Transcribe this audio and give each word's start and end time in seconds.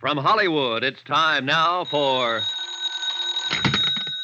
From 0.00 0.16
Hollywood, 0.16 0.82
it's 0.82 1.02
time 1.02 1.44
now 1.44 1.84
for. 1.84 2.40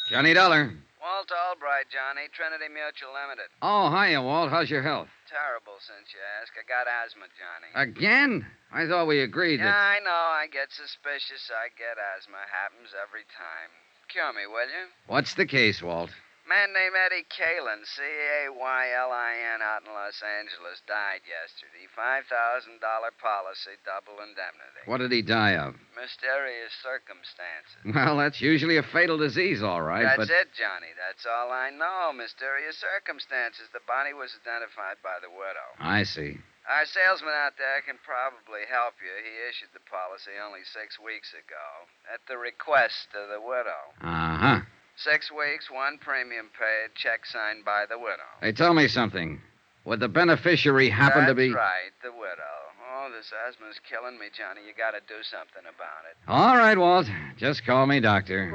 Johnny 0.08 0.32
Dollar. 0.32 0.72
Walt 1.02 1.28
Albright, 1.28 1.84
Johnny, 1.92 2.32
Trinity 2.32 2.72
Mutual 2.72 3.12
Limited. 3.12 3.52
Oh, 3.60 3.92
hiya, 3.92 4.22
Walt. 4.22 4.48
How's 4.48 4.70
your 4.70 4.80
health? 4.80 5.08
Terrible 5.28 5.76
since 5.84 6.08
you 6.16 6.20
ask. 6.40 6.50
I 6.56 6.64
got 6.64 6.88
asthma, 6.88 7.28
Johnny. 7.36 7.68
Again? 7.76 8.46
I 8.72 8.88
thought 8.88 9.06
we 9.06 9.20
agreed 9.20 9.60
yeah, 9.60 9.66
that. 9.66 9.76
I 9.76 9.98
know. 10.00 10.10
I 10.10 10.46
get 10.50 10.72
suspicious. 10.72 11.50
I 11.52 11.68
get 11.76 12.00
asthma. 12.16 12.40
Happens 12.48 12.96
every 12.96 13.28
time. 13.36 13.68
Cure 14.08 14.32
me, 14.32 14.48
will 14.48 14.72
you? 14.72 14.88
What's 15.08 15.34
the 15.34 15.44
case, 15.44 15.82
Walt? 15.82 16.10
Man 16.46 16.70
named 16.70 16.94
Eddie 16.94 17.26
Caylin, 17.26 17.82
C 17.82 18.06
A 18.06 18.54
Y 18.54 18.82
L 18.94 19.10
I 19.10 19.34
N, 19.54 19.58
out 19.66 19.82
in 19.82 19.90
Los 19.90 20.22
Angeles, 20.22 20.78
died 20.86 21.26
yesterday. 21.26 21.90
$5,000 21.90 22.78
policy, 23.18 23.74
double 23.82 24.22
indemnity. 24.22 24.86
What 24.86 25.02
did 25.02 25.10
he 25.10 25.26
die 25.26 25.58
of? 25.58 25.74
Mysterious 25.98 26.70
circumstances. 26.86 27.82
Well, 27.90 28.14
that's 28.22 28.38
usually 28.38 28.78
a 28.78 28.86
fatal 28.86 29.18
disease, 29.18 29.58
all 29.58 29.82
right, 29.82 30.06
That's 30.06 30.30
but. 30.30 30.30
it, 30.30 30.54
Johnny. 30.54 30.94
That's 30.94 31.26
all 31.26 31.50
I 31.50 31.74
know. 31.74 32.14
Mysterious 32.14 32.78
circumstances. 32.78 33.66
The 33.74 33.82
body 33.82 34.14
was 34.14 34.30
identified 34.38 35.02
by 35.02 35.18
the 35.18 35.32
widow. 35.34 35.66
I 35.82 36.06
see. 36.06 36.38
Our 36.70 36.86
salesman 36.86 37.34
out 37.34 37.58
there 37.58 37.82
can 37.82 37.98
probably 38.06 38.66
help 38.70 38.94
you. 39.02 39.10
He 39.18 39.34
issued 39.50 39.74
the 39.74 39.82
policy 39.86 40.34
only 40.38 40.62
six 40.66 40.98
weeks 41.02 41.34
ago 41.34 41.90
at 42.06 42.22
the 42.30 42.38
request 42.38 43.10
of 43.18 43.30
the 43.34 43.42
widow. 43.42 43.82
Uh 43.98 44.38
huh. 44.38 44.60
Six 44.96 45.30
weeks, 45.30 45.70
one 45.70 45.98
premium 45.98 46.46
paid, 46.58 46.94
check 46.94 47.26
signed 47.26 47.64
by 47.64 47.84
the 47.88 47.98
widow. 47.98 48.28
Hey, 48.40 48.52
tell 48.52 48.72
me 48.72 48.88
something. 48.88 49.40
Would 49.84 50.00
the 50.00 50.08
beneficiary 50.08 50.88
happen 50.88 51.26
That's 51.26 51.30
to 51.30 51.34
be. 51.34 51.52
right, 51.52 51.92
the 52.02 52.10
widow. 52.12 52.56
Oh, 52.94 53.10
this 53.14 53.30
asthma's 53.46 53.78
killing 53.88 54.18
me, 54.18 54.26
Johnny. 54.36 54.62
You 54.66 54.72
gotta 54.76 55.00
do 55.06 55.22
something 55.22 55.62
about 55.62 56.08
it. 56.10 56.16
All 56.26 56.56
right, 56.56 56.78
Walt. 56.78 57.06
Just 57.36 57.64
call 57.66 57.86
me 57.86 58.00
doctor. 58.00 58.50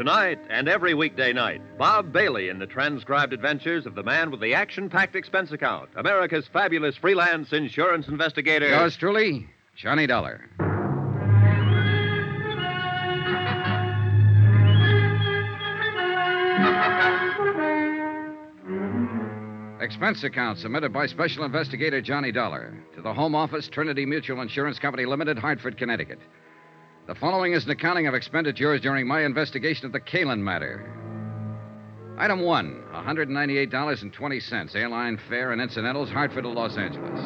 Tonight 0.00 0.38
and 0.48 0.66
every 0.66 0.94
weekday 0.94 1.30
night, 1.30 1.60
Bob 1.76 2.10
Bailey 2.10 2.48
in 2.48 2.58
the 2.58 2.66
transcribed 2.66 3.34
adventures 3.34 3.84
of 3.84 3.94
the 3.94 4.02
man 4.02 4.30
with 4.30 4.40
the 4.40 4.54
action 4.54 4.88
packed 4.88 5.14
expense 5.14 5.52
account, 5.52 5.90
America's 5.94 6.48
fabulous 6.50 6.96
freelance 6.96 7.52
insurance 7.52 8.08
investigator. 8.08 8.66
Yours 8.66 8.96
truly, 8.96 9.46
Johnny 9.76 10.06
Dollar. 10.06 10.40
Expense 19.82 20.24
account 20.24 20.56
submitted 20.56 20.94
by 20.94 21.04
Special 21.04 21.44
Investigator 21.44 22.00
Johnny 22.00 22.32
Dollar 22.32 22.72
to 22.94 23.02
the 23.02 23.12
Home 23.12 23.34
Office, 23.34 23.68
Trinity 23.68 24.06
Mutual 24.06 24.40
Insurance 24.40 24.78
Company 24.78 25.04
Limited, 25.04 25.38
Hartford, 25.38 25.76
Connecticut. 25.76 26.20
The 27.10 27.16
following 27.16 27.54
is 27.54 27.64
an 27.64 27.70
accounting 27.72 28.06
of 28.06 28.14
expenditures 28.14 28.80
during 28.80 29.04
my 29.04 29.24
investigation 29.24 29.84
of 29.84 29.90
the 29.90 29.98
Caylin 29.98 30.38
matter. 30.40 30.94
Item 32.16 32.38
one 32.38 32.84
$198.20, 32.94 34.76
airline 34.76 35.18
fare 35.28 35.50
and 35.50 35.60
incidentals, 35.60 36.08
Hartford 36.08 36.44
to 36.44 36.50
Los 36.50 36.76
Angeles. 36.76 37.18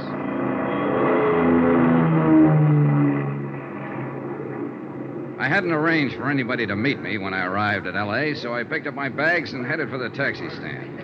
I 5.38 5.48
hadn't 5.48 5.72
arranged 5.72 6.16
for 6.16 6.30
anybody 6.30 6.66
to 6.66 6.74
meet 6.74 7.00
me 7.00 7.18
when 7.18 7.34
I 7.34 7.44
arrived 7.44 7.86
at 7.86 7.94
L.A., 7.94 8.34
so 8.36 8.54
I 8.54 8.64
picked 8.64 8.86
up 8.86 8.94
my 8.94 9.10
bags 9.10 9.52
and 9.52 9.66
headed 9.66 9.90
for 9.90 9.98
the 9.98 10.08
taxi 10.08 10.48
stand. 10.48 10.98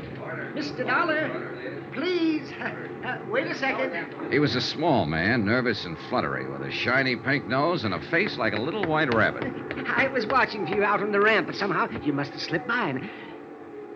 Mr. 0.54 0.86
Dollar, 0.86 1.79
please. 1.92 2.50
Uh, 3.04 3.18
wait 3.28 3.46
a 3.46 3.54
second. 3.54 4.30
He 4.30 4.38
was 4.38 4.54
a 4.56 4.60
small 4.60 5.06
man, 5.06 5.44
nervous 5.44 5.84
and 5.84 5.96
fluttery, 6.08 6.48
with 6.48 6.62
a 6.62 6.70
shiny 6.70 7.16
pink 7.16 7.46
nose 7.46 7.84
and 7.84 7.94
a 7.94 8.00
face 8.10 8.36
like 8.36 8.52
a 8.52 8.60
little 8.60 8.84
white 8.84 9.12
rabbit. 9.14 9.44
I 9.86 10.08
was 10.08 10.26
watching 10.26 10.66
for 10.66 10.74
you 10.74 10.84
out 10.84 11.02
on 11.02 11.12
the 11.12 11.20
ramp, 11.20 11.46
but 11.46 11.56
somehow 11.56 11.88
you 12.02 12.12
must 12.12 12.32
have 12.32 12.40
slipped 12.40 12.68
by. 12.68 12.90
And 12.90 13.10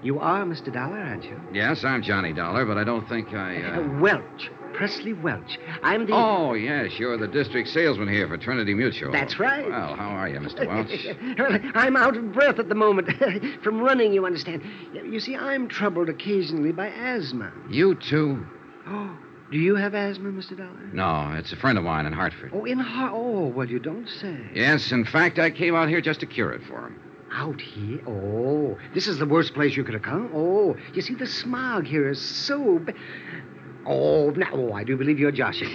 you 0.04 0.20
are 0.20 0.44
Mr. 0.44 0.72
Dollar, 0.72 0.98
aren't 0.98 1.24
you? 1.24 1.40
Yes, 1.52 1.82
I'm 1.84 2.02
Johnny 2.02 2.32
Dollar, 2.32 2.64
but 2.64 2.78
I 2.78 2.84
don't 2.84 3.08
think 3.08 3.32
I. 3.34 3.60
Uh, 3.62 3.80
Uh... 3.80 4.00
Welch. 4.00 4.50
Presley 4.74 5.12
Welch. 5.12 5.56
I'm 5.84 6.04
the. 6.06 6.12
Oh, 6.14 6.54
yes, 6.54 6.98
you're 6.98 7.16
the 7.16 7.28
district 7.28 7.68
salesman 7.68 8.08
here 8.08 8.26
for 8.26 8.36
Trinity 8.36 8.74
Mutual. 8.74 9.12
That's 9.12 9.38
right. 9.38 9.68
Well, 9.68 9.94
how 9.94 10.08
are 10.08 10.28
you, 10.28 10.40
Mr. 10.40 10.66
Welch? 10.66 11.70
I'm 11.76 11.94
out 11.96 12.16
of 12.16 12.32
breath 12.32 12.58
at 12.58 12.68
the 12.68 12.74
moment. 12.74 13.08
From 13.62 13.80
running, 13.80 14.12
you 14.12 14.26
understand. 14.26 14.62
You 14.92 15.20
see, 15.20 15.36
I'm 15.36 15.68
troubled 15.68 16.08
occasionally 16.08 16.72
by 16.72 16.88
asthma. 16.88 17.52
you 17.70 17.94
too? 17.94 18.44
Oh, 18.88 19.16
do 19.52 19.58
you 19.58 19.76
have 19.76 19.94
asthma, 19.94 20.30
Mr. 20.30 20.56
Dollar? 20.56 20.90
No, 20.92 21.32
it's 21.38 21.52
a 21.52 21.56
friend 21.56 21.78
of 21.78 21.84
mine 21.84 22.06
in 22.06 22.12
Hartford. 22.12 22.50
Oh, 22.52 22.64
in 22.64 22.80
Har- 22.80 23.12
Oh, 23.14 23.46
well, 23.46 23.70
you 23.70 23.78
don't 23.78 24.08
say. 24.08 24.36
Yes, 24.54 24.90
in 24.90 25.04
fact, 25.04 25.38
I 25.38 25.50
came 25.52 25.76
out 25.76 25.88
here 25.88 26.00
just 26.00 26.18
to 26.20 26.26
cure 26.26 26.50
it 26.52 26.62
for 26.66 26.88
him. 26.88 27.00
Out 27.34 27.60
here? 27.60 28.00
Oh, 28.06 28.78
this 28.94 29.08
is 29.08 29.18
the 29.18 29.26
worst 29.26 29.54
place 29.54 29.76
you 29.76 29.82
could 29.82 29.94
have 29.94 30.04
come. 30.04 30.30
Oh, 30.32 30.76
you 30.92 31.02
see, 31.02 31.14
the 31.14 31.26
smog 31.26 31.84
here 31.84 32.08
is 32.08 32.20
so 32.20 32.78
bad. 32.78 32.94
Oh, 33.86 34.30
now, 34.30 34.50
oh, 34.52 34.72
I 34.72 34.84
do 34.84 34.96
believe 34.96 35.18
you're 35.18 35.32
joshing. 35.32 35.68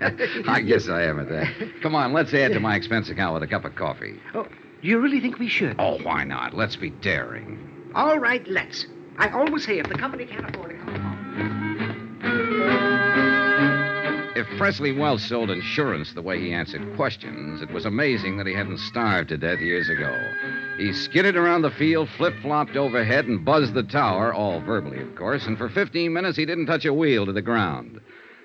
I 0.48 0.60
guess 0.60 0.88
I 0.88 1.04
am 1.04 1.20
at 1.20 1.28
that. 1.28 1.80
Come 1.80 1.94
on, 1.94 2.12
let's 2.12 2.34
add 2.34 2.52
to 2.52 2.60
my 2.60 2.74
expense 2.74 3.08
account 3.08 3.34
with 3.34 3.44
a 3.44 3.46
cup 3.46 3.64
of 3.64 3.76
coffee. 3.76 4.20
Oh, 4.34 4.48
do 4.82 4.88
you 4.88 4.98
really 4.98 5.20
think 5.20 5.38
we 5.38 5.48
should? 5.48 5.76
Oh, 5.78 5.98
why 6.02 6.24
not? 6.24 6.54
Let's 6.54 6.76
be 6.76 6.90
daring. 6.90 7.90
All 7.94 8.18
right, 8.18 8.46
let's. 8.48 8.86
I 9.16 9.30
always 9.30 9.64
say 9.64 9.78
if 9.78 9.88
the 9.88 9.94
company 9.94 10.26
can't 10.26 10.50
afford 10.50 10.72
it, 10.72 10.80
come 10.80 10.94
along. 10.96 11.16
If 14.36 14.46
Presley 14.58 14.92
Welch 14.92 15.22
sold 15.22 15.48
insurance 15.48 16.12
the 16.12 16.20
way 16.20 16.38
he 16.38 16.52
answered 16.52 16.94
questions, 16.94 17.62
it 17.62 17.70
was 17.70 17.86
amazing 17.86 18.36
that 18.36 18.46
he 18.46 18.52
hadn't 18.52 18.80
starved 18.80 19.30
to 19.30 19.38
death 19.38 19.60
years 19.60 19.88
ago. 19.88 20.14
He 20.76 20.92
skidded 20.92 21.36
around 21.36 21.62
the 21.62 21.70
field, 21.70 22.10
flip 22.18 22.34
flopped 22.42 22.76
overhead, 22.76 23.24
and 23.24 23.42
buzzed 23.42 23.72
the 23.72 23.82
tower, 23.82 24.34
all 24.34 24.60
verbally, 24.60 25.00
of 25.00 25.14
course, 25.14 25.46
and 25.46 25.56
for 25.56 25.70
15 25.70 26.12
minutes 26.12 26.36
he 26.36 26.44
didn't 26.44 26.66
touch 26.66 26.84
a 26.84 26.92
wheel 26.92 27.24
to 27.24 27.32
the 27.32 27.40
ground. 27.40 27.98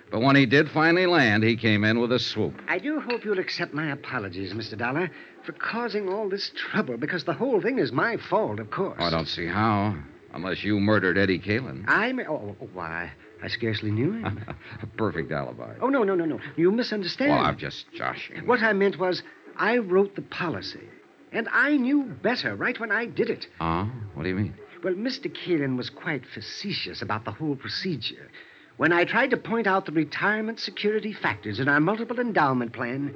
But 0.10 0.22
when 0.22 0.38
he 0.38 0.46
did 0.46 0.72
finally 0.72 1.08
land, 1.08 1.44
he 1.44 1.58
came 1.58 1.84
in 1.84 2.00
with 2.00 2.14
a 2.14 2.20
swoop. 2.20 2.62
I 2.70 2.80
do 2.80 3.02
hope 3.02 3.26
you'll 3.26 3.40
accept 3.40 3.74
my 3.74 3.92
apologies, 3.92 4.54
Mr. 4.54 4.78
Dollar, 4.78 5.12
for 5.44 5.52
causing 5.52 6.08
all 6.08 6.30
this 6.30 6.52
trouble, 6.56 6.96
because 6.96 7.26
the 7.26 7.34
whole 7.34 7.60
thing 7.62 7.80
is 7.80 7.92
my 7.92 8.16
fault, 8.16 8.62
of 8.62 8.72
course. 8.72 8.96
Oh, 8.98 9.04
I 9.04 9.10
don't 9.10 9.28
see 9.28 9.46
how. 9.46 9.98
Unless 10.34 10.64
you 10.64 10.80
murdered 10.80 11.18
Eddie 11.18 11.40
Caylin. 11.40 11.84
I 11.90 12.14
may. 12.14 12.26
Oh, 12.26 12.56
oh, 12.62 12.70
why? 12.74 13.12
I 13.44 13.48
scarcely 13.48 13.92
knew 13.92 14.14
him. 14.14 14.44
a 14.82 14.88
perfect 14.88 15.32
alibi. 15.32 15.76
oh, 15.82 15.90
no, 15.90 16.04
no, 16.04 16.16
no, 16.16 16.26
no. 16.26 16.40
You 16.56 16.72
misunderstand. 16.72 17.32
Well, 17.32 17.40
I'm 17.46 17.58
just 17.58 17.86
joshing. 17.94 18.46
What 18.46 18.62
I 18.62 18.74
meant 18.74 19.00
was, 19.00 19.24
I 19.58 19.78
wrote 19.78 20.16
the 20.16 20.22
policy, 20.22 20.88
and 21.32 21.48
I 21.52 21.78
knew 21.78 22.04
better 22.04 22.56
right 22.56 22.80
when 22.80 22.92
I 22.92 23.06
did 23.06 23.30
it. 23.30 23.48
Oh? 23.60 23.90
What 24.14 24.24
do 24.24 24.30
you 24.30 24.36
mean? 24.36 24.54
Well, 24.84 24.94
Mr. 24.94 25.32
Caylin 25.34 25.78
was 25.78 25.90
quite 25.90 26.24
facetious 26.34 27.02
about 27.02 27.26
the 27.26 27.32
whole 27.32 27.56
procedure. 27.56 28.30
When 28.78 28.92
I 28.94 29.06
tried 29.06 29.30
to 29.30 29.38
point 29.38 29.68
out 29.68 29.86
the 29.86 29.92
retirement 29.92 30.60
security 30.60 31.14
factors 31.14 31.60
in 31.60 31.68
our 31.68 31.80
multiple 31.80 32.20
endowment 32.20 32.74
plan, 32.74 33.16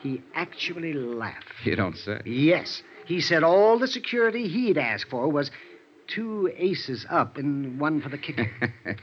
he 0.00 0.22
actually 0.34 0.92
laughed. 0.92 1.52
You 1.64 1.76
don't 1.76 1.96
say. 1.96 2.20
Yes. 2.24 2.82
He 3.06 3.20
said 3.20 3.42
all 3.44 3.78
the 3.78 3.86
security 3.86 4.48
he'd 4.48 4.76
ask 4.78 5.08
for 5.08 5.28
was 5.28 5.50
two 6.08 6.50
aces 6.56 7.06
up 7.10 7.36
and 7.36 7.78
one 7.78 8.00
for 8.00 8.08
the 8.08 8.18
kicker. 8.18 8.50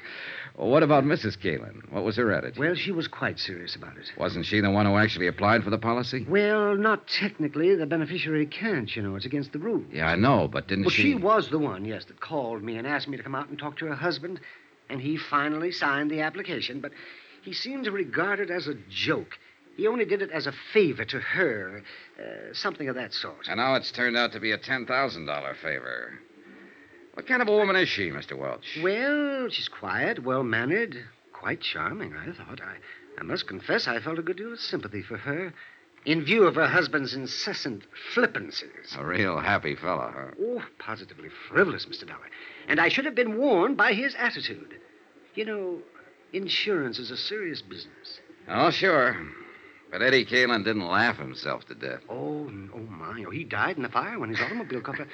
well, 0.58 0.70
what 0.70 0.84
about 0.84 1.04
Mrs. 1.04 1.38
Caylin? 1.38 1.82
What 1.92 2.04
was 2.04 2.16
her 2.18 2.32
attitude? 2.32 2.58
well, 2.58 2.76
she 2.76 2.92
was 2.92 3.08
quite 3.08 3.40
serious 3.40 3.76
about 3.76 3.98
it. 3.98 4.12
Wasn't 4.18 4.46
she 4.46 4.62
the 4.62 4.72
one 4.72 4.86
who 4.86 4.96
actually 4.98 5.28
applied 5.28 5.64
for 5.64 5.70
the 5.70 5.78
policy? 5.78 6.26
Well, 6.28 6.76
not 6.76 7.08
technically. 7.08 7.76
The 7.76 7.86
beneficiary 7.86 8.46
can't, 8.46 8.94
you 8.96 9.02
know. 9.02 9.16
It's 9.16 9.26
against 9.26 9.52
the 9.52 9.60
rules. 9.60 9.86
Yeah, 9.92 10.08
I 10.08 10.16
know, 10.16 10.48
but 10.48 10.68
didn't 10.68 10.86
Well, 10.86 10.92
she? 10.92 11.14
Well, 11.16 11.20
she 11.20 11.24
was 11.24 11.50
the 11.50 11.60
one, 11.60 11.86
yes, 11.86 12.06
that 12.06 12.20
called 12.20 12.64
me 12.64 12.78
and 12.78 12.88
asked 12.88 13.08
me 13.08 13.18
to 13.18 13.24
come 13.24 13.36
out 13.36 13.50
and 13.50 13.60
talk 13.60 13.78
to 13.80 13.86
her 13.88 13.96
husband, 13.96 14.40
and 14.90 15.02
he 15.02 15.18
finally 15.18 15.72
signed 15.72 16.10
the 16.12 16.22
application, 16.22 16.80
but 16.80 16.92
he 17.44 17.54
seemed 17.54 17.84
to 17.86 17.92
regard 17.92 18.40
it 18.40 18.50
as 18.50 18.68
a 18.68 18.76
joke. 18.90 19.38
He 19.78 19.88
only 19.88 20.06
did 20.06 20.22
it 20.22 20.32
as 20.32 20.48
a 20.48 20.54
favor 20.74 21.04
to 21.04 21.20
her, 21.20 21.84
uh, 22.18 22.54
something 22.54 22.88
of 22.88 22.96
that 22.96 23.14
sort. 23.14 23.48
And 23.50 23.58
now 23.58 23.76
it's 23.76 23.92
turned 23.92 24.16
out 24.16 24.32
to 24.32 24.40
be 24.40 24.52
a 24.52 24.58
$10,000 24.58 25.56
favor. 25.58 26.14
What 27.16 27.28
kind 27.28 27.42
of 27.42 27.48
a 27.48 27.52
woman 27.56 27.78
is 27.78 27.88
she, 27.88 28.10
Mr. 28.10 28.38
Welch? 28.38 28.78
Well, 28.84 29.48
she's 29.50 29.70
quiet, 29.70 30.24
well 30.24 30.44
mannered, 30.44 30.98
quite 31.32 31.62
charming, 31.62 32.14
I 32.14 32.34
thought. 32.34 32.60
I, 32.62 32.76
I 33.18 33.24
must 33.24 33.48
confess 33.48 33.88
I 33.88 34.00
felt 34.02 34.20
a 34.20 34.22
good 34.22 34.36
deal 34.36 34.52
of 34.52 34.60
sympathy 34.60 35.02
for 35.02 35.16
her, 35.18 35.54
in 36.06 36.26
view 36.26 36.44
of 36.44 36.56
her 36.56 36.68
husband's 36.68 37.14
incessant 37.14 37.84
flippancies. 38.14 38.98
A 38.98 39.06
real 39.06 39.40
happy 39.40 39.76
fellow, 39.76 40.12
huh? 40.14 40.32
Oh, 40.40 40.62
positively 40.78 41.30
frivolous, 41.50 41.86
Mr. 41.86 42.06
Dollar. 42.06 42.30
And 42.68 42.82
I 42.82 42.90
should 42.90 43.06
have 43.06 43.16
been 43.16 43.38
warned 43.38 43.78
by 43.78 43.94
his 43.94 44.14
attitude. 44.16 44.76
You 45.36 45.46
know, 45.46 45.80
insurance 46.34 47.00
is 47.00 47.12
a 47.12 47.18
serious 47.18 47.62
business. 47.62 48.20
Oh, 48.50 48.72
sure. 48.72 49.18
But 49.90 50.02
Eddie 50.02 50.26
Caylin 50.26 50.66
didn't 50.66 50.86
laugh 50.86 51.18
himself 51.18 51.66
to 51.68 51.76
death. 51.76 52.02
Oh, 52.10 52.52
oh 52.74 52.80
my. 52.90 53.24
Oh, 53.26 53.32
he 53.32 53.46
died 53.46 53.78
in 53.78 53.84
the 53.84 53.90
fire 53.90 54.20
when 54.20 54.30
his 54.30 54.42
automobile 54.42 54.82
caught 54.82 54.98
fire. 54.98 55.08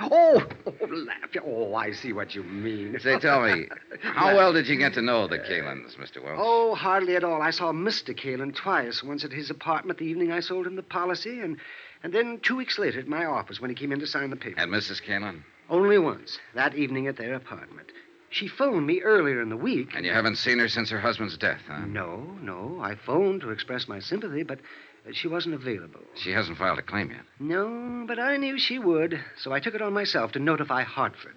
Oh, 0.00 0.46
oh, 0.66 0.72
laugh. 0.88 1.30
Oh, 1.44 1.74
I 1.74 1.92
see 1.92 2.12
what 2.12 2.34
you 2.34 2.42
mean. 2.42 2.98
Say, 3.00 3.18
tell 3.18 3.42
me, 3.42 3.66
how 4.02 4.34
well 4.36 4.52
did 4.52 4.66
you 4.66 4.76
get 4.76 4.94
to 4.94 5.02
know 5.02 5.26
the 5.26 5.38
Caylins, 5.38 5.96
Mr. 5.96 6.22
Welch? 6.22 6.38
Oh, 6.38 6.74
hardly 6.74 7.16
at 7.16 7.24
all. 7.24 7.42
I 7.42 7.50
saw 7.50 7.72
Mr. 7.72 8.16
Caylin 8.16 8.54
twice, 8.54 9.02
once 9.02 9.24
at 9.24 9.32
his 9.32 9.50
apartment 9.50 9.98
the 9.98 10.06
evening 10.06 10.32
I 10.32 10.40
sold 10.40 10.66
him 10.66 10.76
the 10.76 10.82
policy, 10.82 11.40
and, 11.40 11.58
and 12.02 12.12
then 12.12 12.40
two 12.42 12.56
weeks 12.56 12.78
later 12.78 12.98
at 13.00 13.08
my 13.08 13.24
office 13.24 13.60
when 13.60 13.70
he 13.70 13.76
came 13.76 13.92
in 13.92 14.00
to 14.00 14.06
sign 14.06 14.30
the 14.30 14.36
paper. 14.36 14.60
And 14.60 14.72
Mrs. 14.72 15.02
Caylin? 15.02 15.42
Only 15.70 15.98
once, 15.98 16.38
that 16.54 16.74
evening 16.74 17.06
at 17.06 17.16
their 17.16 17.34
apartment. 17.34 17.90
She 18.30 18.48
phoned 18.48 18.86
me 18.86 19.00
earlier 19.00 19.40
in 19.40 19.48
the 19.48 19.56
week. 19.56 19.90
And 19.94 20.04
you 20.04 20.10
haven't 20.12 20.36
seen 20.36 20.58
her 20.58 20.68
since 20.68 20.90
her 20.90 20.98
husband's 20.98 21.38
death, 21.38 21.60
huh? 21.68 21.84
No, 21.86 22.16
no. 22.42 22.80
I 22.82 22.96
phoned 22.96 23.42
to 23.42 23.50
express 23.50 23.86
my 23.86 24.00
sympathy, 24.00 24.42
but 24.42 24.58
uh, 25.06 25.12
she 25.12 25.28
wasn't 25.28 25.54
available. 25.54 26.00
She 26.14 26.32
hasn't 26.32 26.58
filed 26.58 26.78
a 26.78 26.82
claim 26.82 27.10
yet. 27.10 27.22
No, 27.38 28.04
but 28.06 28.18
I 28.18 28.36
knew 28.36 28.58
she 28.58 28.78
would, 28.78 29.20
so 29.36 29.52
I 29.52 29.60
took 29.60 29.74
it 29.74 29.82
on 29.82 29.92
myself 29.92 30.32
to 30.32 30.38
notify 30.38 30.82
Hartford. 30.82 31.36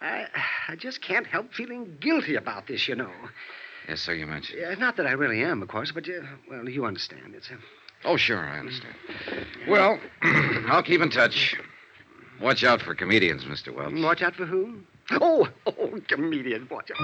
I, 0.00 0.26
I 0.68 0.76
just 0.76 1.00
can't 1.00 1.26
help 1.26 1.52
feeling 1.54 1.96
guilty 2.00 2.34
about 2.34 2.66
this, 2.66 2.88
you 2.88 2.96
know. 2.96 3.10
Yes, 3.88 4.00
so 4.00 4.12
you 4.12 4.26
mentioned. 4.26 4.64
Uh, 4.64 4.74
not 4.74 4.96
that 4.96 5.06
I 5.06 5.12
really 5.12 5.42
am, 5.42 5.62
of 5.62 5.68
course, 5.68 5.92
but, 5.92 6.08
uh, 6.08 6.22
well, 6.50 6.68
you 6.68 6.84
understand. 6.84 7.34
It's 7.34 7.50
a... 7.50 7.58
Oh, 8.04 8.16
sure, 8.16 8.38
I 8.38 8.58
understand. 8.58 8.94
Well, 9.68 10.00
I'll 10.22 10.82
keep 10.82 11.00
in 11.00 11.10
touch. 11.10 11.56
Watch 12.40 12.64
out 12.64 12.82
for 12.82 12.94
comedians, 12.94 13.44
Mr. 13.44 13.74
Welch. 13.74 13.94
Watch 14.02 14.22
out 14.22 14.34
for 14.34 14.46
whom? 14.46 14.86
Oh, 15.12 15.48
oh, 15.66 16.00
comedian, 16.08 16.66
watch 16.70 16.90
out. 16.90 16.98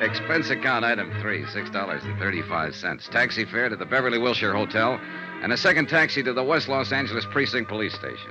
Expense 0.00 0.48
account 0.48 0.82
item 0.82 1.12
three, 1.20 1.42
$6.35. 1.42 3.10
Taxi 3.10 3.44
fare 3.44 3.68
to 3.68 3.76
the 3.76 3.84
Beverly 3.84 4.16
Wilshire 4.16 4.54
Hotel, 4.54 4.98
and 5.42 5.52
a 5.52 5.58
second 5.58 5.90
taxi 5.90 6.22
to 6.22 6.32
the 6.32 6.42
West 6.42 6.68
Los 6.68 6.90
Angeles 6.90 7.26
Precinct 7.30 7.68
Police 7.68 7.92
Station. 7.92 8.30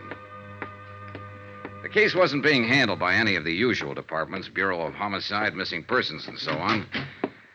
The 1.83 1.89
case 1.89 2.16
wasn't 2.16 2.42
being 2.42 2.68
handled 2.68 2.98
by 2.98 3.13
any 3.13 3.36
of 3.36 3.44
the 3.44 3.54
usual 3.54 3.94
departments 3.94 4.50
Bureau 4.50 4.81
of 4.81 4.95
Homicide, 4.95 5.56
Missing 5.56 5.83
Persons, 5.83 6.27
and 6.27 6.39
so 6.39 6.54
on. 6.54 6.88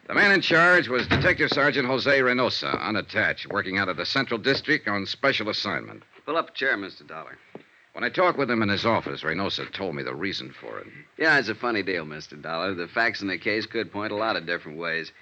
The 0.07 0.15
man 0.15 0.31
in 0.31 0.41
charge 0.41 0.87
was 0.89 1.09
Detective 1.09 1.51
Sergeant 1.51 1.89
Jose 1.89 2.21
Reynosa, 2.21 2.81
unattached, 2.81 3.51
working 3.51 3.79
out 3.79 3.89
of 3.89 3.97
the 3.97 4.07
Central 4.07 4.39
District 4.39 4.87
on 4.87 5.07
special 5.07 5.49
assignment. 5.49 6.05
Pull 6.25 6.37
up 6.37 6.51
a 6.51 6.53
chair, 6.53 6.77
Mr. 6.77 7.05
Dollar. 7.07 7.37
When 7.95 8.03
I 8.03 8.09
talked 8.09 8.39
with 8.39 8.51
him 8.51 8.61
in 8.61 8.69
his 8.69 8.85
office, 8.85 9.23
Reynosa 9.23 9.71
told 9.73 9.95
me 9.95 10.03
the 10.03 10.15
reason 10.17 10.53
for 10.61 10.81
it. 10.81 10.87
Yeah, 11.17 11.39
it's 11.39 11.49
a 11.49 11.55
funny 11.55 11.83
deal, 11.85 12.05
Mr. 12.05 12.41
Dollar. 12.41 12.75
The 12.75 12.89
facts 12.89 13.23
in 13.23 13.29
the 13.29 13.39
case 13.39 13.67
could 13.67 13.93
point 13.93 14.11
a 14.13 14.17
lot 14.17 14.35
of 14.35 14.47
different 14.47 14.79
ways. 14.79 15.13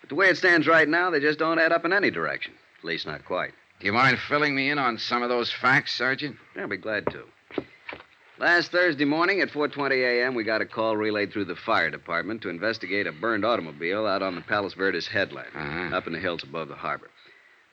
But 0.00 0.08
the 0.08 0.14
way 0.14 0.28
it 0.30 0.38
stands 0.38 0.66
right 0.66 0.88
now, 0.88 1.10
they 1.10 1.20
just 1.20 1.38
don't 1.38 1.58
add 1.58 1.72
up 1.72 1.84
in 1.84 1.92
any 1.92 2.10
direction. 2.10 2.54
At 2.78 2.84
least 2.86 3.06
not 3.06 3.26
quite. 3.26 3.52
Do 3.80 3.86
you 3.86 3.92
mind 3.92 4.18
filling 4.18 4.54
me 4.54 4.70
in 4.70 4.78
on 4.78 4.96
some 4.96 5.22
of 5.22 5.28
those 5.28 5.52
facts, 5.52 5.92
Sergeant? 5.94 6.36
I'll 6.56 6.66
be 6.68 6.78
glad 6.78 7.04
to. 7.10 7.24
Last 8.38 8.70
Thursday 8.72 9.04
morning 9.04 9.42
at 9.42 9.50
4:20 9.50 9.92
a.m., 10.02 10.34
we 10.34 10.42
got 10.42 10.62
a 10.62 10.66
call 10.66 10.96
relayed 10.96 11.32
through 11.32 11.44
the 11.46 11.56
fire 11.56 11.90
department 11.90 12.40
to 12.42 12.48
investigate 12.48 13.06
a 13.06 13.12
burned 13.12 13.44
automobile 13.44 14.06
out 14.06 14.22
on 14.22 14.34
the 14.34 14.40
Palos 14.40 14.72
Verdes 14.72 15.06
headland, 15.06 15.48
Uh-huh. 15.54 15.94
up 15.94 16.06
in 16.06 16.14
the 16.14 16.18
hills 16.18 16.42
above 16.42 16.68
the 16.68 16.74
harbor. 16.76 17.10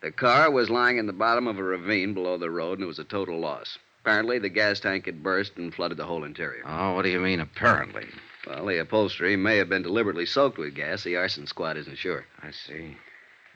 The 0.02 0.12
car 0.12 0.52
was 0.52 0.70
lying 0.70 0.98
in 0.98 1.06
the 1.06 1.14
bottom 1.14 1.48
of 1.48 1.58
a 1.60 1.64
ravine 1.64 2.14
below 2.14 2.38
the 2.38 2.50
road, 2.50 2.80
and 2.80 2.84
it 2.84 2.88
was 2.88 3.00
a 3.00 3.06
total 3.06 3.40
loss. 3.40 3.78
Apparently, 4.04 4.38
the 4.38 4.50
gas 4.50 4.82
tank 4.82 5.06
had 5.06 5.24
burst 5.24 5.56
and 5.56 5.74
flooded 5.74 5.98
the 5.98 6.06
whole 6.06 6.26
interior. 6.26 6.64
Oh, 6.66 6.94
what 6.94 7.04
do 7.04 7.10
you 7.10 7.22
mean, 7.22 7.40
apparently? 7.40 8.06
Well, 8.46 8.66
the 8.66 8.80
upholstery 8.80 9.38
may 9.38 9.56
have 9.56 9.70
been 9.70 9.82
deliberately 9.82 10.26
soaked 10.26 10.58
with 10.58 10.76
gas. 10.76 11.06
The 11.06 11.16
arson 11.16 11.48
squad 11.48 11.78
isn't 11.78 11.98
sure. 11.98 12.26
I 12.42 12.52
see. 12.52 12.98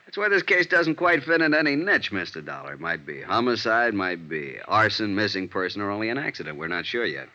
That's 0.06 0.18
why 0.18 0.30
this 0.30 0.44
case 0.44 0.66
doesn't 0.66 0.96
quite 0.96 1.26
fit 1.26 1.42
in 1.42 1.54
any 1.54 1.76
niche, 1.76 2.14
Mr. 2.14 2.44
Dollar. 2.44 2.76
It 2.76 2.80
might 2.80 3.06
be 3.06 3.22
homicide, 3.22 3.94
might 3.94 4.30
be 4.30 4.58
arson, 4.66 5.14
missing 5.16 5.50
person, 5.50 5.82
or 5.82 5.92
only 5.92 6.08
an 6.08 6.18
accident. 6.18 6.58
We're 6.58 6.70
not 6.70 6.86
sure 6.86 7.06
yet. 7.06 7.28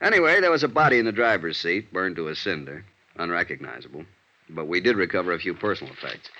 Anyway, 0.00 0.40
there 0.40 0.50
was 0.50 0.64
a 0.64 0.68
body 0.68 0.98
in 0.98 1.04
the 1.04 1.12
driver's 1.12 1.58
seat, 1.58 1.92
burned 1.92 2.16
to 2.16 2.28
a 2.28 2.34
cinder, 2.34 2.82
unrecognizable. 3.16 4.06
But 4.48 4.68
we 4.68 4.80
did 4.80 4.96
recover 4.96 5.32
a 5.32 5.38
few 5.38 5.52
personal 5.52 5.92
effects 5.92 6.30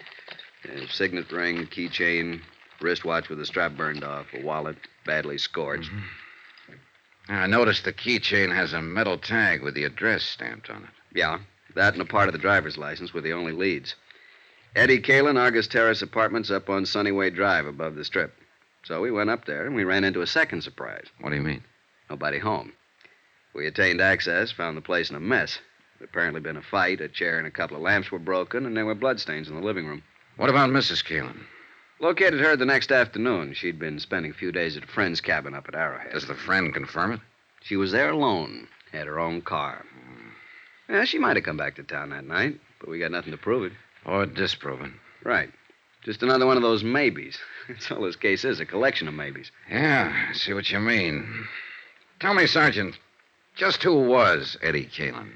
a 0.65 0.89
signet 0.89 1.31
ring, 1.31 1.67
keychain, 1.67 2.41
wristwatch 2.81 3.29
with 3.29 3.39
the 3.39 3.47
strap 3.47 3.73
burned 3.77 4.05
off, 4.05 4.27
a 4.33 4.43
wallet 4.43 4.77
badly 5.05 5.39
scorched. 5.39 5.91
Mm-hmm. 5.91 7.33
I 7.33 7.47
noticed 7.47 7.85
the 7.85 7.93
keychain 7.93 8.55
has 8.55 8.73
a 8.73 8.81
metal 8.81 9.19
tag 9.19 9.63
with 9.63 9.75
the 9.75 9.85
address 9.85 10.23
stamped 10.23 10.71
on 10.71 10.85
it. 10.85 10.91
Yeah, 11.13 11.41
that 11.75 11.95
and 11.95 12.03
a 12.03 12.07
part 12.07 12.29
of 12.29 12.33
the 12.33 12.39
driver's 12.39 12.79
license 12.79 13.13
were 13.13 13.21
the 13.21 13.33
only 13.33 13.53
leads. 13.53 13.97
Eddie 14.77 15.01
Caylin, 15.01 15.39
Argus 15.39 15.67
Terrace 15.67 16.03
Apartments 16.03 16.51
up 16.51 16.69
on 16.69 16.85
Sunnyway 16.85 17.35
Drive 17.35 17.67
above 17.67 17.97
the 17.97 18.05
strip. 18.05 18.35
So 18.85 19.01
we 19.01 19.11
went 19.11 19.31
up 19.31 19.45
there 19.47 19.67
and 19.67 19.75
we 19.75 19.85
ran 19.85 20.05
into 20.05 20.21
a 20.21 20.27
second 20.27 20.63
surprise. 20.63 21.07
What 21.21 21.31
do 21.31 21.37
you 21.37 21.43
mean? 21.43 21.65
Nobody 22.09 22.39
home. 22.39 22.73
We 23.55 23.67
attained 23.67 24.01
access, 24.01 24.53
found 24.53 24.77
the 24.77 24.83
place 24.83 25.11
in 25.11 25.17
a 25.17 25.21
mess. 25.21 25.59
There'd 25.99 26.11
apparently 26.11 26.41
been 26.41 26.59
a 26.59 26.63
fight, 26.63 27.01
a 27.01 27.09
chair 27.09 27.39
and 27.39 27.47
a 27.47 27.51
couple 27.51 27.77
of 27.77 27.83
lamps 27.83 28.13
were 28.13 28.19
broken, 28.19 28.67
and 28.67 28.77
there 28.77 28.87
were 28.87 28.95
bloodstains 28.95 29.49
in 29.49 29.57
the 29.57 29.67
living 29.67 29.87
room. 29.87 30.03
What 30.37 30.51
about 30.51 30.71
Mrs. 30.71 31.03
Caylin? 31.03 31.47
Located 31.99 32.41
her 32.41 32.57
the 32.57 32.67
next 32.67 32.93
afternoon. 32.93 33.55
She'd 33.55 33.79
been 33.79 33.99
spending 33.99 34.31
a 34.31 34.35
few 34.35 34.53
days 34.53 34.77
at 34.77 34.85
a 34.85 34.89
friend's 34.89 35.21
cabin 35.21 35.55
up 35.55 35.67
at 35.69 35.75
Arrowhead. 35.75 36.13
Does 36.13 36.27
the 36.27 36.35
friend 36.35 36.73
confirm 36.75 37.13
it? 37.13 37.21
She 37.63 37.77
was 37.77 37.93
there 37.93 38.11
alone, 38.11 38.69
had 38.93 39.07
her 39.07 39.19
own 39.19 39.43
car. 39.43 39.85
Yeah, 40.89 41.05
she 41.05 41.19
might 41.19 41.37
have 41.37 41.45
come 41.45 41.57
back 41.57 41.75
to 41.77 41.83
town 41.83 42.11
that 42.11 42.27
night, 42.27 42.61
but 42.79 42.89
we 42.89 42.99
got 42.99 43.11
nothing 43.11 43.33
to 43.33 43.39
prove 43.39 43.65
it. 43.65 43.73
Or 44.05 44.27
disproven? 44.27 45.01
Right. 45.25 45.51
Just 46.05 46.23
another 46.23 46.47
one 46.47 46.57
of 46.57 46.63
those 46.63 46.85
maybes. 46.85 47.39
That's 47.69 47.91
all 47.91 48.03
this 48.03 48.15
case 48.15 48.45
is, 48.45 48.61
a 48.61 48.67
collection 48.67 49.09
of 49.09 49.15
maybes. 49.15 49.51
Yeah, 49.69 50.29
I 50.31 50.33
see 50.35 50.53
what 50.53 50.71
you 50.71 50.79
mean. 50.79 51.47
Tell 52.21 52.35
me, 52.35 52.47
Sergeant, 52.47 52.97
just 53.57 53.83
who 53.83 54.07
was 54.07 54.57
Eddie 54.63 54.87
Caylin? 54.87 55.33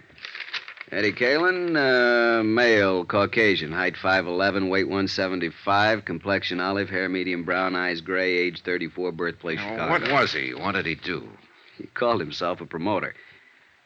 Eddie 0.93 1.13
Caylin, 1.13 1.77
uh, 1.77 2.43
male, 2.43 3.05
Caucasian, 3.05 3.71
height 3.71 3.95
5'11, 3.95 4.69
weight 4.69 4.89
175, 4.89 6.05
complexion 6.05 6.59
olive, 6.61 6.91
hair 6.91 7.09
medium 7.09 7.45
brown, 7.45 7.77
eyes 7.77 8.01
gray, 8.01 8.37
age 8.37 8.63
34, 8.63 9.13
birthplace 9.13 9.59
Now, 9.59 9.71
Chicago. 9.71 9.91
what 9.93 10.11
was 10.13 10.33
he? 10.33 10.53
What 10.53 10.73
did 10.73 10.87
he 10.87 10.97
do? 10.97 11.29
He 11.79 11.85
called 11.87 12.21
himself 12.21 12.61
a 12.61 12.67
promoter. 12.67 13.15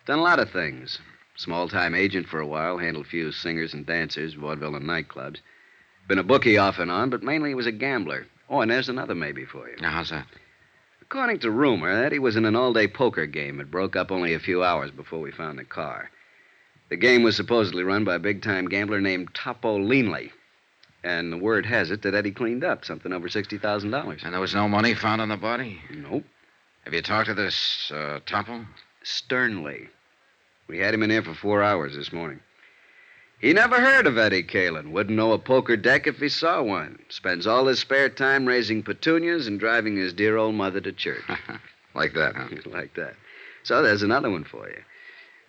Done 0.07 0.19
a 0.19 0.23
lot 0.23 0.39
of 0.39 0.51
things. 0.51 0.99
Small 1.37 1.69
time 1.69 1.95
agent 1.95 2.27
for 2.27 2.41
a 2.41 2.47
while, 2.47 2.79
handled 2.79 3.05
a 3.05 3.09
few 3.09 3.33
singers 3.33 3.75
and 3.75 3.85
dancers, 3.85 4.33
vaudeville 4.35 4.77
and 4.77 4.87
nightclubs. 4.87 5.41
Been 6.09 6.19
a 6.19 6.23
bookie 6.23 6.57
off 6.57 6.79
and 6.79 6.91
on, 6.91 7.11
but 7.11 7.23
mainly 7.23 7.51
he 7.51 7.55
was 7.55 7.67
a 7.67 7.73
gambler. 7.73 8.27
Oh, 8.49 8.61
and 8.63 8.71
there's 8.71 8.89
another 8.89 9.15
maybe 9.15 9.45
for 9.45 9.69
you. 9.69 9.77
Now, 9.81 9.91
how's 9.91 10.11
that? 10.11 10.27
According 11.03 11.41
to 11.41 11.51
rumor, 11.51 11.91
Eddie 11.91 12.19
was 12.19 12.37
in 12.37 12.47
an 12.47 12.57
all 12.57 12.73
day 12.73 12.89
poker 12.89 13.27
game. 13.27 13.61
It 13.61 13.71
broke 13.71 13.95
up 13.95 14.11
only 14.11 14.33
a 14.33 14.39
few 14.39 14.65
hours 14.65 14.91
before 14.91 15.21
we 15.21 15.31
found 15.33 15.59
the 15.59 15.65
car. 15.65 16.11
The 16.91 16.97
game 16.97 17.23
was 17.23 17.37
supposedly 17.37 17.83
run 17.83 18.05
by 18.05 18.17
a 18.17 18.21
big 18.21 18.43
time 18.43 18.69
gambler 18.69 19.01
named 19.01 19.35
Topo 19.35 19.79
Leanley. 19.79 20.31
And 21.03 21.33
the 21.33 21.39
word 21.39 21.67
has 21.67 21.91
it 21.91 22.03
that 22.03 22.15
Eddie 22.15 22.31
cleaned 22.31 22.65
up 22.65 22.85
something 22.85 23.13
over 23.13 23.29
$60,000. 23.29 24.25
And 24.25 24.33
there 24.33 24.41
was 24.41 24.55
no 24.55 24.69
money 24.69 24.95
found 24.95 25.21
on 25.21 25.29
the 25.29 25.37
body? 25.37 25.81
Nope. 25.91 26.25
Have 26.85 26.95
you 26.95 27.03
talked 27.03 27.29
to 27.29 27.35
this 27.35 27.91
uh, 27.95 28.21
Topo? 28.27 28.67
Sternly. 29.03 29.89
We 30.67 30.79
had 30.79 30.95
him 30.95 31.03
in 31.03 31.11
here 31.11 31.23
for 31.23 31.35
four 31.35 31.63
hours 31.63 31.95
this 31.95 32.13
morning. 32.13 32.41
He 33.41 33.53
never 33.53 33.79
heard 33.79 34.07
of 34.07 34.17
Eddie 34.17 34.43
Caylin. 34.43 34.93
Wouldn't 34.93 35.17
know 35.17 35.33
a 35.33 35.39
poker 35.39 35.77
deck 35.77 36.07
if 36.07 36.19
he 36.19 36.31
saw 36.31 36.63
one. 36.63 36.99
Spends 37.11 37.47
all 37.47 37.67
his 37.67 37.81
spare 37.81 38.09
time 38.09 38.47
raising 38.47 38.83
petunias 38.83 39.47
and 39.47 39.61
driving 39.61 39.97
his 39.97 40.15
dear 40.15 40.39
old 40.39 40.55
mother 40.55 40.81
to 40.81 40.93
church. 40.93 41.23
like 41.95 42.15
that, 42.15 42.37
huh? 42.37 42.49
like 42.71 42.95
that. 42.95 43.15
So 43.63 43.83
there's 43.83 44.03
another 44.03 44.31
one 44.31 44.45
for 44.45 44.69
you. 44.69 44.83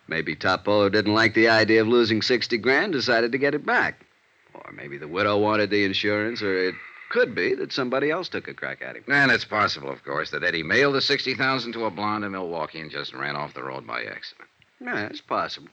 Maybe 0.08 0.36
Topo 0.36 0.90
didn't 0.90 1.14
like 1.14 1.34
the 1.34 1.50
idea 1.50 1.82
of 1.82 1.88
losing 1.88 2.22
60 2.22 2.58
grand, 2.60 2.94
decided 2.94 3.32
to 3.32 3.38
get 3.38 3.56
it 3.56 3.66
back. 3.66 4.06
Or 4.54 4.72
maybe 4.72 4.98
the 4.98 5.08
widow 5.08 5.38
wanted 5.38 5.70
the 5.70 5.84
insurance, 5.84 6.42
or 6.42 6.70
it 6.70 6.76
could 7.10 7.34
be 7.36 7.56
that 7.56 7.74
somebody 7.74 8.12
else 8.12 8.30
took 8.30 8.48
a 8.48 8.54
crack 8.54 8.82
at 8.82 8.96
him. 8.96 9.04
And 9.08 9.32
it's 9.32 9.46
possible, 9.46 9.90
of 9.90 10.04
course, 10.04 10.32
that 10.32 10.44
Eddie 10.44 10.64
mailed 10.64 10.96
the 10.96 11.02
60000 11.02 11.74
to 11.74 11.86
a 11.86 11.92
blonde 11.92 12.24
in 12.24 12.32
Milwaukee 12.32 12.80
and 12.80 12.92
just 12.92 13.14
ran 13.14 13.36
off 13.36 13.54
the 13.54 13.64
road 13.64 13.88
by 13.88 14.04
accident. 14.04 14.50
Yeah, 14.80 15.08
it's 15.08 15.22
possible. 15.22 15.70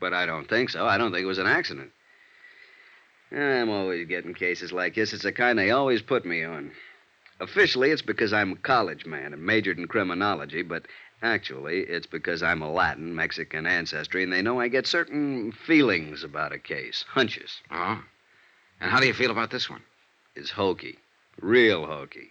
But 0.00 0.12
I 0.12 0.26
don't 0.26 0.48
think 0.48 0.70
so. 0.70 0.86
I 0.86 0.98
don't 0.98 1.12
think 1.12 1.22
it 1.22 1.26
was 1.26 1.38
an 1.38 1.46
accident. 1.46 1.90
I'm 3.32 3.70
always 3.70 4.06
getting 4.06 4.34
cases 4.34 4.72
like 4.72 4.94
this. 4.94 5.12
It's 5.12 5.22
the 5.22 5.32
kind 5.32 5.58
they 5.58 5.70
always 5.70 6.02
put 6.02 6.24
me 6.24 6.44
on. 6.44 6.72
Officially, 7.40 7.90
it's 7.90 8.02
because 8.02 8.32
I'm 8.32 8.52
a 8.52 8.56
college 8.56 9.06
man 9.06 9.32
and 9.32 9.42
majored 9.42 9.78
in 9.78 9.88
criminology, 9.88 10.62
but 10.62 10.86
actually, 11.24 11.80
it's 11.80 12.06
because 12.06 12.42
I'm 12.42 12.62
a 12.62 12.70
Latin, 12.70 13.14
Mexican 13.14 13.66
ancestry, 13.66 14.22
and 14.22 14.32
they 14.32 14.42
know 14.42 14.60
I 14.60 14.68
get 14.68 14.86
certain 14.86 15.52
feelings 15.52 16.22
about 16.22 16.52
a 16.52 16.58
case, 16.58 17.04
hunches. 17.08 17.60
Oh? 17.70 18.02
And 18.80 18.90
how 18.90 19.00
do 19.00 19.06
you 19.06 19.14
feel 19.14 19.30
about 19.30 19.50
this 19.50 19.68
one? 19.70 19.82
It's 20.36 20.50
hokey. 20.50 20.98
Real 21.40 21.86
hokey. 21.86 22.30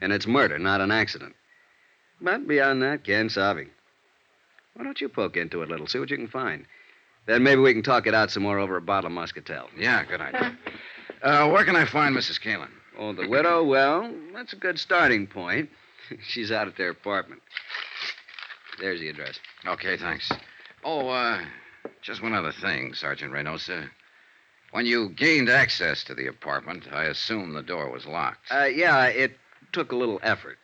And 0.00 0.12
it's 0.12 0.26
murder, 0.26 0.58
not 0.58 0.80
an 0.80 0.90
accident. 0.90 1.34
But 2.20 2.46
beyond 2.46 2.82
that, 2.82 3.04
Ken 3.04 3.28
Savi. 3.28 3.68
Why 4.74 4.84
don't 4.84 5.00
you 5.00 5.08
poke 5.08 5.36
into 5.36 5.62
it 5.62 5.68
a 5.68 5.70
little, 5.70 5.86
see 5.86 5.98
what 5.98 6.10
you 6.10 6.16
can 6.16 6.28
find? 6.28 6.66
Then 7.26 7.42
maybe 7.42 7.60
we 7.60 7.72
can 7.72 7.82
talk 7.82 8.06
it 8.06 8.14
out 8.14 8.30
some 8.30 8.42
more 8.42 8.58
over 8.58 8.76
a 8.76 8.82
bottle 8.82 9.06
of 9.06 9.12
Muscatel. 9.12 9.68
Yeah, 9.78 10.04
good 10.04 10.20
idea. 10.20 10.58
Uh, 11.22 11.48
where 11.48 11.64
can 11.64 11.76
I 11.76 11.86
find 11.86 12.14
Mrs. 12.14 12.40
Caylin? 12.40 12.68
Oh, 12.98 13.12
the 13.12 13.26
widow? 13.26 13.64
Well, 13.64 14.12
that's 14.34 14.52
a 14.52 14.56
good 14.56 14.78
starting 14.78 15.26
point. 15.26 15.70
She's 16.28 16.52
out 16.52 16.68
at 16.68 16.76
their 16.76 16.90
apartment. 16.90 17.40
There's 18.80 19.00
the 19.00 19.08
address. 19.08 19.38
Okay, 19.66 19.96
thanks. 19.96 20.30
Oh, 20.82 21.08
uh, 21.08 21.40
just 22.02 22.22
one 22.22 22.34
other 22.34 22.52
thing, 22.52 22.94
Sergeant 22.94 23.32
Reynosa. 23.32 23.88
When 24.72 24.86
you 24.86 25.10
gained 25.10 25.48
access 25.48 26.02
to 26.04 26.14
the 26.14 26.26
apartment, 26.26 26.88
I 26.92 27.04
assume 27.04 27.52
the 27.52 27.62
door 27.62 27.90
was 27.90 28.06
locked. 28.06 28.50
Uh, 28.50 28.64
yeah, 28.64 29.06
it 29.06 29.36
took 29.72 29.92
a 29.92 29.96
little 29.96 30.18
effort. 30.22 30.58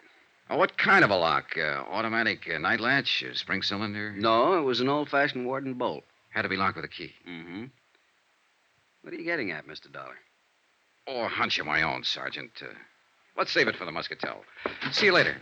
Oh, 0.49 0.57
what 0.57 0.77
kind 0.77 1.05
of 1.05 1.11
a 1.11 1.17
lock? 1.17 1.57
Uh, 1.57 1.85
automatic 1.89 2.51
uh, 2.53 2.59
night 2.59 2.81
latch? 2.81 3.23
Uh, 3.23 3.35
spring 3.35 3.63
cylinder? 3.63 4.13
No, 4.13 4.59
it 4.59 4.63
was 4.63 4.81
an 4.81 4.89
old 4.89 5.09
fashioned 5.09 5.47
warden 5.47 5.75
bolt. 5.75 6.03
Had 6.31 6.43
to 6.43 6.49
be 6.49 6.57
locked 6.57 6.77
with 6.77 6.85
a 6.85 6.89
key. 6.89 7.13
Mm-hmm. 7.29 7.67
What 9.03 9.15
are 9.15 9.17
you 9.17 9.25
getting 9.25 9.53
at, 9.53 9.67
Mr. 9.67 9.91
Dollar? 9.93 10.17
Oh, 11.07 11.25
a 11.25 11.29
hunch 11.29 11.59
of 11.61 11.67
my 11.67 11.83
own, 11.83 12.03
Sergeant. 12.03 12.51
Uh, 12.61 12.67
let's 13.37 13.53
save 13.53 13.69
it 13.69 13.77
for 13.77 13.85
the 13.85 13.93
Muscatel. 13.93 14.43
See 14.91 15.07
you 15.07 15.13
later. 15.13 15.37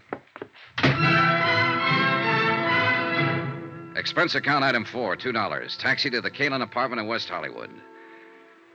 Expense 3.98 4.36
account 4.36 4.62
item 4.62 4.84
four, 4.84 5.16
$2. 5.16 5.76
Taxi 5.76 6.08
to 6.08 6.20
the 6.20 6.30
Caylin 6.30 6.62
apartment 6.62 7.00
in 7.00 7.08
West 7.08 7.28
Hollywood. 7.28 7.68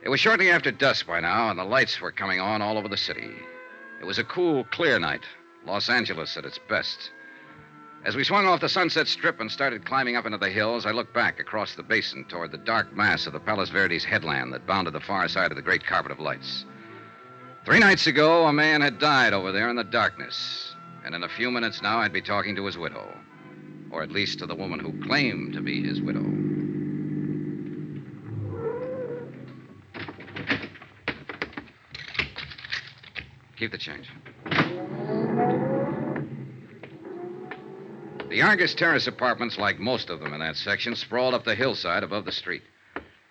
It 0.02 0.10
was 0.10 0.20
shortly 0.20 0.50
after 0.50 0.70
dusk 0.70 1.06
by 1.06 1.20
now, 1.20 1.48
and 1.48 1.58
the 1.58 1.64
lights 1.64 1.98
were 1.98 2.12
coming 2.12 2.40
on 2.40 2.60
all 2.60 2.76
over 2.76 2.88
the 2.88 2.96
city. 2.98 3.30
It 4.02 4.04
was 4.04 4.18
a 4.18 4.24
cool, 4.24 4.64
clear 4.64 4.98
night, 4.98 5.22
Los 5.64 5.88
Angeles 5.88 6.36
at 6.36 6.44
its 6.44 6.58
best. 6.68 7.10
As 8.04 8.14
we 8.14 8.22
swung 8.22 8.44
off 8.46 8.60
the 8.60 8.68
Sunset 8.68 9.08
Strip 9.08 9.40
and 9.40 9.50
started 9.50 9.86
climbing 9.86 10.14
up 10.14 10.26
into 10.26 10.36
the 10.36 10.50
hills, 10.50 10.84
I 10.84 10.90
looked 10.90 11.14
back 11.14 11.40
across 11.40 11.74
the 11.74 11.82
basin 11.82 12.26
toward 12.26 12.52
the 12.52 12.58
dark 12.58 12.94
mass 12.94 13.26
of 13.26 13.32
the 13.32 13.40
Palos 13.40 13.70
Verdes 13.70 14.04
headland 14.04 14.52
that 14.52 14.66
bounded 14.66 14.92
the 14.92 15.00
far 15.00 15.26
side 15.28 15.50
of 15.50 15.56
the 15.56 15.62
great 15.62 15.86
carpet 15.86 16.12
of 16.12 16.20
lights. 16.20 16.66
Three 17.64 17.78
nights 17.78 18.06
ago, 18.06 18.46
a 18.46 18.52
man 18.52 18.82
had 18.82 18.98
died 18.98 19.32
over 19.32 19.52
there 19.52 19.70
in 19.70 19.76
the 19.76 19.84
darkness, 19.84 20.74
and 21.02 21.14
in 21.14 21.22
a 21.22 21.30
few 21.30 21.50
minutes 21.50 21.80
now, 21.80 22.00
I'd 22.00 22.12
be 22.12 22.20
talking 22.20 22.54
to 22.56 22.66
his 22.66 22.76
widow, 22.76 23.10
or 23.94 24.02
at 24.02 24.10
least 24.10 24.40
to 24.40 24.46
the 24.46 24.56
woman 24.56 24.80
who 24.80 25.06
claimed 25.06 25.54
to 25.54 25.60
be 25.60 25.80
his 25.80 26.00
widow. 26.02 26.24
Keep 33.56 33.70
the 33.70 33.78
change. 33.78 34.10
The 38.28 38.42
Argus 38.42 38.74
Terrace 38.74 39.06
apartments, 39.06 39.58
like 39.58 39.78
most 39.78 40.10
of 40.10 40.18
them 40.18 40.34
in 40.34 40.40
that 40.40 40.56
section, 40.56 40.96
sprawled 40.96 41.34
up 41.34 41.44
the 41.44 41.54
hillside 41.54 42.02
above 42.02 42.24
the 42.24 42.32
street. 42.32 42.62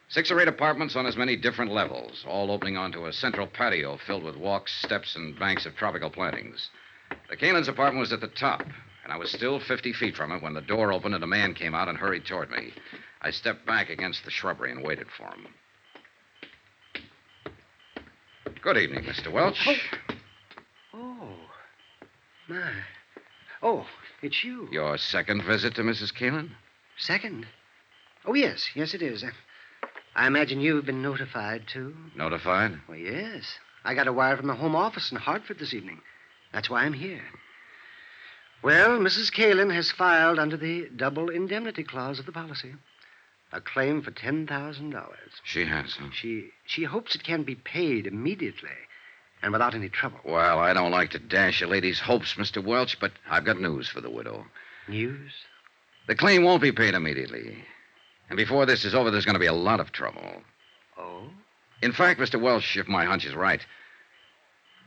Six 0.07 0.31
or 0.31 0.39
eight 0.39 0.47
apartments 0.47 0.95
on 0.95 1.05
as 1.05 1.17
many 1.17 1.35
different 1.35 1.71
levels, 1.73 2.23
all 2.25 2.51
opening 2.51 2.77
onto 2.77 3.05
a 3.05 3.11
central 3.11 3.47
patio 3.47 3.97
filled 3.97 4.23
with 4.23 4.37
walks, 4.37 4.71
steps, 4.81 5.17
and 5.17 5.37
banks 5.37 5.65
of 5.65 5.75
tropical 5.75 6.09
plantings. 6.09 6.69
The 7.29 7.35
Caylin's 7.35 7.67
apartment 7.67 7.99
was 7.99 8.13
at 8.13 8.21
the 8.21 8.27
top, 8.27 8.63
and 9.03 9.11
I 9.11 9.17
was 9.17 9.31
still 9.31 9.59
50 9.59 9.93
feet 9.93 10.15
from 10.15 10.31
it 10.31 10.41
when 10.41 10.53
the 10.53 10.61
door 10.61 10.93
opened 10.93 11.15
and 11.15 11.23
a 11.23 11.27
man 11.27 11.53
came 11.53 11.75
out 11.75 11.89
and 11.89 11.97
hurried 11.97 12.25
toward 12.25 12.49
me. 12.49 12.73
I 13.21 13.31
stepped 13.31 13.65
back 13.65 13.89
against 13.89 14.23
the 14.23 14.31
shrubbery 14.31 14.71
and 14.71 14.83
waited 14.83 15.07
for 15.17 15.27
him. 15.27 15.47
Good 18.61 18.77
evening, 18.77 19.03
Mr. 19.03 19.31
Welch. 19.31 19.67
Oh. 20.93 20.93
oh, 20.93 21.35
my. 22.47 22.71
Oh, 23.61 23.85
it's 24.21 24.43
you. 24.43 24.69
Your 24.71 24.97
second 24.97 25.43
visit 25.43 25.75
to 25.75 25.81
Mrs. 25.81 26.13
Caylin? 26.13 26.51
Second? 26.97 27.45
Oh, 28.25 28.33
yes. 28.33 28.69
Yes, 28.73 28.93
it 28.93 29.01
is. 29.01 29.23
I 30.15 30.27
imagine 30.27 30.61
you've 30.61 30.85
been 30.85 31.01
notified, 31.01 31.63
too. 31.67 31.93
Notified? 32.15 32.79
Well, 32.87 32.97
yes. 32.97 33.43
I 33.83 33.95
got 33.95 34.07
a 34.07 34.13
wire 34.13 34.37
from 34.37 34.47
the 34.47 34.55
Home 34.55 34.75
Office 34.75 35.11
in 35.11 35.17
Hartford 35.17 35.59
this 35.59 35.73
evening. 35.73 35.99
That's 36.53 36.69
why 36.69 36.83
I'm 36.83 36.93
here. 36.93 37.23
Well, 38.63 38.97
Mrs. 38.97 39.31
Caylin 39.31 39.73
has 39.73 39.91
filed 39.91 40.39
under 40.39 40.55
the 40.55 40.87
double 40.95 41.29
indemnity 41.29 41.83
clause 41.83 42.17
of 42.17 42.25
the 42.25 42.31
policy 42.31 42.73
a 43.53 43.61
claim 43.61 44.01
for 44.01 44.11
$10,000. 44.11 45.05
She 45.43 45.65
has, 45.65 45.93
huh? 45.93 46.07
She, 46.11 46.49
she 46.65 46.83
hopes 46.83 47.13
it 47.13 47.23
can 47.23 47.43
be 47.43 47.55
paid 47.55 48.07
immediately 48.07 48.71
and 49.43 49.51
without 49.51 49.75
any 49.75 49.89
trouble. 49.89 50.19
Well, 50.25 50.59
I 50.59 50.73
don't 50.73 50.91
like 50.91 51.11
to 51.11 51.19
dash 51.19 51.61
a 51.61 51.67
lady's 51.67 51.99
hopes, 51.99 52.33
Mr. 52.33 52.63
Welch, 52.63 52.99
but 52.99 53.11
I've 53.29 53.45
got 53.45 53.61
news 53.61 53.89
for 53.89 54.01
the 54.01 54.09
widow. 54.09 54.45
News? 54.87 55.31
The 56.07 56.15
claim 56.15 56.43
won't 56.43 56.61
be 56.61 56.71
paid 56.71 56.95
immediately. 56.95 57.63
And 58.29 58.37
before 58.37 58.65
this 58.65 58.85
is 58.85 58.95
over, 58.95 59.11
there's 59.11 59.25
going 59.25 59.35
to 59.35 59.39
be 59.39 59.45
a 59.45 59.53
lot 59.53 59.79
of 59.79 59.91
trouble. 59.91 60.41
Oh? 60.97 61.29
In 61.81 61.91
fact, 61.91 62.19
Mr. 62.19 62.41
Welch, 62.41 62.75
if 62.75 62.87
my 62.87 63.05
hunch 63.05 63.25
is 63.25 63.35
right, 63.35 63.63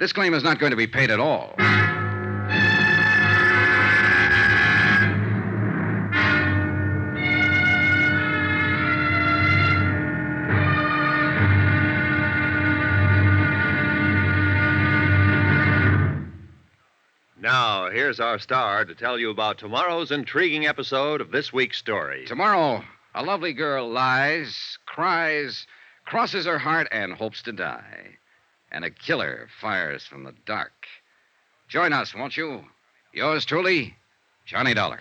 this 0.00 0.12
claim 0.12 0.34
is 0.34 0.42
not 0.42 0.58
going 0.58 0.70
to 0.70 0.76
be 0.76 0.88
paid 0.88 1.10
at 1.10 1.20
all. 1.20 1.54
Here's 18.06 18.20
our 18.20 18.38
star 18.38 18.84
to 18.84 18.94
tell 18.94 19.18
you 19.18 19.30
about 19.30 19.58
tomorrow's 19.58 20.12
intriguing 20.12 20.64
episode 20.64 21.20
of 21.20 21.32
this 21.32 21.52
week's 21.52 21.76
story. 21.76 22.24
Tomorrow, 22.24 22.84
a 23.16 23.22
lovely 23.24 23.52
girl 23.52 23.90
lies, 23.90 24.78
cries, 24.86 25.66
crosses 26.04 26.46
her 26.46 26.56
heart, 26.56 26.86
and 26.92 27.12
hopes 27.12 27.42
to 27.42 27.50
die. 27.50 28.16
And 28.70 28.84
a 28.84 28.90
killer 28.90 29.48
fires 29.60 30.06
from 30.06 30.22
the 30.22 30.34
dark. 30.46 30.86
Join 31.66 31.92
us, 31.92 32.14
won't 32.14 32.36
you? 32.36 32.66
Yours 33.12 33.44
truly, 33.44 33.96
Johnny 34.44 34.72
Dollar. 34.72 35.00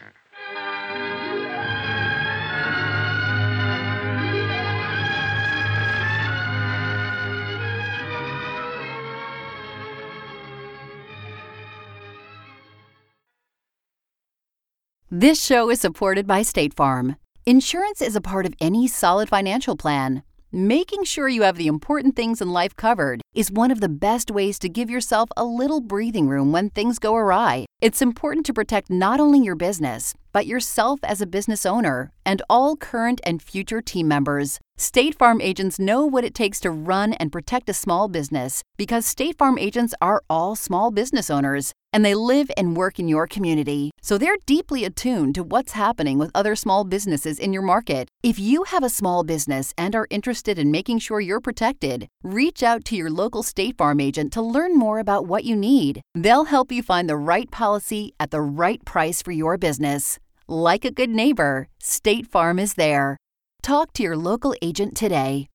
This 15.12 15.39
show 15.39 15.69
is 15.69 15.79
supported 15.79 16.25
by 16.25 16.41
State 16.41 16.74
Farm. 16.74 17.17
Insurance 17.45 18.01
is 18.01 18.15
a 18.15 18.21
part 18.21 18.47
of 18.47 18.55
any 18.59 18.88
solid 18.88 19.29
financial 19.29 19.77
plan. 19.77 20.24
Making 20.51 21.03
sure 21.03 21.29
you 21.29 21.43
have 21.43 21.57
the 21.57 21.67
important 21.67 22.15
things 22.15 22.41
in 22.41 22.51
life 22.51 22.75
covered 22.75 23.21
is 23.36 23.51
one 23.51 23.70
of 23.70 23.82
the 23.82 23.89
best 23.89 24.32
ways 24.32 24.58
to 24.60 24.70
give 24.70 24.89
yourself 24.89 25.30
a 25.36 25.44
little 25.44 25.82
breathing 25.82 26.30
room 26.30 26.51
when 26.51 26.70
things 26.70 26.98
go 26.98 27.15
awry. 27.15 27.65
It's 27.82 28.01
important 28.01 28.46
to 28.46 28.54
protect 28.54 28.89
not 28.89 29.20
only 29.20 29.39
your 29.39 29.56
business, 29.56 30.13
but 30.32 30.48
yourself 30.48 31.00
as 31.04 31.22
a 31.22 31.25
business 31.25 31.65
owner 31.65 32.12
and 32.25 32.42
all 32.50 32.75
current 32.75 33.22
and 33.25 33.42
future 33.42 33.82
team 33.82 34.08
members. 34.08 34.60
State 34.77 35.18
Farm 35.18 35.39
agents 35.39 35.80
know 35.80 36.06
what 36.06 36.25
it 36.25 36.34
takes 36.34 36.60
to 36.60 36.70
run 36.70 37.13
and 37.13 37.32
protect 37.32 37.70
a 37.70 37.74
small 37.74 38.10
business 38.10 38.62
because 38.75 39.06
State 39.06 39.38
Farm 39.38 39.58
agents 39.58 39.94
are 40.01 40.22
all 40.30 40.56
small 40.56 40.92
business 40.92 41.30
owners 41.30 41.74
and 41.94 42.04
they 42.04 42.13
live 42.13 42.51
and 42.58 42.75
work 42.75 43.00
in 43.00 43.08
your 43.08 43.25
community. 43.25 43.89
So 44.01 44.18
they're 44.18 44.36
deeply 44.46 44.84
attuned 44.84 45.36
to 45.36 45.44
what's 45.44 45.72
happening 45.72 46.18
with 46.18 46.32
other 46.36 46.54
small 46.54 46.84
businesses 46.84 47.39
in 47.39 47.54
your 47.54 47.62
market. 47.62 48.10
If 48.22 48.38
you 48.38 48.63
have 48.63 48.84
a 48.84 48.89
small 48.89 49.24
business 49.24 49.74
and 49.77 49.96
are 49.96 50.08
interested 50.10 50.60
in 50.60 50.72
making 50.72 51.00
sure 51.00 51.22
you're 51.22 51.39
protected, 51.39 52.10
reach 52.22 52.62
out 52.62 52.84
to 52.86 52.98
your 52.98 53.10
local 53.10 53.25
State 53.44 53.77
Farm 53.77 54.00
agent 54.00 54.32
to 54.34 54.41
learn 54.41 54.77
more 54.77 55.00
about 55.00 55.27
what 55.27 55.44
you 55.44 55.55
need. 55.55 56.01
They'll 56.13 56.46
help 56.46 56.72
you 56.72 56.84
find 56.84 57.10
the 57.10 57.17
right 57.17 57.50
policy 57.50 58.13
at 58.20 58.32
the 58.32 58.41
right 58.41 58.84
price 58.86 59.22
for 59.22 59.32
your 59.32 59.58
business. 59.58 60.20
Like 60.48 60.86
a 60.86 60.91
good 60.91 61.10
neighbor, 61.10 61.67
State 61.79 62.27
Farm 62.27 62.60
is 62.60 62.75
there. 62.75 63.17
Talk 63.63 63.94
to 63.94 64.03
your 64.03 64.17
local 64.17 64.53
agent 64.62 64.96
today. 64.96 65.48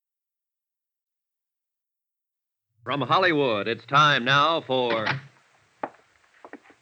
From 2.85 3.03
Hollywood, 3.03 3.69
it's 3.69 3.87
time 3.87 4.25
now 4.25 4.63
for. 4.67 5.07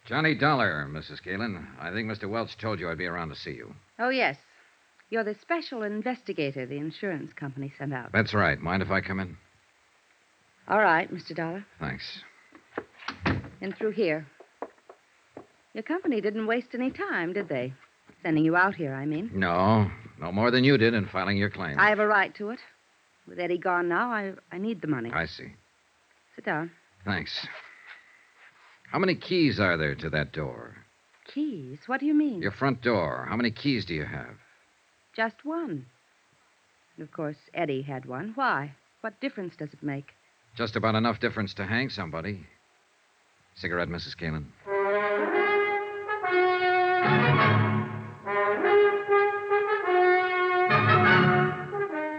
Johnny 0.06 0.34
Dollar, 0.34 0.86
Mrs. 0.90 1.22
Caylin. 1.22 1.66
I 1.78 1.90
think 1.90 2.10
Mr. 2.10 2.30
Welch 2.30 2.56
told 2.56 2.80
you 2.80 2.88
I'd 2.88 2.96
be 2.96 3.04
around 3.04 3.28
to 3.28 3.36
see 3.36 3.50
you. 3.50 3.74
Oh, 3.98 4.08
yes. 4.08 4.38
You're 5.10 5.24
the 5.24 5.34
special 5.34 5.82
investigator 5.82 6.64
the 6.66 6.76
insurance 6.76 7.32
company 7.34 7.72
sent 7.78 7.92
out. 7.92 8.12
That's 8.12 8.32
right. 8.32 8.58
Mind 8.58 8.82
if 8.82 8.90
I 8.90 9.00
come 9.00 9.20
in? 9.20 9.36
All 10.68 10.80
right, 10.80 11.12
Mr. 11.12 11.34
Dollar. 11.34 11.64
Thanks. 11.80 12.04
In 13.60 13.72
through 13.72 13.92
here. 13.92 14.26
Your 15.72 15.82
company 15.82 16.20
didn't 16.20 16.46
waste 16.46 16.68
any 16.74 16.90
time, 16.90 17.32
did 17.32 17.48
they? 17.48 17.72
Sending 18.22 18.44
you 18.44 18.54
out 18.56 18.74
here, 18.74 18.94
I 18.94 19.06
mean. 19.06 19.30
No, 19.32 19.90
no 20.20 20.30
more 20.30 20.50
than 20.50 20.64
you 20.64 20.76
did 20.76 20.92
in 20.92 21.06
filing 21.06 21.36
your 21.36 21.50
claim. 21.50 21.78
I 21.78 21.88
have 21.88 22.00
a 22.00 22.06
right 22.06 22.34
to 22.36 22.50
it. 22.50 22.58
With 23.26 23.38
Eddie 23.38 23.58
gone 23.58 23.88
now, 23.88 24.10
I, 24.10 24.32
I 24.52 24.58
need 24.58 24.80
the 24.82 24.88
money. 24.88 25.10
I 25.12 25.26
see. 25.26 25.52
Sit 26.34 26.44
down. 26.44 26.70
Thanks. 27.04 27.46
How 28.90 28.98
many 28.98 29.14
keys 29.14 29.60
are 29.60 29.76
there 29.76 29.94
to 29.94 30.10
that 30.10 30.32
door? 30.32 30.76
Keys? 31.32 31.78
What 31.86 32.00
do 32.00 32.06
you 32.06 32.14
mean? 32.14 32.42
Your 32.42 32.52
front 32.52 32.82
door. 32.82 33.26
How 33.28 33.36
many 33.36 33.50
keys 33.50 33.84
do 33.84 33.94
you 33.94 34.04
have? 34.04 34.34
Just 35.14 35.44
one. 35.44 35.86
And 36.96 37.06
of 37.06 37.12
course, 37.12 37.36
Eddie 37.54 37.82
had 37.82 38.06
one. 38.06 38.32
Why? 38.34 38.74
What 39.00 39.20
difference 39.20 39.54
does 39.56 39.72
it 39.72 39.82
make? 39.82 40.06
Just 40.58 40.74
about 40.74 40.96
enough 40.96 41.20
difference 41.20 41.54
to 41.54 41.64
hang 41.64 41.88
somebody. 41.88 42.44
Cigarette, 43.54 43.88
Mrs. 43.88 44.16
Caylin? 44.16 44.46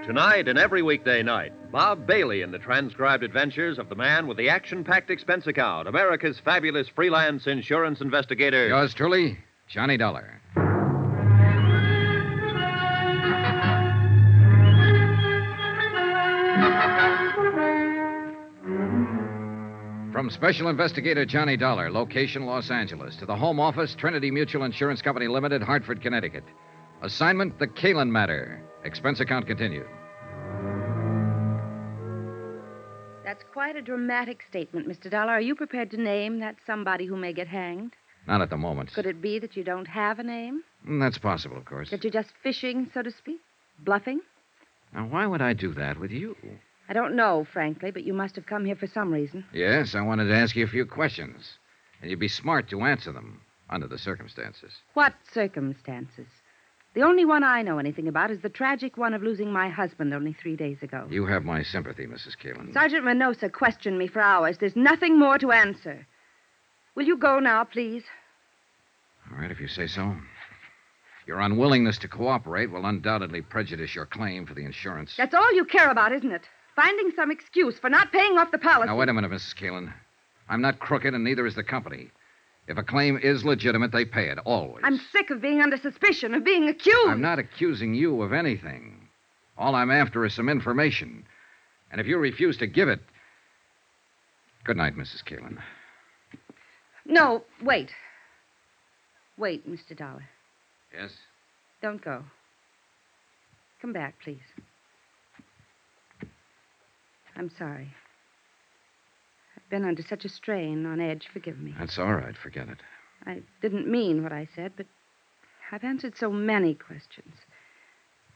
Tonight 0.05 0.47
and 0.47 0.57
every 0.57 0.81
weekday 0.81 1.21
night, 1.21 1.51
Bob 1.69 2.07
Bailey 2.07 2.41
in 2.41 2.51
the 2.51 2.59
transcribed 2.59 3.23
adventures 3.23 3.77
of 3.77 3.89
the 3.89 3.95
man 3.95 4.25
with 4.25 4.37
the 4.37 4.47
action 4.47 4.85
packed 4.85 5.09
expense 5.09 5.45
account, 5.45 5.89
America's 5.89 6.39
fabulous 6.39 6.87
freelance 6.87 7.45
insurance 7.45 7.99
investigator. 7.99 8.69
Yours 8.69 8.93
truly, 8.93 9.37
Johnny 9.67 9.97
Dollar. 9.97 10.39
From 20.19 20.29
Special 20.29 20.67
Investigator 20.67 21.25
Johnny 21.25 21.55
Dollar, 21.55 21.89
location 21.89 22.45
Los 22.45 22.71
Angeles, 22.71 23.15
to 23.15 23.25
the 23.25 23.37
Home 23.37 23.57
Office, 23.57 23.95
Trinity 23.95 24.29
Mutual 24.29 24.65
Insurance 24.65 25.01
Company 25.01 25.29
Limited, 25.29 25.61
Hartford, 25.63 26.01
Connecticut. 26.01 26.43
Assignment 27.01 27.57
The 27.57 27.67
Caylin 27.67 28.11
Matter. 28.11 28.61
Expense 28.83 29.21
account 29.21 29.47
continued. 29.47 29.87
That's 33.23 33.45
quite 33.53 33.77
a 33.77 33.81
dramatic 33.81 34.43
statement, 34.49 34.89
Mr. 34.89 35.09
Dollar. 35.09 35.31
Are 35.31 35.39
you 35.39 35.55
prepared 35.55 35.89
to 35.91 35.97
name 36.01 36.39
that 36.41 36.57
somebody 36.67 37.05
who 37.05 37.15
may 37.15 37.31
get 37.31 37.47
hanged? 37.47 37.93
Not 38.27 38.41
at 38.41 38.49
the 38.49 38.57
moment. 38.57 38.91
Could 38.93 39.05
it 39.05 39.21
be 39.21 39.39
that 39.39 39.55
you 39.55 39.63
don't 39.63 39.87
have 39.87 40.19
a 40.19 40.23
name? 40.23 40.63
Mm, 40.85 40.99
That's 40.99 41.17
possible, 41.17 41.55
of 41.55 41.63
course. 41.63 41.91
That 41.91 42.03
you're 42.03 42.11
just 42.11 42.33
fishing, 42.43 42.91
so 42.93 43.03
to 43.03 43.11
speak? 43.11 43.39
Bluffing? 43.85 44.19
Now, 44.93 45.05
why 45.05 45.25
would 45.27 45.41
I 45.41 45.53
do 45.53 45.73
that 45.75 45.97
with 45.97 46.11
you? 46.11 46.35
I 46.89 46.93
don't 46.93 47.15
know, 47.15 47.45
frankly, 47.53 47.91
but 47.91 48.03
you 48.03 48.13
must 48.13 48.35
have 48.35 48.47
come 48.47 48.65
here 48.65 48.75
for 48.75 48.87
some 48.87 49.13
reason. 49.13 49.45
Yes, 49.53 49.93
I 49.93 50.01
wanted 50.01 50.25
to 50.25 50.35
ask 50.35 50.55
you 50.55 50.65
a 50.65 50.67
few 50.67 50.87
questions. 50.87 51.59
And 52.01 52.09
you'd 52.09 52.19
be 52.19 52.27
smart 52.27 52.67
to 52.69 52.81
answer 52.81 53.11
them 53.11 53.41
under 53.69 53.87
the 53.87 53.99
circumstances. 53.99 54.71
What 54.95 55.13
circumstances? 55.31 56.25
The 56.95 57.03
only 57.03 57.25
one 57.25 57.43
I 57.43 57.61
know 57.61 57.77
anything 57.77 58.07
about 58.07 58.31
is 58.31 58.41
the 58.41 58.49
tragic 58.49 58.97
one 58.97 59.13
of 59.13 59.21
losing 59.21 59.51
my 59.53 59.69
husband 59.69 60.11
only 60.15 60.33
three 60.33 60.55
days 60.55 60.81
ago. 60.81 61.05
You 61.11 61.27
have 61.27 61.45
my 61.45 61.61
sympathy, 61.61 62.07
Mrs. 62.07 62.35
Caylin. 62.41 62.73
Sergeant 62.73 63.05
Reynosa 63.05 63.53
questioned 63.53 63.99
me 63.99 64.07
for 64.07 64.21
hours. 64.21 64.57
There's 64.57 64.75
nothing 64.75 65.19
more 65.19 65.37
to 65.37 65.51
answer. 65.51 66.07
Will 66.95 67.05
you 67.05 67.17
go 67.17 67.37
now, 67.37 67.65
please? 67.65 68.03
All 69.31 69.37
right, 69.39 69.51
if 69.51 69.59
you 69.59 69.67
say 69.67 69.85
so. 69.85 70.15
Your 71.27 71.39
unwillingness 71.41 71.99
to 71.99 72.07
cooperate 72.07 72.71
will 72.71 72.87
undoubtedly 72.87 73.43
prejudice 73.43 73.93
your 73.93 74.07
claim 74.07 74.47
for 74.47 74.55
the 74.55 74.65
insurance. 74.65 75.13
That's 75.15 75.35
all 75.35 75.53
you 75.53 75.65
care 75.65 75.91
about, 75.91 76.11
isn't 76.11 76.31
it? 76.31 76.47
Finding 76.79 77.11
some 77.13 77.29
excuse 77.29 77.77
for 77.77 77.89
not 77.89 78.13
paying 78.13 78.37
off 78.37 78.51
the 78.51 78.57
policy. 78.57 78.87
Now, 78.87 78.95
wait 78.95 79.09
a 79.09 79.13
minute, 79.13 79.29
Mrs. 79.29 79.53
Caylin. 79.53 79.93
I'm 80.47 80.61
not 80.61 80.79
crooked, 80.79 81.13
and 81.13 81.25
neither 81.25 81.45
is 81.45 81.55
the 81.55 81.63
company. 81.63 82.09
If 82.69 82.77
a 82.77 82.83
claim 82.83 83.19
is 83.21 83.43
legitimate, 83.43 83.91
they 83.91 84.05
pay 84.05 84.29
it, 84.29 84.37
always. 84.45 84.85
I'm 84.85 84.97
sick 85.11 85.29
of 85.29 85.41
being 85.41 85.61
under 85.61 85.75
suspicion, 85.75 86.33
of 86.33 86.45
being 86.45 86.69
accused. 86.69 87.09
I'm 87.09 87.19
not 87.19 87.37
accusing 87.37 87.95
you 87.95 88.21
of 88.21 88.31
anything. 88.31 89.09
All 89.57 89.75
I'm 89.75 89.91
after 89.91 90.25
is 90.25 90.33
some 90.33 90.47
information. 90.47 91.25
And 91.91 91.99
if 91.99 92.07
you 92.07 92.17
refuse 92.17 92.55
to 92.59 92.67
give 92.67 92.87
it. 92.87 93.01
Good 94.63 94.77
night, 94.77 94.95
Mrs. 94.95 95.21
Caylin. 95.25 95.57
No, 97.05 97.43
wait. 97.61 97.91
Wait, 99.37 99.69
Mr. 99.69 99.97
Dollar. 99.97 100.23
Yes? 100.97 101.11
Don't 101.81 102.01
go. 102.01 102.23
Come 103.81 103.91
back, 103.91 104.15
please. 104.23 104.39
I'm 107.39 107.49
sorry. 107.57 107.87
I've 109.55 109.69
been 109.69 109.85
under 109.85 110.03
such 110.03 110.25
a 110.25 110.29
strain, 110.29 110.85
on 110.85 110.99
edge. 110.99 111.29
Forgive 111.31 111.57
me. 111.57 111.73
That's 111.79 111.97
all 111.97 112.13
right. 112.13 112.35
Forget 112.35 112.67
it. 112.67 112.79
I 113.25 113.41
didn't 113.61 113.87
mean 113.87 114.23
what 114.23 114.33
I 114.33 114.49
said, 114.53 114.73
but 114.75 114.85
I've 115.71 115.85
answered 115.85 116.17
so 116.17 116.29
many 116.29 116.73
questions. 116.73 117.33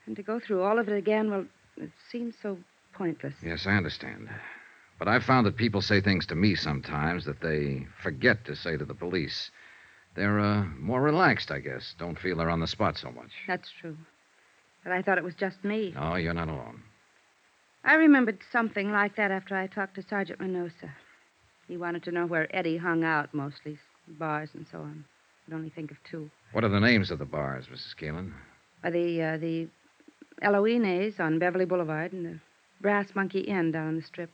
And 0.06 0.16
to 0.16 0.24
go 0.24 0.40
through 0.40 0.64
all 0.64 0.80
of 0.80 0.88
it 0.88 0.96
again, 0.98 1.30
well, 1.30 1.46
it 1.76 1.92
seems 2.10 2.36
so 2.42 2.58
pointless. 2.94 3.34
Yes, 3.44 3.68
I 3.68 3.72
understand. 3.72 4.30
But 5.00 5.10
I've 5.10 5.24
found 5.24 5.46
that 5.48 5.58
people 5.58 5.82
say 5.82 6.00
things 6.00 6.26
to 6.28 6.36
me 6.36 6.56
sometimes 6.56 7.26
that 7.26 7.42
they 7.42 7.86
forget 8.02 8.46
to 8.46 8.56
say 8.56 8.78
to 8.78 8.86
the 8.86 8.94
police. 8.94 9.52
They're 10.16 10.40
uh, 10.40 10.64
more 10.80 11.02
relaxed, 11.02 11.52
I 11.52 11.60
guess. 11.60 11.94
Don't 12.00 12.18
feel 12.18 12.38
they're 12.38 12.50
on 12.50 12.62
the 12.62 12.68
spot 12.68 12.98
so 12.98 13.12
much. 13.12 13.32
That's 13.48 13.70
true. 13.82 13.98
But 14.84 14.94
I 14.94 15.02
thought 15.02 15.18
it 15.18 15.26
was 15.26 15.36
just 15.36 15.62
me. 15.66 15.92
No, 15.94 16.16
you're 16.16 16.34
not 16.34 16.48
alone. 16.48 16.84
I 17.84 17.96
remembered 17.96 18.40
something 18.52 18.92
like 18.92 19.16
that 19.18 19.32
after 19.32 19.56
I 19.56 19.68
talked 19.68 19.96
to 19.96 20.04
Sergeant 20.04 20.40
Reynosa. 20.40 20.90
He 21.68 21.78
wanted 21.78 22.04
to 22.04 22.12
know 22.12 22.26
where 22.26 22.54
Eddie 22.56 22.78
hung 22.78 23.04
out 23.04 23.34
mostly, 23.34 23.78
bars 24.08 24.50
and 24.54 24.66
so 24.72 24.80
on. 24.80 25.04
I 25.06 25.46
could 25.46 25.56
only 25.56 25.70
think 25.70 25.92
of 25.92 25.98
two. 26.10 26.30
What 26.54 26.64
are 26.64 26.70
the 26.70 26.80
names 26.80 27.12
of 27.12 27.20
the 27.20 27.26
bars, 27.26 27.66
Mrs. 27.68 27.96
Caylin? 28.00 28.34
By 28.82 28.92
the 28.92 29.22
uh, 29.22 29.38
the 29.38 29.68
Eloines 30.42 31.20
on 31.20 31.40
Beverly 31.40 31.66
Boulevard 31.66 32.14
and 32.14 32.26
the 32.26 32.40
Brass 32.82 33.08
Monkey 33.16 33.42
Inn 33.42 33.72
down 33.72 33.88
on 33.88 33.96
the 33.96 34.02
strip. 34.02 34.30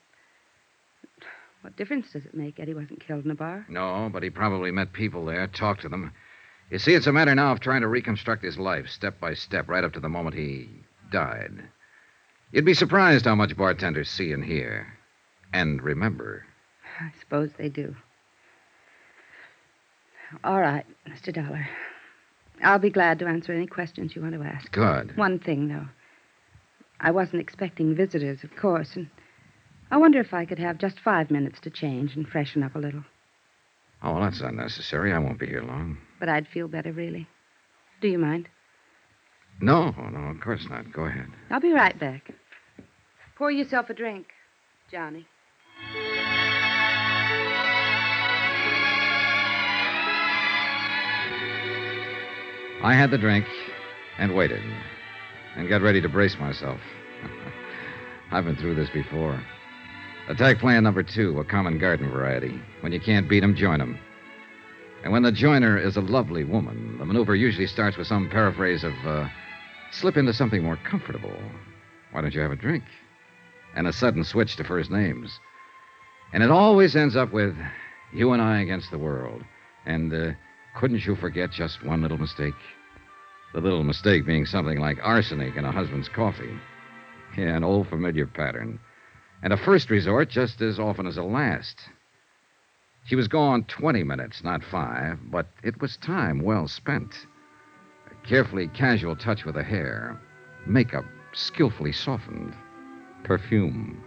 What 1.61 1.75
difference 1.75 2.11
does 2.13 2.25
it 2.25 2.33
make? 2.33 2.59
Eddie 2.59 2.73
wasn't 2.73 3.05
killed 3.05 3.25
in 3.25 3.31
a 3.31 3.35
bar. 3.35 3.65
No, 3.67 4.09
but 4.11 4.23
he 4.23 4.29
probably 4.29 4.71
met 4.71 4.93
people 4.93 5.25
there, 5.25 5.47
talked 5.47 5.81
to 5.81 5.89
them. 5.89 6.13
You 6.69 6.79
see, 6.79 6.93
it's 6.93 7.07
a 7.07 7.11
matter 7.11 7.35
now 7.35 7.51
of 7.51 7.59
trying 7.59 7.81
to 7.81 7.87
reconstruct 7.87 8.43
his 8.43 8.57
life 8.57 8.87
step 8.87 9.19
by 9.19 9.33
step, 9.33 9.67
right 9.67 9.83
up 9.83 9.93
to 9.93 9.99
the 9.99 10.07
moment 10.09 10.35
he 10.35 10.69
died. 11.11 11.63
You'd 12.51 12.65
be 12.65 12.73
surprised 12.73 13.25
how 13.25 13.35
much 13.35 13.55
bartenders 13.55 14.09
see 14.09 14.31
and 14.31 14.43
hear. 14.43 14.93
And 15.53 15.81
remember. 15.81 16.45
I 16.99 17.11
suppose 17.19 17.51
they 17.57 17.69
do. 17.69 17.95
All 20.43 20.59
right, 20.59 20.85
Mr. 21.07 21.33
Dollar. 21.33 21.67
I'll 22.63 22.79
be 22.79 22.89
glad 22.89 23.19
to 23.19 23.27
answer 23.27 23.53
any 23.53 23.67
questions 23.67 24.15
you 24.15 24.21
want 24.21 24.33
to 24.33 24.43
ask. 24.43 24.71
Good. 24.71 25.15
One 25.17 25.39
thing, 25.39 25.67
though. 25.69 25.87
I 26.99 27.11
wasn't 27.11 27.41
expecting 27.41 27.95
visitors, 27.95 28.43
of 28.43 28.55
course, 28.55 28.95
and 28.95 29.09
I 29.91 29.97
wonder 29.97 30.19
if 30.19 30.33
I 30.33 30.45
could 30.45 30.59
have 30.59 30.77
just 30.77 30.99
five 30.99 31.31
minutes 31.31 31.59
to 31.61 31.69
change 31.69 32.15
and 32.15 32.27
freshen 32.27 32.61
up 32.63 32.75
a 32.75 32.79
little. 32.79 33.03
Oh, 34.03 34.13
well, 34.13 34.21
that's 34.23 34.41
unnecessary. 34.41 35.13
I 35.13 35.19
won't 35.19 35.39
be 35.39 35.47
here 35.47 35.63
long. 35.63 35.97
But 36.19 36.29
I'd 36.29 36.47
feel 36.47 36.67
better, 36.67 36.91
really. 36.91 37.27
Do 38.01 38.07
you 38.07 38.19
mind? 38.19 38.49
No, 39.61 39.91
no, 39.91 40.19
of 40.29 40.39
course 40.41 40.65
not. 40.69 40.91
Go 40.91 41.03
ahead. 41.03 41.27
I'll 41.49 41.59
be 41.59 41.73
right 41.73 41.97
back. 41.99 42.31
Pour 43.37 43.51
yourself 43.51 43.89
a 43.89 43.93
drink, 43.93 44.27
Johnny. 44.91 45.25
I 52.81 52.93
had 52.93 53.11
the 53.11 53.17
drink 53.17 53.45
and 54.17 54.33
waited 54.35 54.61
and 55.55 55.67
got 55.67 55.81
ready 55.81 55.99
to 56.01 56.07
brace 56.07 56.37
myself. 56.39 56.79
I've 58.31 58.45
been 58.45 58.55
through 58.55 58.75
this 58.75 58.89
before. 58.89 59.41
Attack 60.29 60.59
plan 60.59 60.83
number 60.83 61.03
two, 61.03 61.39
a 61.39 61.43
common 61.43 61.77
garden 61.77 62.09
variety. 62.09 62.61
When 62.81 62.91
you 62.93 62.99
can't 63.01 63.27
beat 63.27 63.43
'em, 63.43 63.55
join 63.55 63.81
'em. 63.81 63.97
And 65.03 65.11
when 65.11 65.23
the 65.23 65.31
joiner 65.31 65.77
is 65.77 65.97
a 65.97 66.01
lovely 66.01 66.43
woman, 66.43 66.97
the 66.99 67.05
maneuver 67.05 67.35
usually 67.35 67.67
starts 67.67 67.97
with 67.97 68.07
some 68.07 68.29
paraphrase 68.29 68.83
of, 68.83 68.93
uh, 69.05 69.27
slip 69.91 70.17
into 70.17 70.33
something 70.33 70.63
more 70.63 70.77
comfortable. 70.77 71.37
Why 72.11 72.21
don't 72.21 72.33
you 72.33 72.41
have 72.41 72.51
a 72.51 72.55
drink? 72.55 72.83
And 73.75 73.87
a 73.87 73.93
sudden 73.93 74.23
switch 74.23 74.55
to 74.55 74.63
first 74.63 74.89
names. 74.89 75.39
And 76.33 76.43
it 76.43 76.51
always 76.51 76.95
ends 76.95 77.15
up 77.15 77.31
with 77.31 77.55
you 78.13 78.33
and 78.33 78.41
I 78.41 78.61
against 78.61 78.91
the 78.91 78.97
world. 78.97 79.43
And 79.85 80.13
uh, 80.13 80.31
couldn't 80.75 81.05
you 81.05 81.15
forget 81.15 81.51
just 81.51 81.83
one 81.83 82.01
little 82.01 82.17
mistake? 82.17 82.55
The 83.53 83.61
little 83.61 83.83
mistake 83.83 84.25
being 84.25 84.45
something 84.45 84.79
like 84.79 84.97
arsenic 85.01 85.55
in 85.55 85.65
a 85.65 85.71
husband's 85.71 86.09
coffee. 86.09 86.59
Yeah, 87.37 87.55
an 87.55 87.63
old 87.63 87.87
familiar 87.87 88.27
pattern. 88.27 88.79
And 89.41 89.53
a 89.53 89.57
first 89.57 89.89
resort 89.89 90.29
just 90.29 90.61
as 90.61 90.79
often 90.79 91.07
as 91.07 91.17
a 91.17 91.23
last. 91.23 91.79
She 93.05 93.15
was 93.15 93.27
gone 93.27 93.63
20 93.63 94.03
minutes, 94.03 94.43
not 94.43 94.63
five, 94.63 95.17
but 95.31 95.47
it 95.63 95.81
was 95.81 95.97
time 95.97 96.41
well 96.41 96.67
spent. 96.67 97.25
Carefully 98.27 98.67
casual 98.69 99.15
touch 99.15 99.45
with 99.45 99.55
the 99.55 99.63
hair, 99.63 100.19
makeup 100.65 101.05
skillfully 101.33 101.91
softened, 101.91 102.53
perfume, 103.23 104.03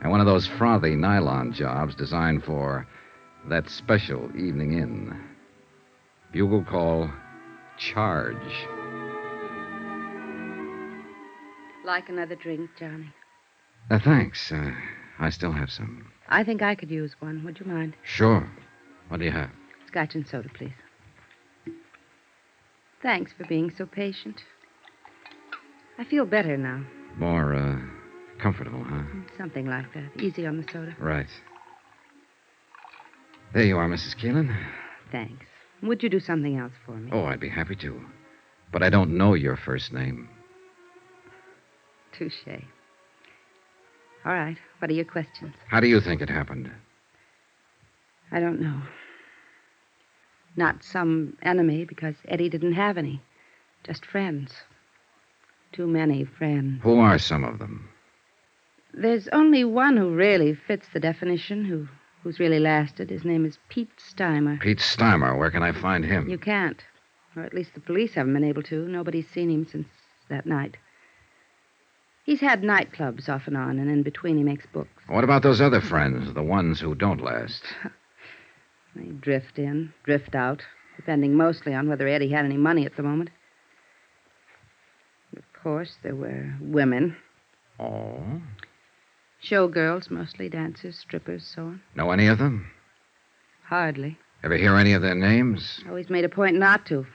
and 0.00 0.10
one 0.10 0.20
of 0.20 0.26
those 0.26 0.46
frothy 0.46 0.96
nylon 0.96 1.52
jobs 1.52 1.94
designed 1.94 2.44
for 2.44 2.86
that 3.48 3.68
special 3.68 4.24
evening 4.36 4.72
in. 4.72 5.18
Bugle 6.32 6.64
call, 6.64 7.10
charge. 7.78 8.36
Like 11.84 12.08
another 12.08 12.36
drink, 12.36 12.70
Johnny. 12.78 13.12
Uh, 13.90 13.98
thanks. 13.98 14.52
Uh, 14.52 14.70
I 15.18 15.30
still 15.30 15.52
have 15.52 15.70
some. 15.70 16.06
I 16.28 16.44
think 16.44 16.62
I 16.62 16.74
could 16.74 16.90
use 16.90 17.14
one. 17.20 17.44
Would 17.44 17.58
you 17.58 17.66
mind? 17.66 17.94
Sure. 18.04 18.48
What 19.08 19.18
do 19.18 19.26
you 19.26 19.32
have? 19.32 19.50
Scotch 19.88 20.14
and 20.14 20.26
soda, 20.26 20.48
please. 20.54 20.72
Thanks 23.02 23.32
for 23.32 23.44
being 23.46 23.72
so 23.76 23.86
patient. 23.86 24.42
I 25.98 26.04
feel 26.04 26.26
better 26.26 26.56
now. 26.56 26.84
More, 27.16 27.54
uh, 27.54 27.78
comfortable, 28.40 28.84
huh? 28.84 29.02
Something 29.36 29.66
like 29.66 29.92
that. 29.94 30.10
Easy 30.20 30.46
on 30.46 30.58
the 30.58 30.64
soda. 30.72 30.94
Right. 30.98 31.28
There 33.52 33.64
you 33.64 33.78
are, 33.78 33.88
Mrs. 33.88 34.16
Caylin. 34.16 34.54
Thanks. 35.10 35.44
Would 35.82 36.02
you 36.02 36.08
do 36.08 36.20
something 36.20 36.56
else 36.58 36.72
for 36.84 36.92
me? 36.92 37.10
Oh, 37.12 37.24
I'd 37.24 37.40
be 37.40 37.48
happy 37.48 37.74
to. 37.76 38.00
But 38.72 38.82
I 38.82 38.90
don't 38.90 39.16
know 39.16 39.34
your 39.34 39.56
first 39.56 39.92
name. 39.92 40.28
Touche. 42.16 42.34
All 44.24 44.32
right. 44.34 44.58
What 44.78 44.90
are 44.90 44.94
your 44.94 45.06
questions? 45.06 45.54
How 45.68 45.80
do 45.80 45.88
you 45.88 46.00
think 46.00 46.20
it 46.20 46.28
happened? 46.28 46.70
I 48.30 48.40
don't 48.40 48.60
know. 48.60 48.80
Not 50.56 50.82
some 50.82 51.36
enemy, 51.42 51.84
because 51.84 52.16
Eddie 52.26 52.48
didn't 52.48 52.72
have 52.72 52.98
any. 52.98 53.22
Just 53.84 54.04
friends. 54.04 54.52
Too 55.72 55.86
many 55.86 56.24
friends. 56.24 56.80
Who 56.82 56.98
are 56.98 57.18
some 57.18 57.44
of 57.44 57.58
them? 57.58 57.88
There's 58.92 59.28
only 59.28 59.64
one 59.64 59.96
who 59.96 60.14
really 60.14 60.54
fits 60.54 60.88
the 60.92 61.00
definition, 61.00 61.64
who 61.64 61.88
who's 62.22 62.40
really 62.40 62.58
lasted. 62.58 63.10
His 63.10 63.24
name 63.24 63.46
is 63.46 63.58
Pete 63.68 63.96
Steimer. 63.96 64.60
Pete 64.60 64.80
Steimer. 64.80 65.38
Where 65.38 65.50
can 65.50 65.62
I 65.62 65.72
find 65.72 66.04
him? 66.04 66.28
You 66.28 66.38
can't. 66.38 66.82
Or 67.36 67.42
at 67.42 67.54
least 67.54 67.74
the 67.74 67.80
police 67.80 68.14
haven't 68.14 68.34
been 68.34 68.44
able 68.44 68.62
to. 68.64 68.86
Nobody's 68.88 69.28
seen 69.28 69.50
him 69.50 69.66
since 69.66 69.88
that 70.28 70.46
night. 70.46 70.76
He's 72.24 72.40
had 72.40 72.62
nightclubs 72.62 73.28
off 73.28 73.46
and 73.46 73.56
on, 73.56 73.78
and 73.78 73.90
in 73.90 74.02
between 74.02 74.36
he 74.36 74.42
makes 74.42 74.66
books. 74.66 75.02
What 75.06 75.24
about 75.24 75.42
those 75.42 75.60
other 75.60 75.80
friends, 75.80 76.34
the 76.34 76.42
ones 76.42 76.80
who 76.80 76.94
don't 76.94 77.22
last? 77.22 77.62
They 78.94 79.06
drift 79.06 79.58
in, 79.58 79.92
drift 80.04 80.34
out, 80.34 80.62
depending 80.96 81.34
mostly 81.34 81.74
on 81.74 81.88
whether 81.88 82.08
Eddie 82.08 82.30
had 82.30 82.44
any 82.44 82.56
money 82.56 82.86
at 82.86 82.96
the 82.96 83.02
moment. 83.02 83.30
Of 85.36 85.44
course, 85.62 85.96
there 86.02 86.16
were 86.16 86.54
women. 86.60 87.16
Oh? 87.78 88.22
Showgirls, 89.42 90.10
mostly 90.10 90.48
dancers, 90.48 90.98
strippers, 90.98 91.46
so 91.46 91.62
on. 91.62 91.82
Know 91.94 92.10
any 92.10 92.26
of 92.26 92.38
them? 92.38 92.70
Hardly. 93.64 94.18
Ever 94.42 94.56
hear 94.56 94.76
any 94.76 94.92
of 94.92 95.02
their 95.02 95.14
names? 95.14 95.80
Always 95.88 96.10
made 96.10 96.24
a 96.24 96.28
point 96.28 96.56
not 96.56 96.86
to. 96.86 97.06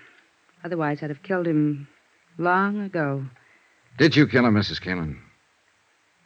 Otherwise, 0.64 1.04
I'd 1.04 1.10
have 1.10 1.24
killed 1.24 1.48
him 1.48 1.88
long 2.38 2.82
ago. 2.82 3.26
Did 3.98 4.16
you 4.16 4.28
kill 4.28 4.46
him, 4.46 4.56
Mrs. 4.56 4.82
Caylin? 4.82 5.18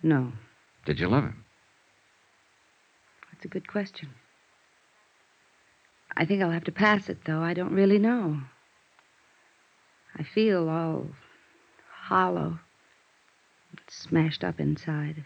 No. 0.03 0.31
Did 0.85 0.99
you 0.99 1.07
love 1.07 1.23
him? 1.23 1.43
That's 3.31 3.45
a 3.45 3.49
good 3.49 3.67
question. 3.67 4.09
I 6.19 6.25
think 6.25 6.43
I'll 6.43 6.51
have 6.51 6.65
to 6.65 6.71
pass 6.73 7.07
it, 7.07 7.19
though. 7.25 7.41
I 7.41 7.53
don't 7.53 7.73
really 7.73 7.97
know. 7.97 8.41
I 10.17 10.23
feel 10.23 10.67
all 10.67 11.07
hollow, 12.07 12.59
smashed 13.87 14.43
up 14.43 14.59
inside 14.59 15.23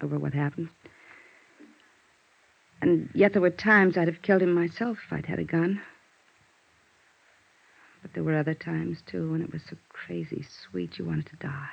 over 0.00 0.20
what 0.20 0.32
happened. 0.32 0.68
And 2.80 3.10
yet 3.12 3.32
there 3.32 3.42
were 3.42 3.50
times 3.50 3.98
I'd 3.98 4.06
have 4.06 4.22
killed 4.22 4.42
him 4.42 4.54
myself 4.54 4.98
if 5.04 5.12
I'd 5.12 5.26
had 5.26 5.40
a 5.40 5.44
gun. 5.44 5.82
But 8.00 8.14
there 8.14 8.22
were 8.22 8.38
other 8.38 8.54
times, 8.54 9.02
too, 9.04 9.32
when 9.32 9.42
it 9.42 9.52
was 9.52 9.62
so 9.68 9.76
crazy 9.88 10.46
sweet 10.48 10.96
you 10.96 11.06
wanted 11.06 11.26
to 11.26 11.36
die. 11.36 11.68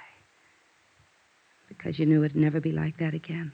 Because 1.67 1.99
you 1.99 2.07
knew 2.07 2.23
it'd 2.23 2.35
never 2.35 2.59
be 2.59 2.71
like 2.71 2.97
that 2.97 3.13
again. 3.13 3.53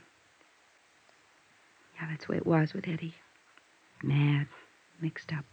Yeah, 1.96 2.08
that's 2.08 2.24
the 2.24 2.32
way 2.32 2.38
it 2.38 2.46
was 2.46 2.72
with 2.72 2.88
Eddie. 2.88 3.14
Mad, 4.02 4.46
mixed 5.04 5.34
up. 5.34 5.44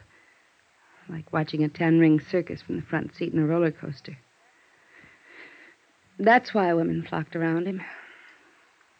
Like 1.09 1.33
watching 1.33 1.61
a 1.63 1.67
ten 1.67 1.99
ring 1.99 2.21
circus 2.21 2.61
from 2.61 2.77
the 2.77 2.85
front 2.85 3.13
seat 3.13 3.33
in 3.33 3.39
a 3.39 3.45
roller 3.45 3.71
coaster. 3.71 4.17
That's 6.17 6.53
why 6.53 6.73
women 6.73 7.03
flocked 7.03 7.35
around 7.35 7.67
him. 7.67 7.81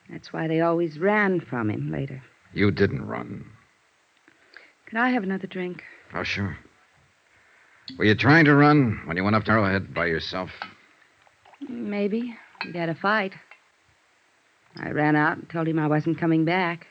That's 0.10 0.34
why 0.34 0.48
they 0.48 0.60
always 0.60 1.00
ran 1.00 1.40
from 1.40 1.70
him 1.70 1.90
later. 1.90 2.22
You 2.54 2.70
didn't 2.70 3.08
run. 3.08 3.46
Could 4.88 4.98
I 4.98 5.12
have 5.12 5.24
another 5.24 5.48
drink? 5.48 5.84
Oh, 6.14 6.24
sure. 6.24 6.58
Were 7.98 8.06
you 8.06 8.16
trying 8.16 8.44
to 8.46 8.56
run 8.56 9.02
when 9.06 9.16
you 9.16 9.24
went 9.24 9.38
up 9.38 9.46
to 9.46 9.52
Arrowhead 9.52 9.94
by 9.94 10.08
yourself? 10.08 10.50
Maybe. 11.70 12.36
We'd 12.66 12.76
had 12.76 12.90
a 12.90 12.96
fight. 12.96 13.34
I 14.76 14.90
ran 14.92 15.16
out 15.16 15.38
and 15.38 15.50
told 15.50 15.68
him 15.68 15.80
I 15.80 15.88
wasn't 15.88 16.20
coming 16.20 16.44
back. 16.44 16.88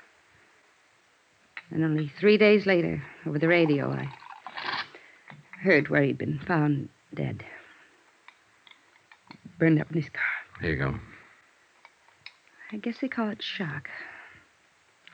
And 1.71 1.85
only 1.85 2.09
three 2.19 2.37
days 2.37 2.67
later, 2.67 3.03
over 3.27 3.39
the 3.39 3.49
radio, 3.49 3.91
I 3.91 4.09
heard 5.63 5.89
where 5.89 6.03
he'd 6.03 6.19
been 6.19 6.41
found 6.41 6.89
dead. 7.15 7.45
Burned 9.59 9.81
up 9.81 9.91
in 9.91 10.03
his 10.03 10.11
car. 10.11 10.23
Here 10.61 10.71
you 10.71 10.77
go. 10.77 10.99
I 12.73 12.77
guess 12.79 12.99
they 13.01 13.09
call 13.09 13.29
it 13.29 13.43
shock. 13.43 13.89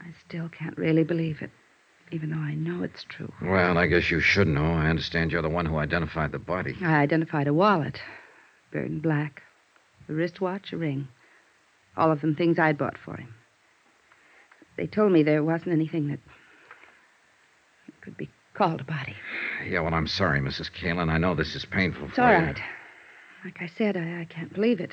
I 0.00 0.08
still 0.26 0.48
can't 0.48 0.76
really 0.78 1.04
believe 1.04 1.42
it, 1.42 1.50
even 2.10 2.30
though 2.30 2.36
I 2.38 2.54
know 2.54 2.82
it's 2.82 3.04
true. 3.08 3.32
Well, 3.42 3.76
I 3.76 3.86
guess 3.86 4.10
you 4.10 4.20
should 4.20 4.48
know. 4.48 4.72
I 4.72 4.88
understand 4.88 5.32
you're 5.32 5.42
the 5.42 5.48
one 5.48 5.66
who 5.66 5.76
identified 5.76 6.32
the 6.32 6.38
body. 6.38 6.76
I 6.82 6.96
identified 6.96 7.48
a 7.48 7.54
wallet, 7.54 8.00
burned 8.72 9.02
black, 9.02 9.42
a 10.08 10.12
wristwatch, 10.12 10.72
a 10.72 10.76
ring. 10.76 11.08
All 11.96 12.12
of 12.12 12.20
them 12.20 12.34
things 12.34 12.58
I'd 12.58 12.78
bought 12.78 12.98
for 12.98 13.16
him. 13.16 13.34
They 14.76 14.86
told 14.86 15.12
me 15.12 15.22
there 15.22 15.42
wasn't 15.42 15.72
anything 15.72 16.08
that 16.08 16.20
could 18.06 18.16
be 18.16 18.30
called 18.54 18.80
a 18.80 18.84
body. 18.84 19.16
Yeah, 19.68 19.80
well, 19.80 19.92
I'm 19.92 20.06
sorry, 20.06 20.40
Mrs. 20.40 20.70
Caylin. 20.72 21.10
I 21.10 21.18
know 21.18 21.34
this 21.34 21.56
is 21.56 21.64
painful 21.64 22.06
It's 22.06 22.14
for 22.14 22.22
all 22.22 22.30
you. 22.32 22.46
right. 22.46 22.58
Like 23.44 23.56
I 23.60 23.66
said, 23.66 23.96
I, 23.96 24.20
I 24.20 24.24
can't 24.24 24.52
believe 24.54 24.78
it. 24.80 24.92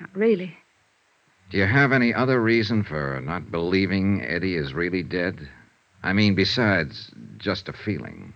Not 0.00 0.08
really. 0.16 0.56
Do 1.50 1.58
you 1.58 1.66
have 1.66 1.92
any 1.92 2.14
other 2.14 2.40
reason 2.42 2.82
for 2.82 3.20
not 3.22 3.50
believing 3.50 4.22
Eddie 4.22 4.56
is 4.56 4.72
really 4.72 5.02
dead? 5.02 5.48
I 6.02 6.14
mean, 6.14 6.34
besides 6.34 7.10
just 7.36 7.68
a 7.68 7.72
feeling. 7.74 8.32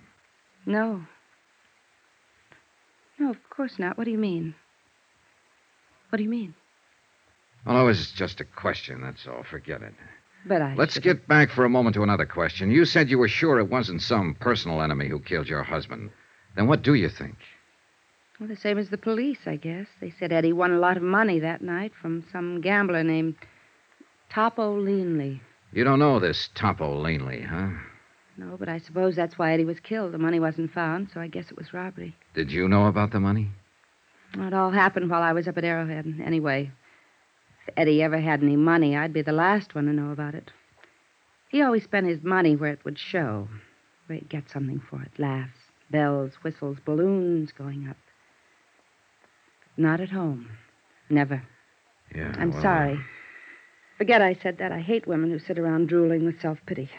No. 0.67 1.03
No, 3.19 3.31
of 3.31 3.37
course 3.49 3.79
not. 3.79 3.97
What 3.97 4.05
do 4.05 4.11
you 4.11 4.19
mean? 4.19 4.55
What 6.11 6.19
do 6.19 6.25
you 6.25 6.31
mean? 6.31 6.55
Well, 7.65 7.81
it 7.81 7.85
was 7.85 8.11
just 8.13 8.41
a 8.41 8.45
question, 8.45 9.01
that's 9.01 9.27
all. 9.27 9.45
Forget 9.45 9.81
it. 9.83 9.95
But 10.47 10.63
I. 10.63 10.75
Let's 10.75 10.95
should- 10.95 11.03
get 11.03 11.29
back 11.29 11.51
for 11.51 11.65
a 11.65 11.69
moment 11.71 11.95
to 11.95 12.03
another 12.03 12.27
question. 12.27 12.71
You 12.71 12.85
said 12.85 13.11
you 13.11 13.19
were 13.19 13.29
sure 13.29 13.59
it 13.59 13.71
wasn't 13.71 14.03
some 14.03 14.35
personal 14.35 14.83
enemy 14.83 15.09
who 15.09 15.21
killed 15.21 15.49
your 15.49 15.63
husband. 15.63 16.11
Then 16.57 16.67
what 16.67 16.83
do 16.83 16.95
you 16.95 17.09
think? 17.09 17.37
Well, 18.41 18.49
the 18.49 18.57
same 18.57 18.77
as 18.79 18.91
the 18.91 18.99
police, 18.99 19.39
I 19.47 19.57
guess. 19.57 19.87
They 20.01 20.11
said 20.11 20.33
Eddie 20.33 20.53
won 20.53 20.73
a 20.73 20.79
lot 20.79 20.97
of 20.97 21.03
money 21.03 21.39
that 21.39 21.63
night 21.63 21.93
from 22.01 22.25
some 22.33 22.61
gambler 22.61 23.05
named 23.05 23.37
Topo 24.31 24.77
Leanley. 24.81 25.41
You 25.73 25.85
don't 25.85 25.99
know 26.01 26.19
this 26.19 26.49
Topo 26.55 27.03
Leanley, 27.03 27.45
huh? 27.47 27.71
No, 28.37 28.57
but 28.59 28.69
I 28.69 28.79
suppose 28.79 29.15
that's 29.15 29.39
why 29.39 29.53
Eddie 29.53 29.65
was 29.65 29.79
killed. 29.81 30.13
The 30.13 30.19
money 30.19 30.41
wasn't 30.41 30.73
found, 30.73 31.11
so 31.13 31.21
I 31.21 31.29
guess 31.29 31.51
it 31.51 31.57
was 31.57 31.73
robbery. 31.73 32.17
Did 32.35 32.51
you 32.51 32.67
know 32.69 32.87
about 32.87 33.13
the 33.13 33.21
money? 33.21 33.51
Well, 34.37 34.49
it 34.49 34.55
all 34.55 34.71
happened 34.71 35.11
while 35.11 35.23
I 35.23 35.33
was 35.35 35.47
up 35.47 35.59
at 35.59 35.65
Arrowhead. 35.65 36.07
Anyway, 36.25 36.71
if 37.67 37.75
Eddie 37.77 38.03
ever 38.03 38.21
had 38.21 38.43
any 38.43 38.57
money, 38.57 38.97
I'd 38.97 39.13
be 39.13 39.23
the 39.23 39.33
last 39.33 39.75
one 39.75 39.87
to 39.87 39.93
know 39.93 40.11
about 40.11 40.35
it. 40.35 40.51
He 41.49 41.63
always 41.63 41.85
spent 41.85 42.07
his 42.07 42.23
money 42.23 42.57
where 42.57 42.73
it 42.73 42.85
would 42.85 42.99
show, 42.99 43.49
where 44.07 44.19
he'd 44.19 44.29
get 44.29 44.51
something 44.51 44.81
for 44.89 45.03
it 45.03 45.13
laughs, 45.19 45.59
bells, 45.91 46.33
whistles, 46.43 46.79
balloons 46.85 47.53
going 47.53 47.89
up. 47.89 47.97
Not 49.77 50.01
at 50.01 50.11
home. 50.11 50.49
Never. 51.09 51.43
Yeah. 52.15 52.35
I'm 52.39 52.53
well, 52.53 52.63
sorry. 52.63 53.01
Forget 53.99 54.23
I 54.23 54.35
said 54.35 54.59
that. 54.59 54.73
I 54.73 54.81
hate 54.81 55.07
women 55.07 55.31
who 55.31 55.39
sit 55.39 55.59
around 55.59 55.89
drooling 55.89 56.25
with 56.25 56.41
self 56.41 56.59
pity. 56.67 56.91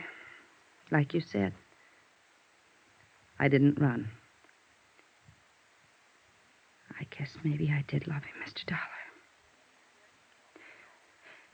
Like 0.92 1.14
you 1.14 1.22
said. 1.22 1.54
I 3.40 3.48
didn't 3.48 3.80
run. 3.80 4.10
I 7.00 7.06
guess 7.18 7.36
maybe 7.44 7.70
I 7.70 7.84
did 7.88 8.08
love 8.08 8.24
him, 8.24 8.36
Mr. 8.46 8.66
Dollar. 8.66 9.03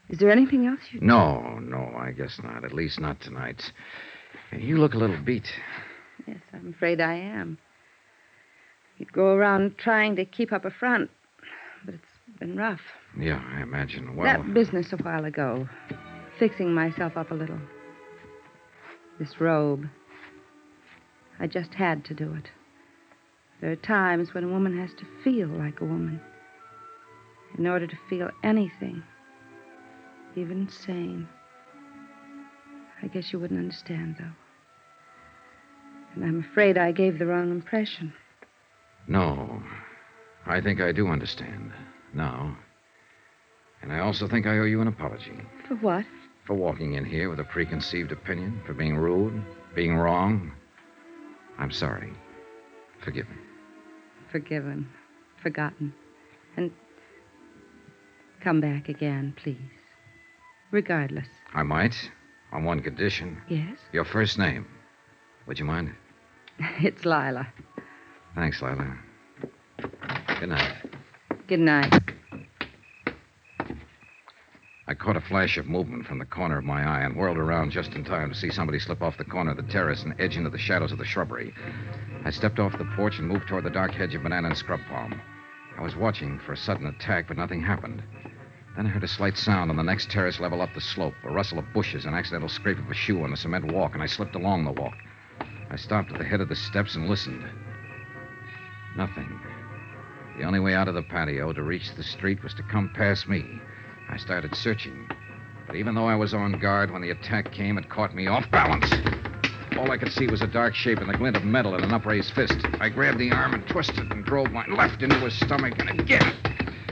Is 0.09 0.17
there 0.17 0.31
anything 0.31 0.65
else 0.65 0.79
you. 0.91 0.99
No, 1.01 1.59
no, 1.59 1.93
I 1.97 2.11
guess 2.11 2.39
not. 2.43 2.63
At 2.63 2.73
least 2.73 2.99
not 2.99 3.21
tonight. 3.21 3.61
You 4.51 4.77
look 4.77 4.95
a 4.95 4.97
little 4.97 5.21
beat. 5.23 5.47
Yes, 6.27 6.39
I'm 6.53 6.73
afraid 6.75 6.99
I 6.99 7.13
am. 7.13 7.57
You'd 8.97 9.13
go 9.13 9.33
around 9.33 9.77
trying 9.77 10.15
to 10.17 10.25
keep 10.25 10.51
up 10.51 10.65
a 10.65 10.71
front, 10.71 11.09
but 11.85 11.93
it's 11.95 12.39
been 12.39 12.57
rough. 12.57 12.81
Yeah, 13.17 13.41
I 13.55 13.61
imagine. 13.61 14.15
Well, 14.15 14.25
That 14.25 14.53
business 14.53 14.91
a 14.91 14.97
while 14.97 15.25
ago, 15.25 15.69
fixing 16.37 16.73
myself 16.73 17.15
up 17.15 17.31
a 17.31 17.35
little. 17.35 17.59
This 19.19 19.39
robe. 19.39 19.85
I 21.39 21.47
just 21.47 21.73
had 21.73 22.03
to 22.05 22.13
do 22.13 22.33
it. 22.33 22.49
There 23.61 23.71
are 23.71 23.75
times 23.77 24.33
when 24.33 24.43
a 24.43 24.49
woman 24.49 24.77
has 24.77 24.91
to 24.95 25.05
feel 25.23 25.47
like 25.47 25.81
a 25.81 25.85
woman. 25.85 26.19
In 27.57 27.67
order 27.67 27.87
to 27.87 27.97
feel 28.09 28.29
anything, 28.43 29.03
even 30.35 30.67
sane. 30.69 31.27
I 33.01 33.07
guess 33.07 33.31
you 33.31 33.39
wouldn't 33.39 33.59
understand, 33.59 34.15
though. 34.19 34.31
And 36.15 36.23
I'm 36.25 36.39
afraid 36.39 36.77
I 36.77 36.91
gave 36.91 37.19
the 37.19 37.25
wrong 37.25 37.51
impression. 37.51 38.13
no. 39.07 39.61
I 40.45 40.61
think 40.61 40.81
I 40.81 40.91
do 40.91 41.07
understand 41.09 41.71
now. 42.13 42.57
And 43.83 43.93
I 43.93 43.99
also 43.99 44.27
think 44.27 44.47
I 44.47 44.57
owe 44.57 44.63
you 44.63 44.81
an 44.81 44.87
apology 44.87 45.33
For 45.67 45.75
what? 45.75 46.05
for 46.45 46.55
walking 46.55 46.93
in 46.93 47.05
here 47.05 47.29
with 47.29 47.39
a 47.39 47.43
preconceived 47.43 48.11
opinion, 48.11 48.59
for 48.65 48.73
being 48.73 48.97
rude, 48.97 49.43
being 49.75 49.95
wrong. 49.95 50.51
I'm 51.59 51.69
sorry. 51.71 52.11
Forgive 53.03 53.29
me. 53.29 53.35
Forgiven, 54.31 54.89
forgotten. 55.43 55.93
And 56.57 56.71
come 58.41 58.59
back 58.59 58.89
again, 58.89 59.35
please. 59.37 59.59
Regardless. 60.71 61.27
I 61.53 61.63
might, 61.63 61.95
on 62.51 62.63
one 62.63 62.81
condition. 62.81 63.41
Yes? 63.47 63.77
Your 63.91 64.05
first 64.05 64.37
name. 64.37 64.67
Would 65.47 65.59
you 65.59 65.65
mind? 65.65 65.93
It's 66.81 67.05
Lila. 67.05 67.47
Thanks, 68.35 68.61
Lila. 68.61 68.97
Good 70.39 70.49
night. 70.49 70.75
Good 71.47 71.59
night. 71.59 71.93
I 74.87 74.93
caught 74.93 75.15
a 75.15 75.21
flash 75.21 75.57
of 75.57 75.67
movement 75.67 76.05
from 76.05 76.19
the 76.19 76.25
corner 76.25 76.57
of 76.57 76.63
my 76.65 76.83
eye 76.83 77.01
and 77.01 77.15
whirled 77.15 77.37
around 77.37 77.71
just 77.71 77.93
in 77.93 78.03
time 78.03 78.29
to 78.29 78.35
see 78.35 78.49
somebody 78.49 78.79
slip 78.79 79.01
off 79.01 79.17
the 79.17 79.23
corner 79.23 79.51
of 79.51 79.57
the 79.57 79.71
terrace 79.71 80.03
and 80.03 80.15
edge 80.19 80.35
into 80.35 80.49
the 80.49 80.57
shadows 80.57 80.91
of 80.91 80.97
the 80.97 81.05
shrubbery. 81.05 81.53
I 82.25 82.31
stepped 82.31 82.59
off 82.59 82.77
the 82.77 82.89
porch 82.95 83.19
and 83.19 83.27
moved 83.27 83.47
toward 83.47 83.63
the 83.63 83.69
dark 83.69 83.91
hedge 83.91 84.15
of 84.15 84.23
banana 84.23 84.47
and 84.49 84.57
scrub 84.57 84.79
palm. 84.89 85.21
I 85.77 85.81
was 85.81 85.95
watching 85.95 86.39
for 86.39 86.53
a 86.53 86.57
sudden 86.57 86.87
attack, 86.87 87.27
but 87.27 87.37
nothing 87.37 87.61
happened. 87.61 88.01
Then 88.75 88.85
I 88.85 88.89
heard 88.89 89.03
a 89.03 89.07
slight 89.07 89.37
sound 89.37 89.69
on 89.69 89.77
the 89.77 89.83
next 89.83 90.09
terrace 90.09 90.39
level 90.39 90.61
up 90.61 90.73
the 90.73 90.81
slope, 90.81 91.15
a 91.23 91.29
rustle 91.29 91.59
of 91.59 91.73
bushes, 91.73 92.05
an 92.05 92.13
accidental 92.13 92.49
scrape 92.49 92.79
of 92.79 92.89
a 92.89 92.93
shoe 92.93 93.23
on 93.23 93.31
the 93.31 93.37
cement 93.37 93.65
walk, 93.65 93.93
and 93.93 94.03
I 94.03 94.05
slipped 94.05 94.35
along 94.35 94.63
the 94.63 94.71
walk. 94.71 94.97
I 95.69 95.75
stopped 95.75 96.11
at 96.11 96.17
the 96.17 96.23
head 96.23 96.41
of 96.41 96.49
the 96.49 96.55
steps 96.55 96.95
and 96.95 97.09
listened. 97.09 97.43
Nothing. 98.95 99.39
The 100.37 100.45
only 100.45 100.59
way 100.59 100.73
out 100.73 100.87
of 100.87 100.95
the 100.95 101.01
patio 101.01 101.51
to 101.53 101.63
reach 101.63 101.93
the 101.95 102.03
street 102.03 102.41
was 102.43 102.53
to 102.55 102.63
come 102.63 102.89
past 102.89 103.27
me. 103.27 103.59
I 104.09 104.17
started 104.17 104.55
searching. 104.55 105.07
But 105.67 105.75
even 105.75 105.93
though 105.93 106.07
I 106.07 106.15
was 106.15 106.33
on 106.33 106.53
guard 106.53 106.89
when 106.89 107.01
the 107.01 107.11
attack 107.11 107.51
came, 107.51 107.77
it 107.77 107.89
caught 107.89 108.15
me 108.15 108.27
off 108.27 108.49
balance. 108.49 108.91
All 109.77 109.91
I 109.91 109.97
could 109.97 110.11
see 110.11 110.27
was 110.27 110.41
a 110.41 110.47
dark 110.47 110.73
shape 110.73 110.99
and 110.99 111.09
the 111.09 111.17
glint 111.17 111.37
of 111.37 111.43
metal 111.43 111.75
in 111.75 111.83
an 111.83 111.93
upraised 111.93 112.33
fist. 112.33 112.57
I 112.79 112.89
grabbed 112.89 113.19
the 113.19 113.31
arm 113.31 113.53
and 113.53 113.67
twisted 113.67 114.11
and 114.11 114.25
drove 114.25 114.51
my 114.51 114.65
left 114.67 115.03
into 115.03 115.19
his 115.19 115.33
stomach, 115.35 115.75
and 115.79 115.99
again. 115.99 116.33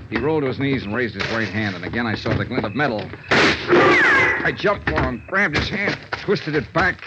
He 0.09 0.17
rolled 0.17 0.43
to 0.43 0.47
his 0.47 0.59
knees 0.59 0.83
and 0.83 0.95
raised 0.95 1.15
his 1.15 1.29
right 1.31 1.47
hand, 1.47 1.75
and 1.75 1.83
again 1.83 2.07
I 2.07 2.15
saw 2.15 2.33
the 2.33 2.45
glint 2.45 2.65
of 2.65 2.75
metal. 2.75 3.01
I 3.33 4.53
jumped 4.55 4.89
for 4.89 5.01
him, 5.01 5.21
grabbed 5.27 5.57
his 5.57 5.67
hand, 5.67 5.97
twisted 6.11 6.55
it 6.55 6.71
back, 6.71 7.01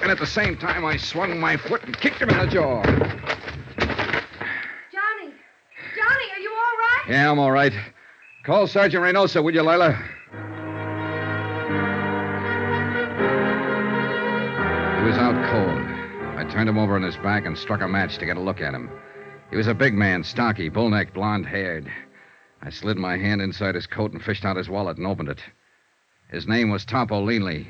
and 0.00 0.08
at 0.10 0.18
the 0.18 0.26
same 0.26 0.56
time 0.56 0.84
I 0.84 0.96
swung 0.96 1.40
my 1.40 1.56
foot 1.56 1.82
and 1.82 1.98
kicked 1.98 2.22
him 2.22 2.30
in 2.30 2.38
the 2.38 2.46
jaw. 2.46 2.82
Johnny! 2.82 3.02
Johnny, 5.96 6.30
are 6.32 6.40
you 6.40 6.50
all 6.50 6.76
right? 6.78 7.04
Yeah, 7.08 7.30
I'm 7.30 7.40
all 7.40 7.50
right. 7.50 7.72
Call 8.44 8.68
Sergeant 8.68 9.02
Reynosa, 9.02 9.42
will 9.42 9.54
you, 9.54 9.62
Lila? 9.62 9.92
He 14.98 15.04
was 15.04 15.16
out 15.18 15.34
cold. 15.50 15.80
I 16.38 16.44
turned 16.50 16.68
him 16.68 16.78
over 16.78 16.94
on 16.94 17.02
his 17.02 17.16
back 17.16 17.46
and 17.46 17.58
struck 17.58 17.80
a 17.80 17.88
match 17.88 18.18
to 18.18 18.26
get 18.26 18.36
a 18.36 18.40
look 18.40 18.60
at 18.60 18.74
him. 18.74 18.90
He 19.50 19.56
was 19.56 19.66
a 19.66 19.74
big 19.74 19.94
man, 19.94 20.22
stocky, 20.22 20.68
bull 20.68 20.90
necked, 20.90 21.14
blond 21.14 21.46
haired. 21.46 21.90
I 22.66 22.70
slid 22.70 22.96
my 22.96 23.18
hand 23.18 23.42
inside 23.42 23.74
his 23.74 23.86
coat 23.86 24.12
and 24.12 24.24
fished 24.24 24.46
out 24.46 24.56
his 24.56 24.70
wallet 24.70 24.96
and 24.96 25.06
opened 25.06 25.28
it. 25.28 25.42
His 26.30 26.48
name 26.48 26.70
was 26.70 26.86
Topo 26.86 27.22
Leanley. 27.22 27.66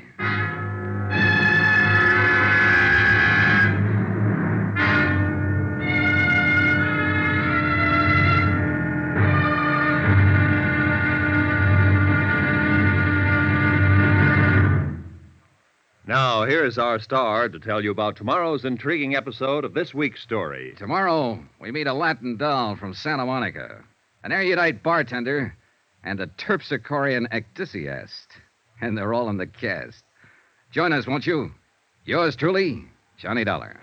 Now, 16.07 16.45
here's 16.45 16.77
our 16.77 16.99
star 16.99 17.49
to 17.49 17.59
tell 17.59 17.83
you 17.83 17.91
about 17.91 18.15
tomorrow's 18.15 18.63
intriguing 18.63 19.13
episode 19.13 19.65
of 19.65 19.73
this 19.73 19.93
week's 19.93 20.23
story. 20.23 20.73
Tomorrow, 20.77 21.43
we 21.59 21.71
meet 21.71 21.87
a 21.87 21.93
Latin 21.93 22.37
doll 22.37 22.77
from 22.77 22.93
Santa 22.93 23.25
Monica, 23.25 23.83
an 24.25 24.31
erudite 24.31 24.81
bartender, 24.81 25.55
and 26.03 26.19
a 26.19 26.25
terpsichorean 26.25 27.27
ecdysiast. 27.31 28.25
And 28.81 28.97
they're 28.97 29.13
all 29.13 29.29
in 29.29 29.37
the 29.37 29.45
cast. 29.45 30.03
Join 30.71 30.93
us, 30.93 31.05
won't 31.05 31.27
you? 31.27 31.51
Yours 32.05 32.35
truly, 32.35 32.85
Johnny 33.19 33.43
Dollar. 33.43 33.79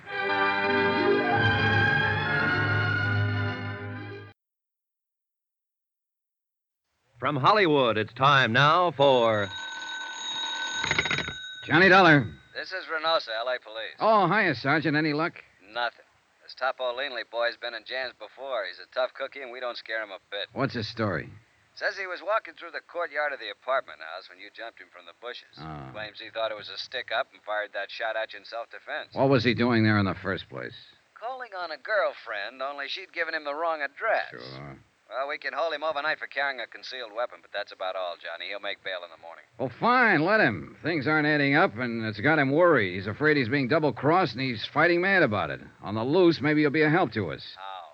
From 7.20 7.36
Hollywood, 7.36 7.96
it's 7.96 8.12
time 8.12 8.52
now 8.52 8.90
for. 8.90 9.48
Johnny 11.64 11.88
Dollar. 11.88 12.26
This 12.52 12.72
is 12.72 12.84
Reynosa, 12.92 13.28
L.A. 13.46 13.60
Police. 13.60 13.94
Oh, 14.00 14.26
hiya, 14.26 14.56
Sergeant. 14.56 14.96
Any 14.96 15.12
luck? 15.12 15.34
Nothing. 15.72 16.04
Topo 16.62 16.94
Leanley 16.94 17.26
boy's 17.26 17.58
been 17.58 17.74
in 17.74 17.82
jams 17.82 18.14
before. 18.22 18.62
He's 18.70 18.78
a 18.78 18.86
tough 18.94 19.10
cookie, 19.18 19.42
and 19.42 19.50
we 19.50 19.58
don't 19.58 19.74
scare 19.74 19.98
him 19.98 20.14
a 20.14 20.22
bit. 20.30 20.46
What's 20.54 20.78
his 20.78 20.86
story? 20.86 21.26
Says 21.74 21.98
he 21.98 22.06
was 22.06 22.22
walking 22.22 22.54
through 22.54 22.70
the 22.70 22.86
courtyard 22.86 23.34
of 23.34 23.42
the 23.42 23.50
apartment 23.50 23.98
house 23.98 24.30
when 24.30 24.38
you 24.38 24.46
jumped 24.54 24.78
him 24.78 24.86
from 24.94 25.02
the 25.02 25.18
bushes. 25.18 25.58
Oh. 25.58 25.90
Claims 25.90 26.22
he 26.22 26.30
thought 26.30 26.54
it 26.54 26.56
was 26.56 26.70
a 26.70 26.78
stick 26.78 27.10
up 27.10 27.34
and 27.34 27.42
fired 27.42 27.74
that 27.74 27.90
shot 27.90 28.14
at 28.14 28.30
you 28.30 28.38
in 28.38 28.46
self 28.46 28.70
defense. 28.70 29.10
What 29.10 29.26
was 29.26 29.42
he 29.42 29.58
doing 29.58 29.82
there 29.82 29.98
in 29.98 30.06
the 30.06 30.14
first 30.22 30.46
place? 30.46 30.76
Calling 31.18 31.50
on 31.50 31.74
a 31.74 31.80
girlfriend, 31.82 32.62
only 32.62 32.86
she'd 32.86 33.10
given 33.10 33.34
him 33.34 33.42
the 33.42 33.58
wrong 33.58 33.82
address. 33.82 34.30
Sure. 34.30 34.78
Well, 35.14 35.28
we 35.28 35.36
can 35.36 35.52
hold 35.52 35.74
him 35.74 35.84
overnight 35.84 36.18
for 36.18 36.26
carrying 36.26 36.60
a 36.60 36.66
concealed 36.66 37.10
weapon, 37.14 37.40
but 37.42 37.50
that's 37.52 37.70
about 37.70 37.96
all, 37.96 38.14
Johnny. 38.16 38.48
He'll 38.48 38.60
make 38.60 38.82
bail 38.82 39.00
in 39.04 39.10
the 39.10 39.20
morning. 39.20 39.44
Well, 39.58 39.70
fine. 39.78 40.24
Let 40.24 40.40
him. 40.40 40.76
Things 40.82 41.06
aren't 41.06 41.26
adding 41.26 41.54
up, 41.54 41.76
and 41.76 42.04
it's 42.06 42.20
got 42.20 42.38
him 42.38 42.50
worried. 42.50 42.94
He's 42.94 43.06
afraid 43.06 43.36
he's 43.36 43.48
being 43.48 43.68
double 43.68 43.92
crossed, 43.92 44.32
and 44.32 44.40
he's 44.40 44.64
fighting 44.72 45.02
mad 45.02 45.22
about 45.22 45.50
it. 45.50 45.60
On 45.82 45.94
the 45.94 46.02
loose, 46.02 46.40
maybe 46.40 46.62
he'll 46.62 46.70
be 46.70 46.82
a 46.82 46.88
help 46.88 47.12
to 47.12 47.30
us. 47.30 47.42
How? 47.56 47.92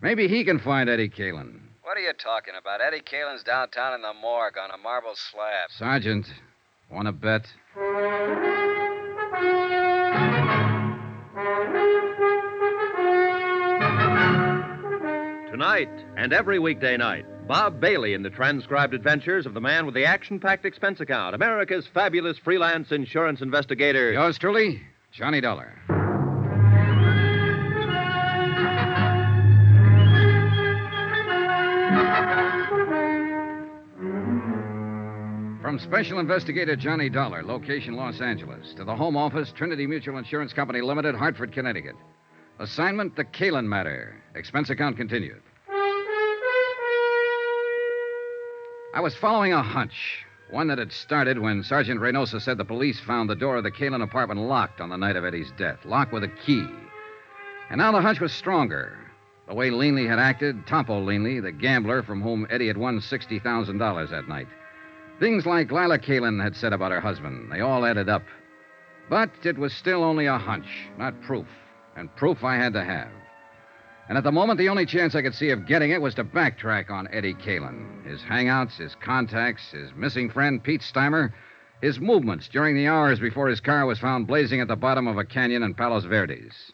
Maybe 0.00 0.28
he 0.28 0.44
can 0.44 0.60
find 0.60 0.88
Eddie 0.88 1.08
Caylin. 1.08 1.60
What 1.82 1.96
are 1.96 2.00
you 2.00 2.12
talking 2.12 2.54
about? 2.58 2.80
Eddie 2.80 3.02
Caylin's 3.02 3.42
downtown 3.42 3.94
in 3.94 4.02
the 4.02 4.14
morgue 4.14 4.56
on 4.56 4.70
a 4.70 4.78
marble 4.78 5.14
slab. 5.14 5.70
Sergeant, 5.76 6.26
want 6.90 7.06
to 7.06 7.12
bet? 7.12 7.46
Tonight 15.54 16.04
and 16.16 16.32
every 16.32 16.58
weekday 16.58 16.96
night, 16.96 17.24
Bob 17.46 17.78
Bailey 17.78 18.14
in 18.14 18.24
the 18.24 18.28
transcribed 18.28 18.92
adventures 18.92 19.46
of 19.46 19.54
the 19.54 19.60
man 19.60 19.86
with 19.86 19.94
the 19.94 20.04
action 20.04 20.40
packed 20.40 20.64
expense 20.64 20.98
account, 20.98 21.32
America's 21.32 21.86
fabulous 21.86 22.36
freelance 22.38 22.90
insurance 22.90 23.40
investigator. 23.40 24.10
Yours 24.10 24.36
truly, 24.36 24.82
Johnny 25.12 25.40
Dollar. 25.40 25.72
From 35.62 35.78
Special 35.78 36.18
Investigator 36.18 36.74
Johnny 36.74 37.08
Dollar, 37.08 37.44
location 37.44 37.94
Los 37.94 38.20
Angeles, 38.20 38.74
to 38.76 38.82
the 38.82 38.96
Home 38.96 39.16
Office, 39.16 39.52
Trinity 39.52 39.86
Mutual 39.86 40.18
Insurance 40.18 40.52
Company 40.52 40.80
Limited, 40.80 41.14
Hartford, 41.14 41.52
Connecticut. 41.52 41.94
Assignment 42.60 43.16
The 43.16 43.24
Caylin 43.24 43.66
Matter. 43.66 44.14
Expense 44.36 44.70
account 44.70 44.96
continued. 44.96 45.42
I 48.94 49.00
was 49.00 49.16
following 49.16 49.52
a 49.52 49.60
hunch, 49.60 50.24
one 50.50 50.68
that 50.68 50.78
had 50.78 50.92
started 50.92 51.40
when 51.40 51.64
Sergeant 51.64 52.00
Reynosa 52.00 52.40
said 52.40 52.56
the 52.56 52.64
police 52.64 53.00
found 53.00 53.28
the 53.28 53.34
door 53.34 53.56
of 53.56 53.64
the 53.64 53.72
Caylin 53.72 54.02
apartment 54.02 54.40
locked 54.40 54.80
on 54.80 54.88
the 54.88 54.96
night 54.96 55.16
of 55.16 55.24
Eddie's 55.24 55.50
death, 55.58 55.84
locked 55.84 56.12
with 56.12 56.22
a 56.22 56.28
key. 56.28 56.64
And 57.70 57.78
now 57.78 57.90
the 57.90 58.00
hunch 58.00 58.20
was 58.20 58.32
stronger. 58.32 58.98
The 59.48 59.54
way 59.54 59.70
Leanley 59.70 60.08
had 60.08 60.20
acted, 60.20 60.64
Topo 60.64 61.04
Leanley, 61.04 61.42
the 61.42 61.50
gambler 61.50 62.04
from 62.04 62.22
whom 62.22 62.46
Eddie 62.50 62.68
had 62.68 62.76
won 62.76 63.00
$60,000 63.00 64.10
that 64.10 64.28
night. 64.28 64.46
Things 65.18 65.44
like 65.44 65.72
Lila 65.72 65.98
Caylin 65.98 66.40
had 66.40 66.54
said 66.54 66.72
about 66.72 66.92
her 66.92 67.00
husband, 67.00 67.50
they 67.50 67.60
all 67.60 67.84
added 67.84 68.08
up. 68.08 68.22
But 69.10 69.30
it 69.42 69.58
was 69.58 69.72
still 69.72 70.04
only 70.04 70.26
a 70.26 70.38
hunch, 70.38 70.68
not 70.96 71.20
proof. 71.22 71.48
And 71.96 72.14
proof 72.16 72.44
I 72.44 72.56
had 72.56 72.72
to 72.74 72.84
have. 72.84 73.10
And 74.08 74.18
at 74.18 74.24
the 74.24 74.32
moment, 74.32 74.58
the 74.58 74.68
only 74.68 74.84
chance 74.84 75.14
I 75.14 75.22
could 75.22 75.34
see 75.34 75.50
of 75.50 75.66
getting 75.66 75.90
it 75.90 76.02
was 76.02 76.14
to 76.14 76.24
backtrack 76.24 76.90
on 76.90 77.08
Eddie 77.10 77.34
Caylin. 77.34 78.04
His 78.04 78.20
hangouts, 78.20 78.76
his 78.76 78.94
contacts, 78.96 79.70
his 79.70 79.94
missing 79.96 80.28
friend, 80.28 80.62
Pete 80.62 80.82
Steimer, 80.82 81.32
his 81.80 82.00
movements 82.00 82.48
during 82.48 82.74
the 82.74 82.86
hours 82.86 83.18
before 83.18 83.48
his 83.48 83.60
car 83.60 83.86
was 83.86 83.98
found 83.98 84.26
blazing 84.26 84.60
at 84.60 84.68
the 84.68 84.76
bottom 84.76 85.06
of 85.06 85.16
a 85.16 85.24
canyon 85.24 85.62
in 85.62 85.74
Palos 85.74 86.04
Verdes. 86.04 86.72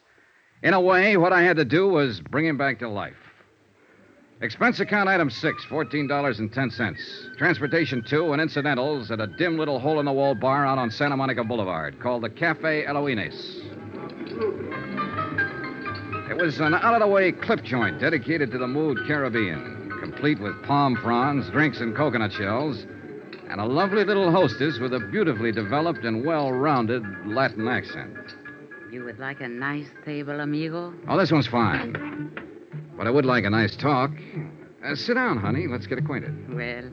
In 0.63 0.75
a 0.75 0.81
way, 0.81 1.17
what 1.17 1.33
I 1.33 1.43
had 1.43 1.57
to 1.57 1.65
do 1.65 1.89
was 1.89 2.21
bring 2.21 2.47
him 2.47 2.59
back 2.59 2.81
to 2.81 2.89
life. 2.89 3.17
Expense 4.43 4.81
account 4.81 5.09
item 5.09 5.31
six, 5.31 5.65
$14.10. 5.67 7.37
Transportation 7.37 8.03
two 8.03 8.33
and 8.33 8.41
incidentals 8.41 9.11
at 9.11 9.21
a 9.21 9.27
dim 9.27 9.59
little 9.59 9.79
hole 9.79 10.01
in 10.01 10.07
the 10.07 10.13
wall 10.13 10.35
bar 10.35 10.67
out 10.67 10.79
on 10.79 10.91
Santa 10.91 11.17
Monica 11.17 11.45
Boulevard 11.45 12.01
called 12.01 12.23
the 12.23 12.31
Cafe 12.31 12.85
Eloines. 12.87 13.61
It 16.41 16.45
was 16.45 16.59
an 16.59 16.73
out 16.73 16.95
of 16.95 17.01
the 17.01 17.07
way 17.07 17.33
clip 17.33 17.63
joint 17.63 18.01
dedicated 18.01 18.51
to 18.53 18.57
the 18.57 18.67
mood 18.67 18.97
Caribbean, 19.07 19.93
complete 20.01 20.41
with 20.41 20.55
palm 20.63 20.97
fronds, 20.97 21.51
drinks, 21.51 21.81
and 21.81 21.95
coconut 21.95 22.33
shells, 22.33 22.87
and 23.51 23.61
a 23.61 23.65
lovely 23.67 24.05
little 24.05 24.33
hostess 24.33 24.79
with 24.79 24.95
a 24.95 25.01
beautifully 25.01 25.53
developed 25.53 26.03
and 26.07 26.25
well 26.25 26.51
rounded 26.51 27.03
Latin 27.27 27.69
accent. 27.69 28.17
You 28.91 29.05
would 29.05 29.19
like 29.19 29.43
a 29.43 29.49
nice 29.49 29.89
table, 30.07 30.41
amigo? 30.41 30.95
Oh, 31.09 31.19
this 31.19 31.31
one's 31.31 31.47
fine. 31.47 32.33
But 32.97 33.07
I 33.07 33.11
would 33.11 33.27
like 33.27 33.45
a 33.45 33.51
nice 33.51 33.77
talk. 33.77 34.11
Uh, 34.83 34.95
sit 34.95 35.17
down, 35.17 35.37
honey. 35.37 35.67
Let's 35.69 35.87
get 35.87 35.99
acquainted. 35.99 36.57
Well, 36.57 36.91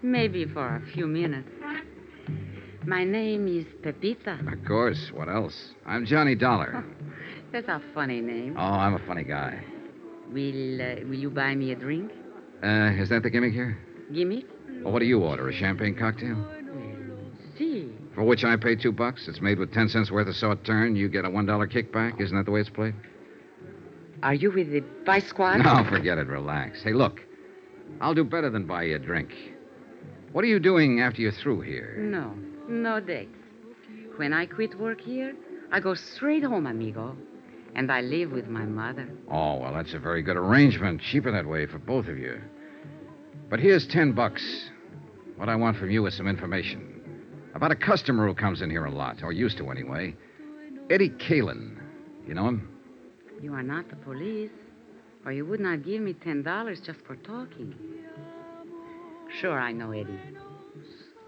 maybe 0.00 0.46
for 0.46 0.76
a 0.76 0.80
few 0.94 1.06
minutes. 1.06 1.50
My 2.86 3.04
name 3.04 3.46
is 3.46 3.66
Pepita. 3.82 4.38
Of 4.50 4.64
course. 4.64 5.10
What 5.12 5.28
else? 5.28 5.74
I'm 5.84 6.06
Johnny 6.06 6.34
Dollar. 6.34 6.82
That's 7.52 7.68
a 7.68 7.80
funny 7.94 8.20
name. 8.20 8.56
Oh, 8.58 8.60
I'm 8.60 8.94
a 8.94 8.98
funny 9.06 9.24
guy. 9.24 9.62
Will 10.30 10.80
uh, 10.82 10.96
Will 11.08 11.18
you 11.18 11.30
buy 11.30 11.54
me 11.54 11.72
a 11.72 11.76
drink? 11.76 12.10
Uh, 12.62 12.90
is 13.00 13.08
that 13.10 13.22
the 13.22 13.30
gimmick 13.30 13.52
here? 13.52 13.78
Gimmick? 14.12 14.44
Well, 14.82 14.92
what 14.92 14.98
do 15.00 15.06
you 15.06 15.22
order? 15.22 15.48
A 15.48 15.52
champagne 15.52 15.94
cocktail? 15.94 16.46
See. 17.56 17.90
For 18.14 18.24
which 18.24 18.44
I 18.44 18.56
pay 18.56 18.76
two 18.76 18.92
bucks. 18.92 19.28
It's 19.28 19.40
made 19.40 19.58
with 19.58 19.72
ten 19.72 19.88
cents 19.88 20.10
worth 20.10 20.28
of 20.28 20.34
sauterne. 20.34 20.96
You 20.96 21.08
get 21.08 21.24
a 21.24 21.30
one 21.30 21.46
dollar 21.46 21.66
kickback. 21.66 22.20
Isn't 22.20 22.36
that 22.36 22.44
the 22.44 22.50
way 22.50 22.60
it's 22.60 22.70
played? 22.70 22.94
Are 24.22 24.34
you 24.34 24.50
with 24.50 24.70
the 24.72 24.82
vice 25.04 25.26
squad? 25.26 25.58
No, 25.58 25.84
forget 25.88 26.18
it. 26.18 26.26
Relax. 26.26 26.82
Hey, 26.82 26.92
look. 26.92 27.20
I'll 28.00 28.14
do 28.14 28.24
better 28.24 28.50
than 28.50 28.66
buy 28.66 28.84
you 28.84 28.96
a 28.96 28.98
drink. 28.98 29.30
What 30.32 30.44
are 30.44 30.48
you 30.48 30.58
doing 30.58 31.00
after 31.00 31.22
you're 31.22 31.32
through 31.32 31.62
here? 31.62 31.96
No, 31.98 32.34
no 32.68 33.00
dates. 33.00 33.30
When 34.16 34.32
I 34.32 34.46
quit 34.46 34.78
work 34.78 35.00
here, 35.00 35.34
I 35.70 35.80
go 35.80 35.94
straight 35.94 36.42
home, 36.42 36.66
amigo. 36.66 37.16
And 37.76 37.92
I 37.92 38.00
live 38.00 38.32
with 38.32 38.48
my 38.48 38.64
mother. 38.64 39.06
Oh, 39.30 39.58
well, 39.58 39.74
that's 39.74 39.92
a 39.92 39.98
very 39.98 40.22
good 40.22 40.38
arrangement. 40.38 41.02
Cheaper 41.02 41.30
that 41.30 41.46
way 41.46 41.66
for 41.66 41.78
both 41.78 42.08
of 42.08 42.18
you. 42.18 42.40
But 43.50 43.60
here's 43.60 43.86
ten 43.86 44.12
bucks. 44.12 44.70
What 45.36 45.50
I 45.50 45.56
want 45.56 45.76
from 45.76 45.90
you 45.90 46.06
is 46.06 46.16
some 46.16 46.26
information 46.26 46.94
about 47.54 47.72
a 47.72 47.76
customer 47.76 48.26
who 48.26 48.34
comes 48.34 48.62
in 48.62 48.70
here 48.70 48.86
a 48.86 48.90
lot, 48.90 49.22
or 49.22 49.30
used 49.30 49.58
to 49.58 49.70
anyway. 49.70 50.16
Eddie 50.88 51.10
Caylin. 51.10 51.78
You 52.26 52.32
know 52.32 52.48
him? 52.48 52.68
You 53.42 53.52
are 53.52 53.62
not 53.62 53.90
the 53.90 53.96
police, 53.96 54.50
or 55.26 55.32
you 55.32 55.44
would 55.44 55.60
not 55.60 55.84
give 55.84 56.00
me 56.00 56.14
ten 56.14 56.42
dollars 56.42 56.80
just 56.80 57.00
for 57.06 57.16
talking. 57.16 57.74
Sure, 59.38 59.60
I 59.60 59.72
know 59.72 59.92
Eddie. 59.92 60.18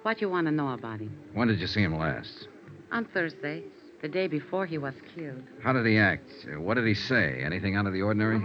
What 0.02 0.22
you 0.22 0.30
want 0.30 0.46
to 0.46 0.52
know 0.52 0.72
about 0.72 1.00
him? 1.00 1.14
When 1.34 1.48
did 1.48 1.61
you 1.61 1.66
see 1.66 1.82
him 1.82 1.98
last? 1.98 2.48
On 2.90 3.04
Thursday, 3.04 3.64
the 4.02 4.08
day 4.08 4.26
before 4.28 4.66
he 4.66 4.78
was 4.78 4.94
killed. 5.14 5.42
How 5.62 5.72
did 5.72 5.87
he 5.87 5.98
act? 5.98 6.30
Uh, 6.52 6.61
What 6.61 6.74
did 6.74 6.87
he 6.87 6.94
say? 6.94 7.40
Anything 7.44 7.76
out 7.76 7.87
of 7.87 7.92
the 7.92 8.02
ordinary? 8.02 8.40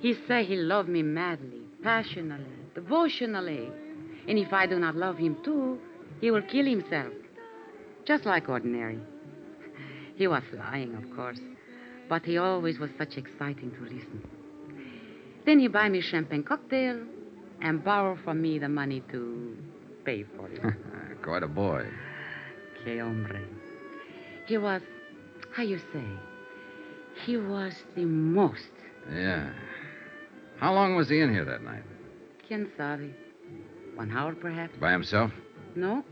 He 0.00 0.14
say 0.28 0.44
he 0.44 0.56
loved 0.56 0.88
me 0.88 1.02
madly, 1.02 1.60
passionately, 1.82 2.46
devotionally. 2.74 3.70
And 4.28 4.38
if 4.38 4.52
I 4.52 4.66
do 4.66 4.78
not 4.78 4.94
love 4.96 5.16
him 5.18 5.36
too, 5.44 5.78
he 6.20 6.30
will 6.30 6.42
kill 6.42 6.66
himself. 6.66 7.12
Just 8.04 8.24
like 8.26 8.48
ordinary. 8.48 8.98
He 10.16 10.26
was 10.28 10.42
lying, 10.52 10.94
of 10.94 11.16
course. 11.16 11.40
But 12.08 12.24
he 12.24 12.36
always 12.38 12.78
was 12.78 12.90
such 12.98 13.16
exciting 13.16 13.72
to 13.72 13.82
listen. 13.82 14.22
Then 15.46 15.58
he 15.58 15.68
buy 15.68 15.88
me 15.88 16.00
champagne 16.00 16.42
cocktail 16.44 17.00
and 17.60 17.82
borrow 17.82 18.16
from 18.24 18.40
me 18.42 18.58
the 18.58 18.68
money 18.68 19.02
to 19.10 19.56
pay 20.04 20.24
for 20.36 20.48
it. 20.48 20.60
Quite 21.22 21.42
a 21.42 21.48
boy. 21.48 21.86
Que 22.84 23.00
hombre. 23.00 23.40
He 24.46 24.58
was, 24.58 24.82
how 25.54 25.62
you 25.62 25.78
say, 25.92 26.04
he 27.24 27.36
was 27.36 27.72
the 27.96 28.04
most. 28.04 28.70
Yeah. 29.12 29.50
How 30.58 30.72
long 30.74 30.96
was 30.96 31.08
he 31.08 31.20
in 31.20 31.32
here 31.32 31.44
that 31.44 31.62
night? 31.62 31.82
Quien 32.46 32.70
sabe? 32.76 33.10
One 33.94 34.10
hour, 34.10 34.34
perhaps? 34.34 34.76
By 34.78 34.92
himself? 34.92 35.30
No. 35.76 36.04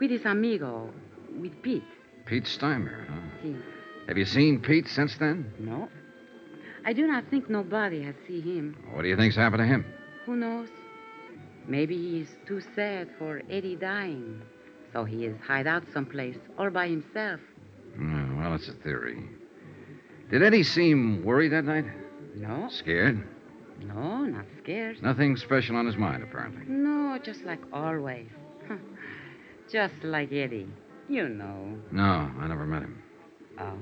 With 0.00 0.10
his 0.10 0.24
amigo, 0.24 0.90
with 1.40 1.60
Pete. 1.62 1.82
Pete 2.26 2.44
Steimer, 2.44 3.06
huh? 3.08 3.20
He, 3.42 3.56
Have 4.08 4.18
you 4.18 4.24
seen 4.24 4.60
Pete 4.60 4.88
since 4.88 5.16
then? 5.18 5.50
no. 5.58 5.88
I 6.84 6.92
do 6.92 7.04
not 7.08 7.24
think 7.30 7.50
nobody 7.50 8.00
has 8.04 8.14
seen 8.28 8.42
him. 8.42 8.76
What 8.92 9.02
do 9.02 9.08
you 9.08 9.16
think's 9.16 9.34
happened 9.34 9.58
to 9.60 9.66
him? 9.66 9.84
Who 10.24 10.36
knows? 10.36 10.68
Maybe 11.66 11.96
he 11.96 12.20
is 12.20 12.28
too 12.46 12.60
sad 12.76 13.08
for 13.18 13.42
Eddie 13.50 13.74
dying. 13.74 14.40
So 14.92 15.02
he 15.04 15.24
is 15.24 15.36
hide 15.44 15.66
out 15.66 15.82
someplace 15.92 16.36
all 16.56 16.70
by 16.70 16.86
himself. 16.86 17.40
Hmm, 17.96 18.38
well, 18.38 18.54
it's 18.54 18.68
a 18.68 18.72
theory. 18.72 19.18
Did 20.30 20.42
Eddie 20.42 20.62
seem 20.64 21.24
worried 21.24 21.52
that 21.52 21.64
night? 21.64 21.84
No, 22.34 22.68
Scared? 22.70 23.26
no, 23.82 24.24
not 24.24 24.44
scared. 24.62 25.02
Nothing 25.02 25.36
special 25.36 25.76
on 25.76 25.86
his 25.86 25.96
mind, 25.96 26.22
apparently. 26.22 26.62
No, 26.66 27.18
just 27.22 27.44
like 27.44 27.60
always. 27.72 28.26
just 29.70 29.94
like 30.02 30.32
Eddie. 30.32 30.68
You 31.08 31.28
know. 31.28 31.76
No, 31.92 32.30
I 32.40 32.46
never 32.48 32.66
met 32.66 32.82
him. 32.82 33.02
Oh? 33.58 33.72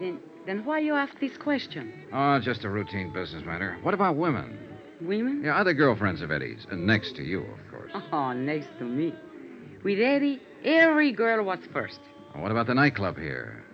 Then, 0.00 0.18
then 0.46 0.64
why 0.64 0.78
you 0.78 0.94
ask 0.94 1.18
this 1.20 1.36
question? 1.36 1.92
Oh, 2.12 2.38
just 2.40 2.64
a 2.64 2.68
routine 2.68 3.12
business 3.12 3.44
matter. 3.44 3.76
What 3.82 3.94
about 3.94 4.16
women? 4.16 4.58
Women? 5.00 5.42
Yeah, 5.44 5.56
other 5.56 5.74
girlfriends 5.74 6.22
of 6.22 6.30
Eddie's. 6.30 6.66
And 6.70 6.86
next 6.86 7.14
to 7.16 7.22
you, 7.22 7.40
of 7.42 7.70
course. 7.70 7.92
Oh, 8.12 8.32
next 8.32 8.68
to 8.78 8.84
me. 8.84 9.14
With 9.84 10.00
Eddie, 10.00 10.40
every 10.64 11.12
girl 11.12 11.44
was 11.44 11.58
first. 11.72 12.00
What 12.34 12.50
about 12.50 12.66
the 12.66 12.74
nightclub 12.74 13.16
here? 13.18 13.64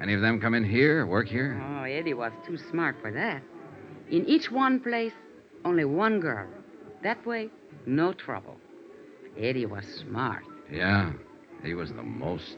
Any 0.00 0.14
of 0.14 0.20
them 0.20 0.40
come 0.40 0.54
in 0.54 0.64
here, 0.64 1.06
work 1.06 1.28
here? 1.28 1.60
Oh, 1.62 1.84
Eddie 1.84 2.14
was 2.14 2.32
too 2.46 2.56
smart 2.56 2.96
for 3.00 3.12
that. 3.12 3.42
In 4.10 4.26
each 4.26 4.50
one 4.50 4.80
place, 4.80 5.12
only 5.64 5.84
one 5.84 6.20
girl. 6.20 6.46
That 7.02 7.24
way, 7.26 7.50
no 7.86 8.12
trouble. 8.12 8.56
Eddie 9.38 9.66
was 9.66 9.84
smart. 10.08 10.44
Yeah, 10.70 11.12
he 11.62 11.74
was 11.74 11.90
the 11.92 12.02
most. 12.02 12.56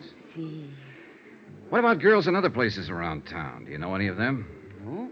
What 1.69 1.79
about 1.79 2.01
girls 2.01 2.27
in 2.29 2.37
other 2.37 2.51
places 2.51 2.89
around 2.91 3.27
town? 3.27 3.65
Do 3.65 3.73
you 3.73 3.79
know 3.79 3.95
any 3.95 4.09
of 4.09 4.17
them? 4.17 4.47
no, 4.85 5.11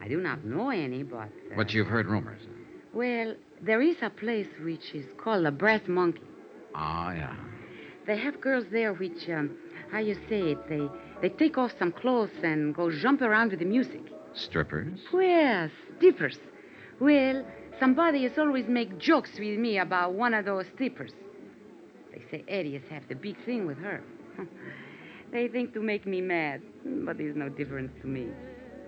I 0.00 0.08
do 0.08 0.18
not 0.20 0.44
know 0.44 0.70
any, 0.70 1.02
but. 1.02 1.18
uh, 1.52 1.56
But 1.56 1.72
you've 1.72 1.86
heard 1.88 2.06
rumors. 2.06 2.40
Well, 2.92 3.34
there 3.62 3.80
is 3.80 3.96
a 4.02 4.10
place 4.10 4.46
which 4.62 4.94
is 4.94 5.06
called 5.18 5.44
the 5.46 5.50
Brass 5.50 5.82
Monkey. 5.88 6.22
Ah, 6.74 7.12
yeah. 7.12 7.36
They 8.06 8.16
have 8.18 8.40
girls 8.40 8.64
there 8.72 8.92
which, 8.94 9.28
um, 9.28 9.56
how 9.90 9.98
you 9.98 10.14
say 10.28 10.52
it, 10.52 10.68
they, 10.68 10.88
they 11.20 11.28
take 11.28 11.58
off 11.58 11.72
some 11.78 11.92
clothes 11.92 12.30
and 12.42 12.74
go 12.74 12.90
jump 12.90 13.22
around 13.22 13.50
with 13.50 13.60
the 13.60 13.64
music. 13.64 14.02
Strippers? 14.34 14.98
Yes, 15.12 15.70
strippers. 15.96 16.38
Well, 17.00 17.44
somebody 17.78 18.22
has 18.24 18.38
always 18.38 18.66
make 18.68 18.98
jokes 18.98 19.30
with 19.38 19.58
me 19.58 19.78
about 19.78 20.12
one 20.14 20.34
of 20.34 20.44
those 20.44 20.66
strippers. 20.74 21.12
They 22.12 22.22
say 22.30 22.44
Eddie 22.48 22.74
has 22.74 22.82
have 22.90 23.08
the 23.08 23.14
big 23.14 23.36
thing 23.44 23.66
with 23.66 23.78
her. 23.78 24.02
They 25.32 25.46
think 25.46 25.74
to 25.74 25.80
make 25.80 26.06
me 26.06 26.20
mad, 26.20 26.60
but 26.84 27.18
there's 27.18 27.36
no 27.36 27.48
difference 27.48 27.92
to 28.00 28.08
me. 28.08 28.28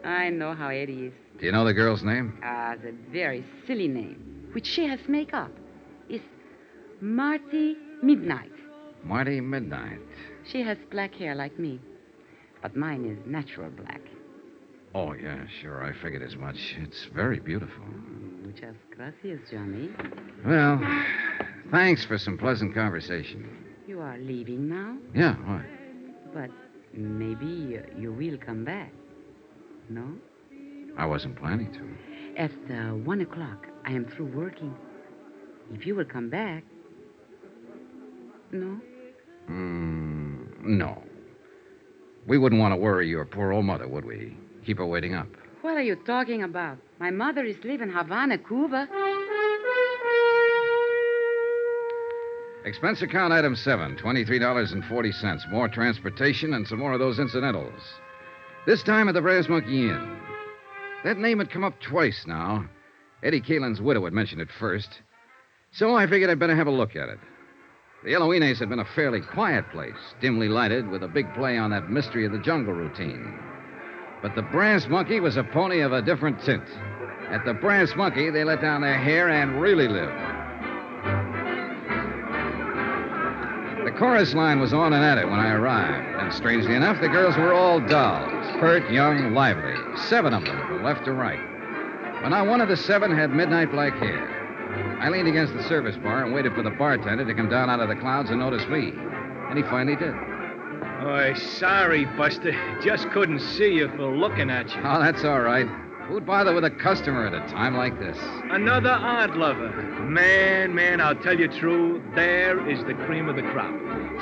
I 0.05 0.29
know 0.31 0.55
how 0.55 0.69
Eddie 0.69 1.07
is. 1.07 1.13
Do 1.39 1.47
you 1.47 1.53
know 1.53 1.65
the 1.65 1.73
girl's 1.73 2.03
name? 2.03 2.37
Ah, 2.43 2.75
the 2.83 2.93
very 3.13 3.45
silly 3.67 3.87
name, 3.87 4.49
which 4.53 4.67
she 4.67 4.87
has 4.87 4.99
make 5.07 5.33
up, 5.33 5.53
is 6.09 6.21
Marty 7.01 7.77
Midnight. 8.03 8.51
Marty 9.05 9.41
Midnight. 9.41 10.01
She 10.53 10.63
has 10.63 10.77
black 10.91 11.15
hair 11.15 11.35
like 11.35 11.59
me, 11.59 11.81
but 12.61 12.77
mine 12.77 13.07
is 13.07 13.19
natural 13.27 13.71
black. 13.71 14.03
Oh, 14.95 15.15
yeah, 15.15 15.47
sure. 15.63 15.83
I 15.83 15.95
figured 16.03 16.23
as 16.23 16.37
much. 16.37 16.77
It's 16.79 17.07
very 17.15 17.41
beautiful. 17.41 17.87
Muchas 18.45 18.77
gracias, 18.95 19.41
Johnny. 19.51 19.89
Well, 20.45 20.79
thanks 21.71 22.05
for 22.05 22.19
some 22.19 22.37
pleasant 22.37 22.75
conversation. 22.75 23.49
You 23.87 24.01
are 24.01 24.19
leaving 24.19 24.69
now, 24.69 24.99
Yeah, 25.15 25.37
what? 25.37 25.65
but 26.35 26.51
maybe 26.93 27.47
you, 27.99 28.13
will 28.13 28.37
come 28.37 28.65
back. 28.67 28.93
No? 29.89 30.05
I 30.99 31.07
wasn't 31.07 31.37
planning 31.37 31.73
to. 31.73 32.41
At 32.43 32.51
uh, 32.71 32.95
one 32.97 33.23
o'clock, 33.23 33.67
I 33.87 33.93
am 33.93 34.05
through 34.05 34.27
working. 34.27 34.75
If 35.73 35.87
you 35.87 35.95
will 35.95 36.05
come 36.05 36.29
back. 36.29 36.63
No? 38.53 38.79
Mm, 39.51 40.22
no. 40.63 41.03
We 42.27 42.39
wouldn't 42.39 42.61
want 42.61 42.73
to 42.73 42.77
worry 42.77 43.09
your 43.09 43.25
poor 43.25 43.53
old 43.53 43.65
mother, 43.65 43.89
would 43.89 44.05
we? 44.05 44.37
Keep 44.65 44.79
her 44.79 44.87
waiting 44.87 45.15
up. 45.15 45.27
What 45.63 45.77
are 45.77 45.83
you 45.83 45.97
talking 45.97 46.43
about? 46.43 46.79
My 46.99 47.11
mother 47.11 47.45
is 47.45 47.57
living 47.65 47.91
Havana, 47.91 48.39
Cuba. 48.39 48.89
Expense 52.65 53.03
account 53.03 53.33
item 53.33 53.57
seven, 53.57 53.97
$23.40. 53.97 55.51
More 55.51 55.69
transportation 55.69 56.55
and 56.55 56.67
some 56.67 56.79
more 56.79 56.93
of 56.93 57.01
those 57.01 57.19
incidentals. 57.19 57.81
This 58.67 58.85
time 58.85 59.09
at 59.09 59.15
the 59.15 59.21
Brass 59.21 59.49
Monkey 59.49 59.89
Inn. 59.89 60.17
That 61.05 61.19
name 61.19 61.41
had 61.41 61.51
come 61.51 61.65
up 61.65 61.75
twice 61.81 62.25
now. 62.27 62.69
Eddie 63.25 63.41
Caylin's 63.41 63.81
widow 63.81 64.05
had 64.05 64.13
mentioned 64.13 64.41
it 64.41 64.49
first. 64.61 64.89
So 65.73 65.97
I 65.97 66.07
figured 66.07 66.31
I'd 66.31 66.39
better 66.39 66.55
have 66.55 66.69
a 66.69 66.73
look 66.73 66.95
at 66.95 67.09
it. 67.09 67.19
The 68.05 68.15
Eloines 68.15 68.59
had 68.59 68.69
been 68.69 68.81
a 68.81 68.85
fairly 68.85 69.21
quiet 69.21 69.71
place, 69.71 70.15
dimly 70.21 70.49
lighted, 70.49 70.89
with 70.89 71.05
a 71.05 71.09
big 71.09 71.33
play 71.35 71.57
on 71.57 71.71
that 71.71 71.89
mystery 71.89 72.27
of 72.27 72.33
the 72.33 72.39
jungle 72.39 72.75
routine. 72.75 73.39
But 74.21 74.35
the 74.35 74.43
Brass 74.43 74.89
Monkey 74.89 75.21
was 75.21 75.37
a 75.37 75.45
pony 75.45 75.81
of 75.81 75.93
a 75.93 76.03
different 76.03 76.43
tint. 76.43 76.65
At 77.31 77.45
the 77.45 77.55
Brass 77.55 77.95
Monkey, 77.95 78.29
they 78.31 78.43
let 78.43 78.61
down 78.61 78.81
their 78.81 78.99
hair 78.99 79.29
and 79.29 79.61
really 79.61 79.87
lived. 79.87 80.19
The 83.85 83.97
chorus 83.97 84.35
line 84.35 84.59
was 84.59 84.73
on 84.73 84.93
and 84.93 85.05
at 85.05 85.19
it 85.19 85.29
when 85.29 85.39
I 85.39 85.53
arrived, 85.53 86.23
and 86.23 86.35
strangely 86.35 86.75
enough, 86.75 87.01
the 87.01 87.09
girls 87.09 87.37
were 87.37 87.55
all 87.55 87.79
dolls, 87.79 88.51
pert, 88.59 88.91
young, 88.91 89.33
lively. 89.33 89.75
Seven 90.09 90.35
of 90.35 90.45
them 90.45 90.59
from 90.67 90.83
left 90.83 91.05
to 91.05 91.13
right. 91.13 91.41
But 92.21 92.31
not 92.31 92.49
one 92.49 92.61
of 92.61 92.69
the 92.69 92.77
seven 92.77 93.17
had 93.17 93.33
midnight 93.33 93.71
black 93.71 93.95
hair. 93.95 94.42
I 95.01 95.09
leaned 95.09 95.29
against 95.29 95.53
the 95.55 95.63
service 95.65 95.97
bar 95.97 96.25
and 96.25 96.33
waited 96.33 96.55
for 96.55 96.63
the 96.63 96.71
bartender 96.71 97.25
to 97.25 97.35
come 97.35 97.49
down 97.49 97.69
out 97.69 97.81
of 97.81 97.89
the 97.89 97.97
clouds 97.97 98.31
and 98.31 98.39
notice 98.39 98.67
me. 98.69 98.93
And 99.49 99.57
he 99.57 99.65
finally 99.65 99.97
did. 99.97 100.15
Oh, 101.05 101.35
sorry, 101.35 102.05
Buster. 102.05 102.55
Just 102.83 103.11
couldn't 103.11 103.41
see 103.41 103.73
you 103.73 103.89
for 103.97 104.07
looking 104.17 104.51
at 104.51 104.73
you. 104.75 104.81
Oh, 104.85 105.01
that's 105.01 105.25
all 105.25 105.41
right. 105.41 105.67
Who'd 106.07 106.27
bother 106.27 106.55
with 106.55 106.65
a 106.65 106.71
customer 106.71 107.27
at 107.27 107.35
a 107.35 107.41
time 107.53 107.77
like 107.77 107.99
this? 107.99 108.17
Another 108.51 108.91
art 108.91 109.37
lover. 109.37 109.71
Man, 110.03 110.75
man, 110.75 111.01
I'll 111.01 111.17
tell 111.17 111.39
you 111.39 111.49
true, 111.49 112.03
there 112.15 112.69
is 112.69 112.85
the 112.85 112.95
cream 112.95 113.29
of 113.29 113.37
the 113.37 113.43
crop. 113.43 113.75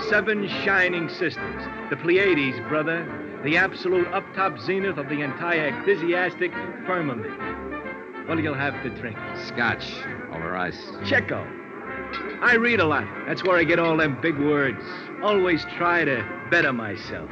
Seven 0.08 0.48
shining 0.64 1.08
sisters. 1.08 1.62
The 1.90 1.96
Pleiades, 1.96 2.58
brother. 2.68 3.04
The 3.44 3.56
absolute 3.56 4.06
up-top 4.08 4.58
zenith 4.60 4.98
of 4.98 5.08
the 5.08 5.20
entire 5.20 5.66
enthusiastic 5.66 6.52
firmament. 6.86 7.69
What'll 8.30 8.44
you 8.44 8.54
have 8.54 8.80
to 8.84 8.90
drink? 8.90 9.18
Scotch 9.48 9.92
over 10.32 10.56
ice. 10.56 10.80
Checo. 11.02 11.44
I 12.40 12.54
read 12.54 12.78
a 12.78 12.84
lot. 12.84 13.04
That's 13.26 13.42
where 13.42 13.58
I 13.58 13.64
get 13.64 13.80
all 13.80 13.96
them 13.96 14.20
big 14.22 14.38
words. 14.38 14.84
Always 15.20 15.64
try 15.76 16.04
to 16.04 16.24
better 16.48 16.72
myself. 16.72 17.28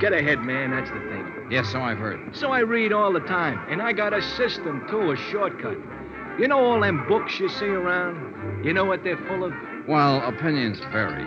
Get 0.00 0.14
ahead, 0.14 0.40
man. 0.40 0.70
That's 0.70 0.88
the 0.88 0.98
thing. 1.10 1.48
Yes, 1.50 1.70
so 1.70 1.82
I've 1.82 1.98
heard. 1.98 2.34
So 2.34 2.52
I 2.52 2.60
read 2.60 2.90
all 2.90 3.12
the 3.12 3.20
time, 3.20 3.70
and 3.70 3.82
I 3.82 3.92
got 3.92 4.14
a 4.14 4.22
system, 4.22 4.86
too, 4.88 5.10
a 5.10 5.16
shortcut. 5.30 5.76
You 6.38 6.48
know 6.48 6.58
all 6.58 6.80
them 6.80 7.06
books 7.06 7.38
you 7.38 7.50
see 7.50 7.66
around? 7.66 8.64
You 8.64 8.72
know 8.72 8.86
what 8.86 9.04
they're 9.04 9.22
full 9.26 9.44
of? 9.44 9.52
Well, 9.86 10.26
opinions 10.26 10.78
vary. 10.90 11.26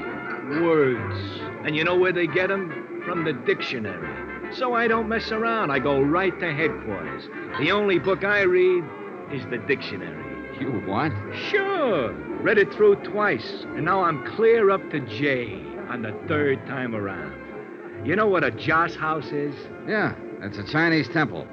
Words. 0.59 1.39
And 1.63 1.75
you 1.75 1.83
know 1.83 1.95
where 1.95 2.11
they 2.11 2.25
get 2.25 2.49
'em? 2.49 3.03
From 3.05 3.25
the 3.25 3.33
dictionary. 3.33 4.26
So 4.53 4.73
I 4.73 4.87
don't 4.87 5.07
mess 5.07 5.31
around. 5.31 5.71
I 5.71 5.79
go 5.79 6.01
right 6.01 6.37
to 6.39 6.53
headquarters. 6.53 7.27
The 7.59 7.71
only 7.71 7.99
book 7.99 8.23
I 8.23 8.41
read 8.41 8.83
is 9.31 9.45
the 9.47 9.57
dictionary. 9.57 10.23
You 10.59 10.81
what? 10.87 11.11
Sure. 11.49 12.11
Read 12.41 12.57
it 12.57 12.73
through 12.73 12.95
twice, 12.97 13.65
and 13.75 13.85
now 13.85 14.03
I'm 14.03 14.25
clear 14.35 14.69
up 14.71 14.89
to 14.91 14.99
J 15.01 15.53
on 15.89 16.01
the 16.01 16.13
third 16.27 16.65
time 16.67 16.95
around. 16.95 18.05
You 18.05 18.15
know 18.15 18.27
what 18.27 18.43
a 18.43 18.51
joss 18.51 18.95
house 18.95 19.27
is? 19.27 19.55
Yeah, 19.87 20.15
it's 20.41 20.57
a 20.57 20.63
Chinese 20.63 21.09
temple. 21.09 21.47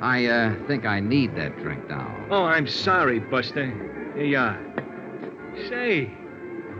I 0.00 0.26
uh, 0.26 0.66
think 0.66 0.84
I 0.84 1.00
need 1.00 1.36
that 1.36 1.56
drink 1.58 1.88
now. 1.88 2.26
Oh, 2.30 2.44
I'm 2.44 2.66
sorry, 2.66 3.20
Buster. 3.20 3.66
Here 4.16 4.24
you 4.24 4.38
are. 4.38 4.60
Say, 5.68 6.10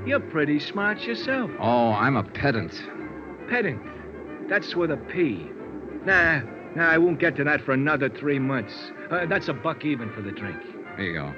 you're 0.04 0.20
pretty 0.20 0.58
smart 0.58 1.00
yourself. 1.02 1.50
Oh, 1.60 1.92
I'm 1.92 2.16
a 2.16 2.24
pedant. 2.24 2.72
Pedant. 3.48 3.80
That's 4.52 4.76
with 4.76 4.90
a 4.90 4.98
P. 4.98 5.48
Nah, 6.04 6.42
nah, 6.76 6.90
I 6.90 6.98
won't 6.98 7.18
get 7.18 7.36
to 7.36 7.44
that 7.44 7.62
for 7.62 7.72
another 7.72 8.10
three 8.10 8.38
months. 8.38 8.74
Uh, 9.10 9.24
that's 9.24 9.48
a 9.48 9.54
buck 9.54 9.82
even 9.82 10.12
for 10.12 10.20
the 10.20 10.30
drink. 10.30 10.60
Here 10.98 11.06
you 11.06 11.14
go. 11.14 11.34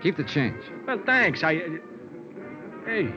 Keep 0.00 0.18
the 0.18 0.22
change. 0.22 0.62
Well, 0.86 1.00
thanks. 1.04 1.42
I. 1.42 1.56
Uh, 1.56 1.60
hey, 2.86 3.12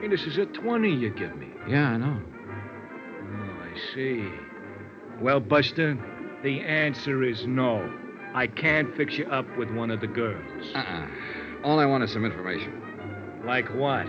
hey, 0.00 0.06
this 0.06 0.22
is 0.22 0.38
a 0.38 0.46
20 0.46 0.94
you 0.94 1.10
give 1.10 1.34
me. 1.34 1.48
Yeah, 1.66 1.88
I 1.88 1.96
know. 1.96 2.22
Oh, 2.22 3.64
I 3.64 3.94
see. 3.96 4.30
Well, 5.20 5.40
Buster, 5.40 5.98
the 6.44 6.60
answer 6.60 7.24
is 7.24 7.48
no. 7.48 7.92
I 8.32 8.46
can't 8.46 8.96
fix 8.96 9.18
you 9.18 9.26
up 9.26 9.58
with 9.58 9.72
one 9.72 9.90
of 9.90 10.00
the 10.00 10.06
girls. 10.06 10.70
Uh-uh. 10.76 11.08
All 11.64 11.80
I 11.80 11.84
want 11.84 12.04
is 12.04 12.12
some 12.12 12.24
information. 12.24 13.42
Like 13.44 13.66
what? 13.74 14.06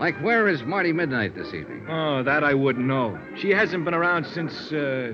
Like, 0.00 0.16
where 0.22 0.48
is 0.48 0.62
Marty 0.62 0.94
Midnight 0.94 1.34
this 1.34 1.52
evening? 1.52 1.86
Oh, 1.88 2.22
that 2.22 2.42
I 2.42 2.54
wouldn't 2.54 2.86
know. 2.86 3.18
She 3.36 3.50
hasn't 3.50 3.84
been 3.84 3.92
around 3.92 4.24
since, 4.24 4.72
uh, 4.72 5.12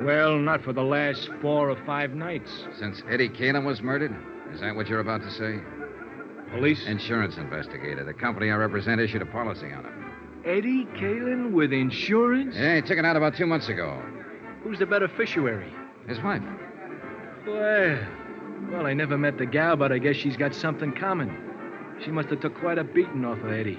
well, 0.00 0.36
not 0.36 0.62
for 0.62 0.74
the 0.74 0.82
last 0.82 1.30
four 1.40 1.70
or 1.70 1.76
five 1.86 2.12
nights. 2.12 2.50
Since 2.78 3.02
Eddie 3.08 3.30
Caylin 3.30 3.64
was 3.64 3.80
murdered? 3.80 4.14
Is 4.52 4.60
that 4.60 4.76
what 4.76 4.86
you're 4.88 5.00
about 5.00 5.22
to 5.22 5.30
say? 5.30 5.58
Police? 6.50 6.86
Insurance 6.86 7.38
investigator. 7.38 8.04
The 8.04 8.12
company 8.12 8.50
I 8.50 8.56
represent 8.56 9.00
issued 9.00 9.22
a 9.22 9.26
policy 9.26 9.72
on 9.72 9.86
him. 9.86 10.12
Eddie 10.44 10.84
Caylin 10.96 11.52
with 11.52 11.72
insurance? 11.72 12.54
Yeah, 12.54 12.76
he 12.76 12.82
took 12.82 12.98
it 12.98 13.06
out 13.06 13.16
about 13.16 13.34
two 13.34 13.46
months 13.46 13.70
ago. 13.70 13.98
Who's 14.62 14.78
the 14.78 14.84
beneficiary? 14.86 15.72
His 16.06 16.20
wife. 16.20 16.42
Well, 17.46 17.98
well, 18.70 18.86
I 18.86 18.92
never 18.92 19.16
met 19.16 19.38
the 19.38 19.46
gal, 19.46 19.76
but 19.76 19.90
I 19.90 19.96
guess 19.96 20.16
she's 20.16 20.36
got 20.36 20.54
something 20.54 20.92
coming. 20.92 21.34
She 22.04 22.10
must 22.10 22.30
have 22.30 22.40
took 22.40 22.58
quite 22.58 22.78
a 22.78 22.84
beating 22.84 23.24
off 23.24 23.38
of 23.38 23.52
Eddie. 23.52 23.78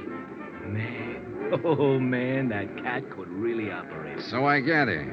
Man, 0.66 1.60
oh 1.66 2.00
man, 2.00 2.50
that 2.50 2.78
cat 2.78 3.10
could 3.10 3.28
really 3.28 3.70
operate. 3.72 4.22
So 4.22 4.46
I 4.46 4.62
gather. 4.62 5.04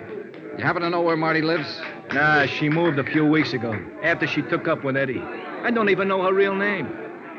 You 0.56 0.64
happen 0.64 0.82
to 0.82 0.90
know 0.90 1.00
where 1.00 1.16
Marty 1.16 1.42
lives? 1.42 1.80
Nah, 2.12 2.46
she 2.46 2.68
moved 2.68 2.98
a 2.98 3.04
few 3.04 3.24
weeks 3.24 3.52
ago, 3.52 3.72
after 4.02 4.26
she 4.26 4.42
took 4.42 4.68
up 4.68 4.84
with 4.84 4.96
Eddie. 4.96 5.20
I 5.20 5.70
don't 5.70 5.88
even 5.88 6.06
know 6.06 6.22
her 6.22 6.32
real 6.32 6.54
name. 6.54 6.86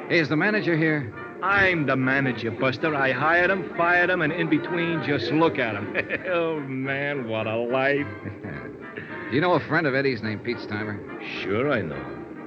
Hey, 0.09 0.19
is 0.19 0.29
the 0.29 0.35
manager 0.35 0.75
here? 0.75 1.13
I'm 1.41 1.85
the 1.85 1.95
manager, 1.95 2.51
Buster. 2.51 2.93
I 2.93 3.11
hired 3.11 3.49
him, 3.49 3.73
fired 3.75 4.09
him, 4.09 4.21
and 4.21 4.31
in 4.31 4.49
between, 4.49 5.03
just 5.03 5.31
look 5.31 5.57
at 5.57 5.75
him. 5.75 5.95
oh, 6.27 6.59
man, 6.59 7.27
what 7.27 7.47
a 7.47 7.55
life. 7.57 8.07
Do 9.29 9.35
you 9.35 9.41
know 9.41 9.53
a 9.53 9.59
friend 9.59 9.87
of 9.87 9.95
Eddie's 9.95 10.21
named 10.21 10.43
Pete 10.43 10.57
Steimer? 10.57 10.99
Sure, 11.41 11.71
I 11.71 11.81
know. 11.81 12.03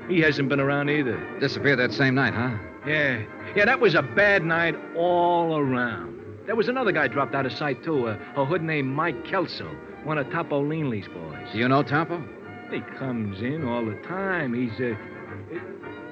He 0.09 0.21
hasn't 0.21 0.49
been 0.49 0.61
around 0.61 0.91
either. 0.91 1.19
Disappeared 1.41 1.79
that 1.79 1.93
same 1.93 2.15
night, 2.15 2.35
huh? 2.35 2.57
Yeah. 2.87 3.23
Yeah, 3.57 3.65
that 3.65 3.81
was 3.81 3.95
a 3.95 4.03
bad 4.03 4.45
night 4.45 4.75
all 4.97 5.57
around. 5.57 6.21
There 6.47 6.57
was 6.57 6.69
another 6.69 6.93
guy 6.93 7.09
dropped 7.09 7.35
out 7.35 7.47
of 7.47 7.53
sight, 7.53 7.83
too. 7.83 8.09
A, 8.09 8.19
a 8.37 8.45
hood 8.45 8.63
named 8.63 8.89
Mike 8.89 9.25
Kelso, 9.25 9.75
one 10.05 10.19
of 10.19 10.31
Topo 10.31 10.63
Leanley's 10.63 11.09
boys. 11.09 11.49
Do 11.53 11.59
you 11.59 11.69
know 11.69 11.83
Topo? 11.83 12.23
He 12.71 12.81
comes 12.99 13.41
in 13.41 13.67
all 13.67 13.85
the 13.85 13.95
time. 14.07 14.53
He's 14.53 14.79
a. 14.81 14.95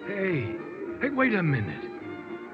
Hey, 0.06 0.56
hey, 1.00 1.10
wait 1.10 1.34
a 1.34 1.42
minute. 1.42 1.90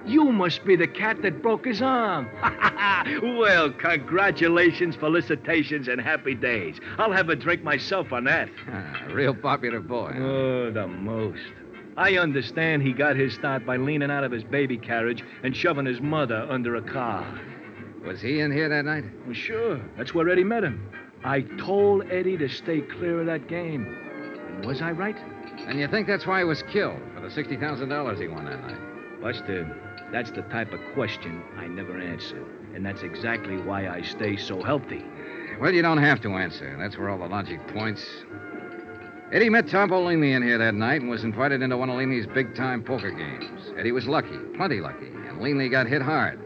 You 0.07 0.25
must 0.33 0.65
be 0.65 0.75
the 0.77 0.87
cat 0.87 1.21
that 1.23 1.43
broke 1.43 1.67
his 1.67 1.83
arm. 1.83 2.29
well, 3.39 3.71
congratulations, 3.73 4.97
felicitations, 4.97 5.87
and 5.89 6.01
happy 6.01 6.35
days. 6.35 6.77
I'll 6.99 7.13
have 7.13 7.29
a 7.29 7.37
drink 7.37 7.63
myself 7.63 8.13
on 8.13 8.25
that. 8.25 8.49
Ah, 8.71 9.03
real 9.13 9.35
popular 9.35 9.81
boy. 9.81 10.13
huh? 10.15 10.23
Oh, 10.23 10.71
the 10.73 10.87
most. 10.87 11.41
I 11.99 12.17
understand 12.17 12.83
he 12.83 12.93
got 12.93 13.17
his 13.17 13.35
start 13.35 13.67
by 13.67 13.77
leaning 13.77 14.09
out 14.09 14.23
of 14.23 14.31
his 14.31 14.45
baby 14.45 14.79
carriage 14.79 15.25
and 15.43 15.55
shoving 15.55 15.85
his 15.85 16.01
mother 16.01 16.47
under 16.49 16.77
a 16.77 16.81
car. 16.81 17.27
Was 18.07 18.21
he 18.21 18.39
in 18.39 18.53
here 18.53 18.69
that 18.69 18.85
night? 18.85 19.03
Well, 19.27 19.35
sure. 19.35 19.81
That's 19.97 20.15
where 20.15 20.29
Eddie 20.29 20.45
met 20.45 20.63
him. 20.63 20.89
I 21.25 21.41
told 21.59 22.05
Eddie 22.09 22.37
to 22.37 22.49
stay 22.49 22.83
clear 22.83 23.19
of 23.19 23.27
that 23.27 23.49
game. 23.49 23.85
And 24.47 24.65
was 24.65 24.81
I 24.81 24.93
right? 24.93 25.17
And 25.67 25.81
you 25.81 25.89
think 25.89 26.07
that's 26.07 26.25
why 26.25 26.39
he 26.39 26.45
was 26.45 26.63
killed, 26.73 27.01
for 27.17 27.21
the 27.21 27.27
$60,000 27.27 28.21
he 28.21 28.29
won 28.29 28.45
that 28.45 28.65
night? 28.65 29.21
Buster, 29.21 29.77
that's 30.13 30.31
the 30.31 30.43
type 30.43 30.73
of 30.73 30.79
question 30.95 31.43
I 31.57 31.67
never 31.67 31.99
answer. 31.99 32.47
And 32.77 32.87
that's 32.87 33.03
exactly 33.03 33.57
why 33.57 33.89
I 33.89 34.03
stay 34.03 34.37
so 34.37 34.63
healthy. 34.63 35.05
Well, 35.61 35.75
you 35.75 35.83
don't 35.83 35.99
have 35.99 36.21
to 36.21 36.37
answer. 36.37 36.77
That's 36.79 36.97
where 36.97 37.11
all 37.11 37.19
the 37.19 37.27
logic 37.27 37.67
points. 37.75 38.07
Eddie 39.31 39.51
met 39.51 39.69
Topo 39.69 40.07
Leaney 40.07 40.35
in 40.35 40.43
here 40.43 40.57
that 40.57 40.75
night 40.75 41.03
and 41.03 41.11
was 41.11 41.23
invited 41.23 41.61
into 41.61 41.77
one 41.77 41.91
of 41.91 41.97
Leaney's 41.97 42.27
big 42.27 42.55
time 42.55 42.83
poker 42.83 43.11
games. 43.11 43.73
Eddie 43.77 43.93
was 43.93 44.07
lucky, 44.07 44.39
plenty 44.57 44.81
lucky, 44.81 45.09
and 45.09 45.39
Leaney 45.39 45.71
got 45.71 45.87
hit 45.87 46.01
hard. 46.01 46.41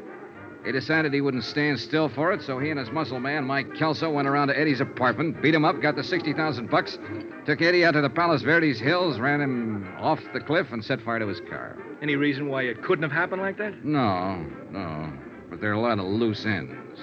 He 0.64 0.72
decided 0.72 1.12
he 1.12 1.20
wouldn't 1.20 1.44
stand 1.44 1.78
still 1.78 2.08
for 2.08 2.32
it, 2.32 2.42
so 2.42 2.58
he 2.58 2.70
and 2.70 2.78
his 2.78 2.90
muscle 2.90 3.20
man, 3.20 3.44
Mike 3.44 3.74
Kelso, 3.74 4.10
went 4.10 4.26
around 4.26 4.48
to 4.48 4.58
Eddie's 4.58 4.80
apartment, 4.80 5.40
beat 5.40 5.54
him 5.54 5.64
up, 5.64 5.80
got 5.80 5.94
the 5.94 6.02
60,000 6.02 6.70
bucks, 6.70 6.98
took 7.46 7.62
Eddie 7.62 7.84
out 7.84 7.92
to 7.92 8.00
the 8.00 8.10
Palos 8.10 8.42
Verdes 8.42 8.80
Hills, 8.80 9.20
ran 9.20 9.40
him 9.40 9.88
off 9.98 10.20
the 10.32 10.40
cliff, 10.40 10.72
and 10.72 10.84
set 10.84 11.00
fire 11.02 11.20
to 11.20 11.26
his 11.26 11.40
car. 11.48 11.78
Any 12.00 12.16
reason 12.16 12.48
why 12.48 12.62
it 12.62 12.82
couldn't 12.82 13.04
have 13.04 13.12
happened 13.12 13.42
like 13.42 13.58
that? 13.58 13.84
No, 13.84 14.44
no. 14.70 15.12
But 15.50 15.60
there 15.60 15.70
are 15.70 15.74
a 15.74 15.80
lot 15.80 16.00
of 16.00 16.04
loose 16.04 16.44
ends. 16.44 17.00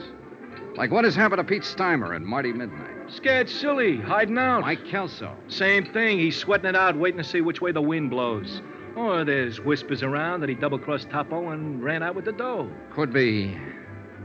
Like 0.76 0.92
what 0.92 1.06
has 1.06 1.16
happened 1.16 1.40
to 1.40 1.44
Pete 1.46 1.64
Steimer 1.64 2.16
and 2.16 2.26
Marty 2.26 2.52
Midnight. 2.52 2.99
Scared 3.12 3.50
silly, 3.50 3.98
hiding 3.98 4.38
out. 4.38 4.62
Mike 4.62 4.86
Kelso. 4.86 5.36
Same 5.48 5.86
thing. 5.94 6.20
He's 6.20 6.38
sweating 6.38 6.70
it 6.70 6.76
out, 6.76 6.96
waiting 6.96 7.18
to 7.18 7.24
see 7.24 7.42
which 7.42 7.62
way 7.62 7.72
the 7.72 7.82
wind 7.82 8.10
blows. 8.10 8.62
Or 8.96 9.24
there's 9.24 9.60
whispers 9.60 10.04
around 10.04 10.42
that 10.42 10.50
he 10.50 10.56
double 10.56 10.80
crossed 10.80 11.10
Topo 11.10 11.50
and 11.50 11.84
ran 11.84 12.04
out 12.04 12.16
with 12.16 12.26
the 12.26 12.32
dough. 12.32 12.70
Could 12.92 13.14
be. 13.14 13.58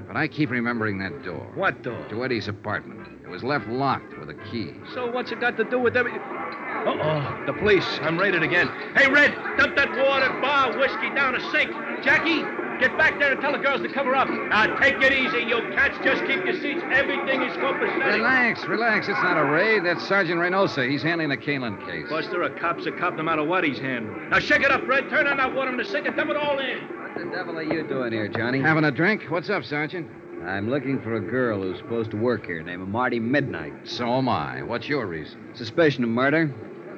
But 0.07 0.17
I 0.17 0.29
keep 0.29 0.51
remembering 0.51 0.99
that 0.99 1.23
door. 1.25 1.51
What 1.55 1.83
door? 1.83 2.05
To 2.11 2.25
Eddie's 2.25 2.49
apartment. 2.49 3.09
It 3.25 3.29
was 3.29 3.43
left 3.43 3.67
locked 3.69 4.19
with 4.19 4.29
a 4.29 4.35
key. 4.51 4.73
So 4.93 5.11
what's 5.11 5.33
it 5.33 5.41
got 5.41 5.57
to 5.57 5.65
do 5.65 5.79
with 5.79 5.97
every. 5.97 6.13
Uh 6.13 6.85
oh, 6.87 7.43
the 7.47 7.53
police. 7.55 7.87
I'm 8.03 8.19
raided 8.19 8.43
again. 8.43 8.69
Hey, 8.95 9.11
Red, 9.11 9.35
dump 9.57 9.77
that 9.77 9.89
water, 9.91 10.29
bar, 10.41 10.77
whiskey 10.79 11.09
down 11.15 11.35
a 11.35 11.41
sink. 11.51 11.71
Jackie, 12.03 12.43
get 12.79 12.97
back 12.99 13.19
there 13.19 13.33
and 13.33 13.41
tell 13.41 13.53
the 13.53 13.59
girls 13.59 13.81
to 13.83 13.89
cover 13.89 14.15
up. 14.15 14.29
Now, 14.29 14.77
take 14.79 14.95
it 15.01 15.13
easy, 15.13 15.47
you 15.47 15.61
cats. 15.75 15.97
Just 16.05 16.25
keep 16.25 16.45
your 16.45 16.55
seats. 16.61 16.83
Everything 16.91 17.43
is 17.43 17.57
copacetic. 17.57 18.15
Relax, 18.15 18.65
relax. 18.67 19.09
It's 19.09 19.23
not 19.23 19.39
a 19.39 19.45
raid. 19.45 19.85
That's 19.85 20.07
Sergeant 20.07 20.39
Reynosa. 20.39 20.89
He's 20.89 21.03
handling 21.03 21.29
the 21.29 21.37
Caylin 21.37 21.85
case. 21.87 22.09
Buster, 22.09 22.43
a 22.43 22.51
cop's 22.59 22.87
a 22.87 22.93
cop 22.93 23.15
no 23.15 23.23
matter 23.23 23.45
what 23.45 23.65
he's 23.65 23.79
handling. 23.79 24.31
Now, 24.31 24.39
shake 24.39 24.63
it 24.63 24.71
up, 24.71 24.87
Red. 24.87 25.09
Turn 25.11 25.27
on 25.27 25.37
that 25.39 25.55
water 25.55 25.71
in 25.71 25.77
the 25.77 25.85
sink 25.85 26.07
and 26.07 26.17
dump 26.17 26.31
it 26.31 26.37
all 26.37 26.59
in. 26.59 26.79
What 26.79 27.19
the 27.19 27.37
devil 27.37 27.59
are 27.59 27.63
you 27.63 27.87
doing 27.87 28.13
here, 28.13 28.29
Johnny? 28.29 28.61
Having 28.61 28.85
a 28.85 28.91
drink? 28.91 29.23
What's 29.29 29.51
up, 29.51 29.65
Sergeant? 29.65 30.09
I'm 30.45 30.69
looking 30.69 31.01
for 31.01 31.15
a 31.15 31.21
girl 31.21 31.63
who's 31.63 31.79
supposed 31.79 32.11
to 32.11 32.17
work 32.19 32.45
here, 32.45 32.63
named 32.63 32.87
Marty 32.89 33.19
Midnight. 33.19 33.73
So 33.85 34.07
am 34.19 34.29
I. 34.29 34.63
What's 34.63 34.89
your 34.89 35.07
reason? 35.07 35.39
Suspicion 35.55 36.05
of 36.05 36.11
murder. 36.11 36.49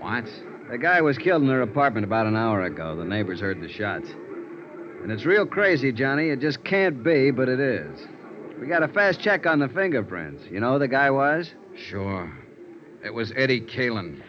What? 0.00 0.24
The 0.70 0.78
guy 0.78 1.00
was 1.00 1.16
killed 1.16 1.42
in 1.42 1.48
her 1.48 1.62
apartment 1.62 2.04
about 2.04 2.26
an 2.26 2.34
hour 2.34 2.62
ago. 2.62 2.96
The 2.96 3.04
neighbors 3.04 3.40
heard 3.40 3.60
the 3.60 3.68
shots. 3.68 4.08
And 5.02 5.12
it's 5.12 5.24
real 5.24 5.46
crazy, 5.46 5.92
Johnny. 5.92 6.30
It 6.30 6.40
just 6.40 6.64
can't 6.64 7.02
be, 7.02 7.30
but 7.30 7.48
it 7.48 7.60
is. 7.60 8.00
We 8.60 8.66
got 8.66 8.82
a 8.82 8.88
fast 8.88 9.20
check 9.20 9.46
on 9.46 9.58
the 9.58 9.68
fingerprints. 9.68 10.44
You 10.50 10.60
know 10.60 10.74
who 10.74 10.78
the 10.78 10.88
guy 10.88 11.10
was? 11.10 11.50
Sure. 11.76 12.32
It 13.04 13.12
was 13.12 13.32
Eddie 13.36 13.60
Caylin. 13.60 14.20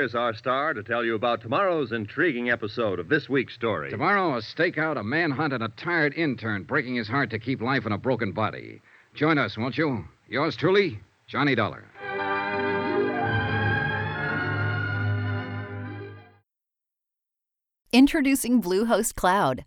Here's 0.00 0.14
our 0.14 0.32
star 0.32 0.72
to 0.72 0.82
tell 0.82 1.04
you 1.04 1.14
about 1.14 1.42
tomorrow's 1.42 1.92
intriguing 1.92 2.48
episode 2.48 2.98
of 2.98 3.10
this 3.10 3.28
week's 3.28 3.52
story. 3.52 3.90
Tomorrow, 3.90 4.38
a 4.38 4.40
stakeout, 4.40 4.98
a 4.98 5.04
manhunt, 5.04 5.52
and 5.52 5.62
a 5.62 5.68
tired 5.68 6.14
intern 6.14 6.62
breaking 6.62 6.94
his 6.94 7.06
heart 7.06 7.28
to 7.28 7.38
keep 7.38 7.60
life 7.60 7.84
in 7.84 7.92
a 7.92 7.98
broken 7.98 8.32
body. 8.32 8.80
Join 9.12 9.36
us, 9.36 9.58
won't 9.58 9.76
you? 9.76 10.06
Yours 10.26 10.56
truly, 10.56 11.00
Johnny 11.26 11.54
Dollar. 11.54 11.84
Introducing 17.92 18.62
Bluehost 18.62 19.16
Cloud, 19.16 19.66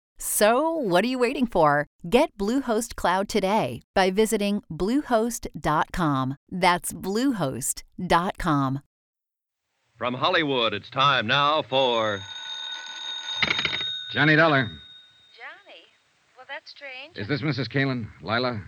So, 0.23 0.69
what 0.77 1.03
are 1.03 1.07
you 1.07 1.17
waiting 1.17 1.47
for? 1.47 1.87
Get 2.07 2.37
Bluehost 2.37 2.93
Cloud 2.95 3.27
today 3.27 3.81
by 3.95 4.11
visiting 4.11 4.61
Bluehost.com. 4.71 6.37
That's 6.47 6.93
Bluehost.com. 6.93 8.79
From 9.97 10.13
Hollywood, 10.13 10.75
it's 10.75 10.91
time 10.91 11.25
now 11.25 11.63
for. 11.67 12.19
Johnny 14.13 14.35
Dollar. 14.35 14.69
Johnny? 15.33 15.81
Well, 16.37 16.45
that's 16.47 16.69
strange. 16.69 17.17
Is 17.17 17.27
this 17.27 17.41
Mrs. 17.41 17.67
Caylin? 17.67 18.05
Lila? 18.21 18.61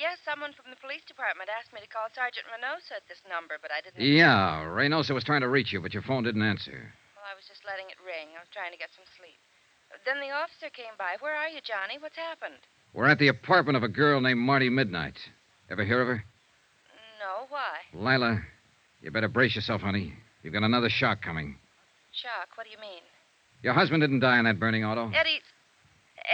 Yes, 0.00 0.16
someone 0.24 0.54
from 0.56 0.70
the 0.70 0.80
police 0.80 1.04
department 1.06 1.50
asked 1.52 1.74
me 1.74 1.84
to 1.84 1.88
call 1.92 2.08
Sergeant 2.16 2.46
Reynosa 2.48 2.96
at 2.96 3.04
this 3.12 3.20
number, 3.28 3.60
but 3.60 3.70
I 3.70 3.84
didn't. 3.84 4.00
Yeah, 4.00 4.64
Reynosa 4.64 5.12
was 5.12 5.24
trying 5.24 5.42
to 5.42 5.52
reach 5.52 5.70
you, 5.70 5.82
but 5.82 5.92
your 5.92 6.02
phone 6.02 6.24
didn't 6.24 6.40
answer. 6.40 6.94
Well, 7.12 7.28
I 7.28 7.36
was 7.36 7.44
just 7.44 7.68
letting 7.68 7.92
it 7.92 8.00
ring. 8.00 8.32
I 8.32 8.40
was 8.40 8.48
trying 8.48 8.72
to 8.72 8.80
get 8.80 8.88
some 8.96 9.04
sleep. 9.20 9.36
Then 10.04 10.20
the 10.20 10.34
officer 10.34 10.70
came 10.72 10.94
by. 10.98 11.16
Where 11.20 11.34
are 11.34 11.48
you, 11.48 11.60
Johnny? 11.60 11.98
What's 12.00 12.16
happened? 12.16 12.60
We're 12.94 13.08
at 13.08 13.18
the 13.18 13.28
apartment 13.28 13.76
of 13.76 13.82
a 13.82 13.88
girl 13.88 14.20
named 14.20 14.40
Marty 14.40 14.70
Midnight. 14.70 15.18
Ever 15.70 15.84
hear 15.84 16.00
of 16.00 16.08
her? 16.08 16.24
No, 17.20 17.46
why? 17.50 17.78
Lila, 17.92 18.40
you 19.02 19.10
better 19.10 19.28
brace 19.28 19.54
yourself, 19.54 19.82
honey. 19.82 20.14
You've 20.42 20.54
got 20.54 20.62
another 20.62 20.88
shock 20.88 21.20
coming. 21.20 21.56
Shock, 22.12 22.56
what 22.56 22.64
do 22.64 22.70
you 22.70 22.80
mean? 22.80 23.02
Your 23.62 23.74
husband 23.74 24.02
didn't 24.02 24.20
die 24.20 24.38
in 24.38 24.44
that 24.44 24.58
burning 24.58 24.84
auto? 24.84 25.10
Eddie's. 25.10 25.42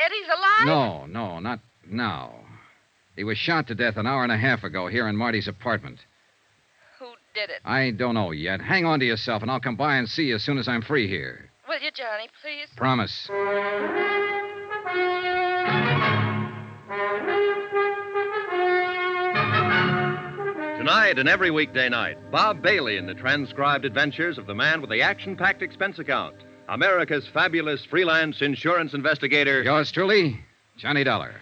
Eddie's 0.04 0.26
alive? 0.26 0.66
No, 0.66 1.06
no, 1.06 1.38
not 1.40 1.60
now. 1.88 2.34
He 3.16 3.24
was 3.24 3.38
shot 3.38 3.66
to 3.68 3.74
death 3.74 3.96
an 3.96 4.06
hour 4.06 4.22
and 4.22 4.32
a 4.32 4.36
half 4.36 4.64
ago 4.64 4.88
here 4.88 5.08
in 5.08 5.16
Marty's 5.16 5.48
apartment. 5.48 6.00
Who 6.98 7.06
did 7.34 7.50
it? 7.50 7.60
I 7.64 7.90
don't 7.90 8.14
know 8.14 8.30
yet. 8.30 8.60
Hang 8.60 8.84
on 8.84 9.00
to 9.00 9.06
yourself, 9.06 9.42
and 9.42 9.50
I'll 9.50 9.60
come 9.60 9.76
by 9.76 9.96
and 9.96 10.08
see 10.08 10.24
you 10.24 10.34
as 10.36 10.42
soon 10.42 10.58
as 10.58 10.68
I'm 10.68 10.82
free 10.82 11.08
here. 11.08 11.50
Will 11.66 11.80
you, 11.80 11.90
Johnny, 11.90 12.28
please? 12.42 12.68
Promise. 12.76 13.26
Tonight 20.76 21.18
and 21.18 21.28
every 21.28 21.50
weekday 21.50 21.88
night, 21.88 22.18
Bob 22.30 22.60
Bailey 22.60 22.98
in 22.98 23.06
the 23.06 23.14
transcribed 23.14 23.86
adventures 23.86 24.36
of 24.36 24.46
the 24.46 24.54
man 24.54 24.82
with 24.82 24.90
the 24.90 25.00
action 25.00 25.36
packed 25.36 25.62
expense 25.62 25.98
account, 25.98 26.36
America's 26.68 27.26
fabulous 27.32 27.86
freelance 27.86 28.42
insurance 28.42 28.92
investigator. 28.92 29.62
Yours 29.62 29.90
truly, 29.90 30.38
Johnny 30.76 31.02
Dollar. 31.02 31.34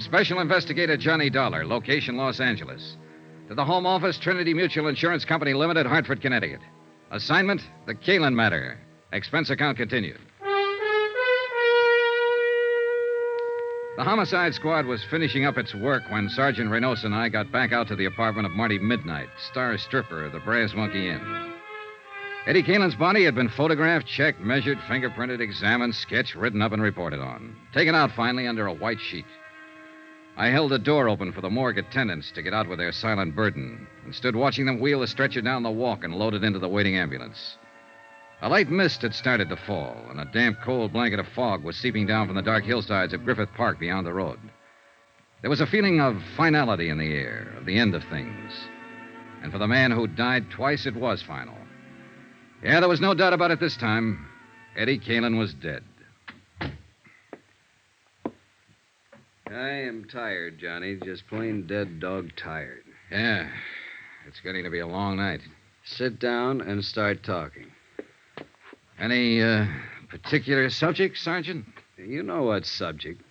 Special 0.00 0.40
Investigator 0.40 0.96
Johnny 0.96 1.28
Dollar, 1.28 1.66
location 1.66 2.16
Los 2.16 2.40
Angeles, 2.40 2.96
to 3.48 3.54
the 3.54 3.64
Home 3.64 3.84
Office, 3.84 4.18
Trinity 4.18 4.54
Mutual 4.54 4.88
Insurance 4.88 5.26
Company 5.26 5.52
Limited, 5.52 5.84
Hartford, 5.84 6.22
Connecticut. 6.22 6.60
Assignment 7.10 7.60
The 7.86 7.94
Caylin 7.94 8.34
Matter. 8.34 8.78
Expense 9.12 9.50
account 9.50 9.76
continued. 9.76 10.18
The 13.96 14.04
homicide 14.04 14.54
squad 14.54 14.86
was 14.86 15.04
finishing 15.10 15.44
up 15.44 15.58
its 15.58 15.74
work 15.74 16.02
when 16.08 16.30
Sergeant 16.30 16.70
Reynosa 16.70 17.04
and 17.04 17.14
I 17.14 17.28
got 17.28 17.52
back 17.52 17.72
out 17.72 17.86
to 17.88 17.96
the 17.96 18.06
apartment 18.06 18.46
of 18.46 18.52
Marty 18.52 18.78
Midnight, 18.78 19.28
star 19.50 19.76
stripper 19.76 20.24
of 20.24 20.32
the 20.32 20.40
Brass 20.40 20.72
Monkey 20.74 21.08
Inn. 21.08 21.52
Eddie 22.46 22.62
Caylin's 22.62 22.94
body 22.94 23.24
had 23.24 23.34
been 23.34 23.50
photographed, 23.50 24.06
checked, 24.06 24.40
measured, 24.40 24.78
fingerprinted, 24.88 25.40
examined, 25.40 25.94
sketched, 25.94 26.34
written 26.34 26.62
up, 26.62 26.72
and 26.72 26.80
reported 26.80 27.20
on. 27.20 27.54
Taken 27.74 27.94
out 27.94 28.12
finally 28.16 28.46
under 28.46 28.66
a 28.66 28.72
white 28.72 29.00
sheet. 29.00 29.26
I 30.40 30.48
held 30.48 30.70
the 30.70 30.78
door 30.78 31.06
open 31.06 31.32
for 31.32 31.42
the 31.42 31.50
morgue 31.50 31.76
attendants 31.76 32.30
to 32.30 32.40
get 32.40 32.54
out 32.54 32.66
with 32.66 32.78
their 32.78 32.92
silent 32.92 33.36
burden 33.36 33.86
and 34.06 34.14
stood 34.14 34.34
watching 34.34 34.64
them 34.64 34.80
wheel 34.80 35.00
the 35.00 35.06
stretcher 35.06 35.42
down 35.42 35.62
the 35.62 35.70
walk 35.70 36.02
and 36.02 36.14
load 36.14 36.32
it 36.32 36.42
into 36.42 36.58
the 36.58 36.66
waiting 36.66 36.96
ambulance. 36.96 37.58
A 38.40 38.48
light 38.48 38.70
mist 38.70 39.02
had 39.02 39.14
started 39.14 39.50
to 39.50 39.56
fall, 39.56 39.94
and 40.08 40.18
a 40.18 40.24
damp, 40.24 40.62
cold 40.64 40.94
blanket 40.94 41.20
of 41.20 41.28
fog 41.28 41.62
was 41.62 41.76
seeping 41.76 42.06
down 42.06 42.26
from 42.26 42.36
the 42.36 42.42
dark 42.42 42.64
hillsides 42.64 43.12
of 43.12 43.22
Griffith 43.22 43.52
Park 43.54 43.78
beyond 43.78 44.06
the 44.06 44.14
road. 44.14 44.38
There 45.42 45.50
was 45.50 45.60
a 45.60 45.66
feeling 45.66 46.00
of 46.00 46.22
finality 46.38 46.88
in 46.88 46.96
the 46.96 47.12
air, 47.12 47.52
of 47.58 47.66
the 47.66 47.78
end 47.78 47.94
of 47.94 48.02
things. 48.04 48.50
And 49.42 49.52
for 49.52 49.58
the 49.58 49.68
man 49.68 49.90
who 49.90 50.06
died 50.06 50.50
twice, 50.50 50.86
it 50.86 50.96
was 50.96 51.20
final. 51.20 51.58
Yeah, 52.64 52.80
there 52.80 52.88
was 52.88 53.02
no 53.02 53.12
doubt 53.12 53.34
about 53.34 53.50
it 53.50 53.60
this 53.60 53.76
time. 53.76 54.26
Eddie 54.74 55.00
Caylin 55.00 55.36
was 55.36 55.52
dead. 55.52 55.84
I 59.52 59.70
am 59.70 60.04
tired, 60.04 60.58
Johnny. 60.60 60.96
Just 61.04 61.26
plain 61.26 61.66
dead 61.66 61.98
dog 61.98 62.30
tired. 62.36 62.84
Yeah, 63.10 63.48
it's 64.28 64.40
getting 64.40 64.62
to 64.62 64.70
be 64.70 64.78
a 64.78 64.86
long 64.86 65.16
night. 65.16 65.40
Sit 65.84 66.20
down 66.20 66.60
and 66.60 66.84
start 66.84 67.24
talking. 67.24 67.66
Any 68.96 69.42
uh, 69.42 69.66
particular 70.08 70.70
subject, 70.70 71.18
Sergeant? 71.18 71.64
You 71.96 72.22
know 72.22 72.44
what 72.44 72.64
subject. 72.64 73.22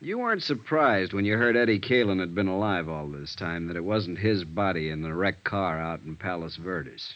You 0.00 0.18
weren't 0.18 0.42
surprised 0.42 1.12
when 1.12 1.24
you 1.24 1.36
heard 1.36 1.56
Eddie 1.56 1.78
Caylin 1.78 2.18
had 2.18 2.34
been 2.34 2.48
alive 2.48 2.88
all 2.88 3.06
this 3.08 3.36
time 3.36 3.68
that 3.68 3.76
it 3.76 3.84
wasn't 3.84 4.18
his 4.18 4.42
body 4.42 4.90
in 4.90 5.02
the 5.02 5.14
wrecked 5.14 5.44
car 5.44 5.78
out 5.78 6.00
in 6.02 6.16
Palos 6.16 6.56
Verdes. 6.56 7.14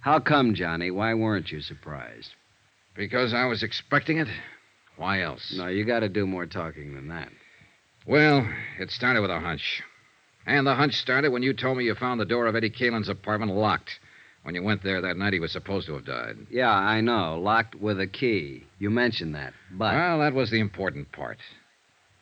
How 0.00 0.20
come, 0.20 0.54
Johnny? 0.54 0.90
Why 0.90 1.14
weren't 1.14 1.50
you 1.50 1.62
surprised? 1.62 2.34
Because 2.94 3.32
I 3.32 3.46
was 3.46 3.62
expecting 3.62 4.18
it. 4.18 4.28
Why 4.96 5.22
else? 5.22 5.54
No, 5.56 5.68
you 5.68 5.86
got 5.86 6.00
to 6.00 6.08
do 6.10 6.26
more 6.26 6.46
talking 6.46 6.94
than 6.94 7.08
that. 7.08 7.30
Well, 8.06 8.48
it 8.78 8.90
started 8.90 9.20
with 9.20 9.30
a 9.30 9.40
hunch. 9.40 9.82
And 10.46 10.64
the 10.64 10.76
hunch 10.76 10.94
started 10.94 11.32
when 11.32 11.42
you 11.42 11.52
told 11.52 11.76
me 11.76 11.84
you 11.84 11.94
found 11.96 12.20
the 12.20 12.24
door 12.24 12.46
of 12.46 12.54
Eddie 12.54 12.70
Caylin's 12.70 13.08
apartment 13.08 13.52
locked 13.52 13.98
when 14.44 14.54
you 14.54 14.62
went 14.62 14.84
there 14.84 15.00
that 15.00 15.16
night 15.16 15.32
he 15.32 15.40
was 15.40 15.50
supposed 15.50 15.88
to 15.88 15.94
have 15.94 16.04
died. 16.04 16.36
Yeah, 16.48 16.70
I 16.70 17.00
know. 17.00 17.36
Locked 17.36 17.74
with 17.74 17.98
a 17.98 18.06
key. 18.06 18.64
You 18.78 18.90
mentioned 18.90 19.34
that. 19.34 19.54
But. 19.72 19.94
Well, 19.94 20.20
that 20.20 20.34
was 20.34 20.50
the 20.50 20.60
important 20.60 21.10
part. 21.10 21.38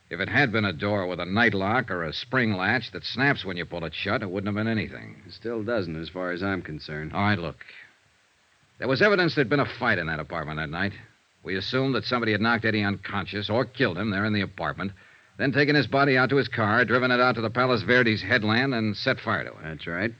If 0.09 0.21
it 0.21 0.29
had 0.31 0.51
been 0.51 0.65
a 0.65 0.73
door 0.73 1.07
with 1.07 1.21
a 1.21 1.27
night 1.27 1.53
lock 1.53 1.91
or 1.91 2.03
a 2.03 2.15
spring 2.15 2.55
latch 2.55 2.93
that 2.93 3.05
snaps 3.05 3.45
when 3.45 3.59
you 3.59 3.67
pull 3.67 3.85
it 3.85 3.95
shut, 3.95 4.23
it 4.23 4.31
wouldn't 4.31 4.47
have 4.47 4.55
been 4.55 4.73
anything. 4.73 5.23
It 5.27 5.35
still 5.35 5.63
doesn't, 5.63 6.01
as 6.01 6.09
far 6.09 6.31
as 6.31 6.43
I'm 6.43 6.63
concerned. 6.63 7.13
All 7.13 7.21
right, 7.21 7.39
look. 7.39 7.63
There 8.79 8.89
was 8.89 9.03
evidence 9.03 9.35
there'd 9.35 9.51
been 9.51 9.61
a 9.61 9.79
fight 9.79 9.99
in 9.99 10.07
that 10.07 10.21
apartment 10.21 10.59
that 10.59 10.71
night. 10.71 10.93
We 11.43 11.57
assumed 11.57 11.95
that 11.95 12.05
somebody 12.05 12.33
had 12.33 12.41
knocked 12.41 12.65
Eddie 12.65 12.83
unconscious 12.83 13.51
or 13.51 13.67
killed 13.67 13.99
him 13.99 14.11
there 14.11 14.25
in 14.25 14.33
the 14.33 14.41
apartment, 14.41 14.93
then 15.39 15.53
taken 15.53 15.75
his 15.75 15.87
body 15.87 16.17
out 16.17 16.31
to 16.31 16.37
his 16.37 16.49
car, 16.49 16.85
driven 16.85 17.11
it 17.11 17.21
out 17.21 17.35
to 17.35 17.41
the 17.41 17.51
Palos 17.51 17.83
Verdes 17.83 18.23
headland, 18.23 18.75
and 18.75 18.97
set 18.97 19.21
fire 19.21 19.45
to 19.45 19.51
it. 19.51 19.57
That's 19.63 19.87
right. 19.87 20.13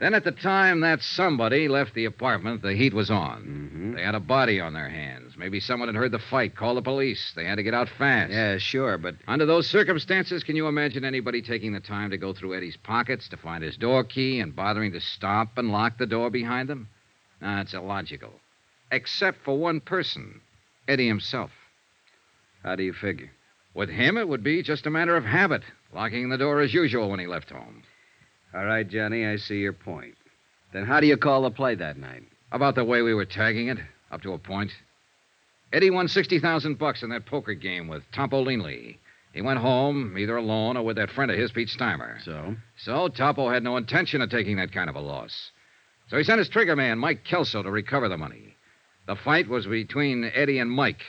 Then 0.00 0.14
at 0.14 0.24
the 0.24 0.32
time 0.32 0.80
that 0.80 1.02
somebody 1.02 1.68
left 1.68 1.92
the 1.92 2.06
apartment, 2.06 2.62
the 2.62 2.72
heat 2.72 2.94
was 2.94 3.10
on. 3.10 3.42
Mm-hmm. 3.42 3.94
They 3.96 4.02
had 4.02 4.14
a 4.14 4.20
body 4.20 4.58
on 4.58 4.72
their 4.72 4.88
hands. 4.88 5.34
Maybe 5.36 5.60
someone 5.60 5.88
had 5.90 5.94
heard 5.94 6.12
the 6.12 6.18
fight, 6.18 6.56
called 6.56 6.78
the 6.78 6.82
police. 6.82 7.34
They 7.36 7.44
had 7.44 7.56
to 7.56 7.62
get 7.62 7.74
out 7.74 7.90
fast. 7.98 8.32
Yeah, 8.32 8.56
sure, 8.56 8.96
but. 8.96 9.16
Under 9.28 9.44
those 9.44 9.66
circumstances, 9.66 10.42
can 10.42 10.56
you 10.56 10.68
imagine 10.68 11.04
anybody 11.04 11.42
taking 11.42 11.74
the 11.74 11.80
time 11.80 12.08
to 12.10 12.16
go 12.16 12.32
through 12.32 12.54
Eddie's 12.54 12.78
pockets 12.78 13.28
to 13.28 13.36
find 13.36 13.62
his 13.62 13.76
door 13.76 14.02
key 14.02 14.40
and 14.40 14.56
bothering 14.56 14.92
to 14.92 15.00
stop 15.00 15.58
and 15.58 15.70
lock 15.70 15.98
the 15.98 16.06
door 16.06 16.30
behind 16.30 16.70
them? 16.70 16.88
No, 17.42 17.58
it's 17.58 17.74
illogical. 17.74 18.32
Except 18.90 19.44
for 19.44 19.58
one 19.58 19.80
person 19.80 20.40
Eddie 20.88 21.08
himself. 21.08 21.50
How 22.62 22.74
do 22.74 22.82
you 22.82 22.94
figure? 22.94 23.30
With 23.74 23.88
him, 23.88 24.16
it 24.16 24.28
would 24.28 24.42
be 24.42 24.62
just 24.62 24.86
a 24.86 24.90
matter 24.90 25.16
of 25.16 25.24
habit, 25.24 25.62
locking 25.94 26.28
the 26.28 26.38
door 26.38 26.60
as 26.60 26.74
usual 26.74 27.08
when 27.10 27.20
he 27.20 27.26
left 27.26 27.50
home. 27.50 27.82
All 28.52 28.64
right, 28.64 28.88
Johnny, 28.88 29.26
I 29.26 29.36
see 29.36 29.58
your 29.58 29.72
point. 29.72 30.16
Then 30.72 30.84
how 30.84 31.00
do 31.00 31.06
you 31.06 31.16
call 31.16 31.42
the 31.42 31.50
play 31.50 31.76
that 31.76 31.96
night? 31.96 32.24
About 32.52 32.74
the 32.74 32.84
way 32.84 33.02
we 33.02 33.14
were 33.14 33.24
tagging 33.24 33.68
it, 33.68 33.78
up 34.10 34.22
to 34.22 34.32
a 34.32 34.38
point. 34.38 34.72
Eddie 35.72 35.90
won 35.90 36.08
60,000 36.08 36.78
bucks 36.78 37.04
in 37.04 37.10
that 37.10 37.26
poker 37.26 37.54
game 37.54 37.86
with 37.86 38.02
Topo 38.12 38.44
Leanley. 38.44 38.98
He 39.32 39.40
went 39.40 39.60
home, 39.60 40.18
either 40.18 40.36
alone 40.36 40.76
or 40.76 40.82
with 40.82 40.96
that 40.96 41.10
friend 41.10 41.30
of 41.30 41.38
his, 41.38 41.52
Pete 41.52 41.68
Steimer. 41.68 42.20
So? 42.24 42.56
So 42.76 43.06
Topo 43.06 43.48
had 43.48 43.62
no 43.62 43.76
intention 43.76 44.20
of 44.20 44.30
taking 44.30 44.56
that 44.56 44.72
kind 44.72 44.90
of 44.90 44.96
a 44.96 45.00
loss. 45.00 45.52
So 46.08 46.16
he 46.16 46.24
sent 46.24 46.40
his 46.40 46.48
trigger 46.48 46.74
man, 46.74 46.98
Mike 46.98 47.22
Kelso, 47.22 47.62
to 47.62 47.70
recover 47.70 48.08
the 48.08 48.16
money. 48.16 48.56
The 49.06 49.14
fight 49.14 49.48
was 49.48 49.66
between 49.66 50.24
Eddie 50.34 50.58
and 50.58 50.70
Mike. 50.70 51.02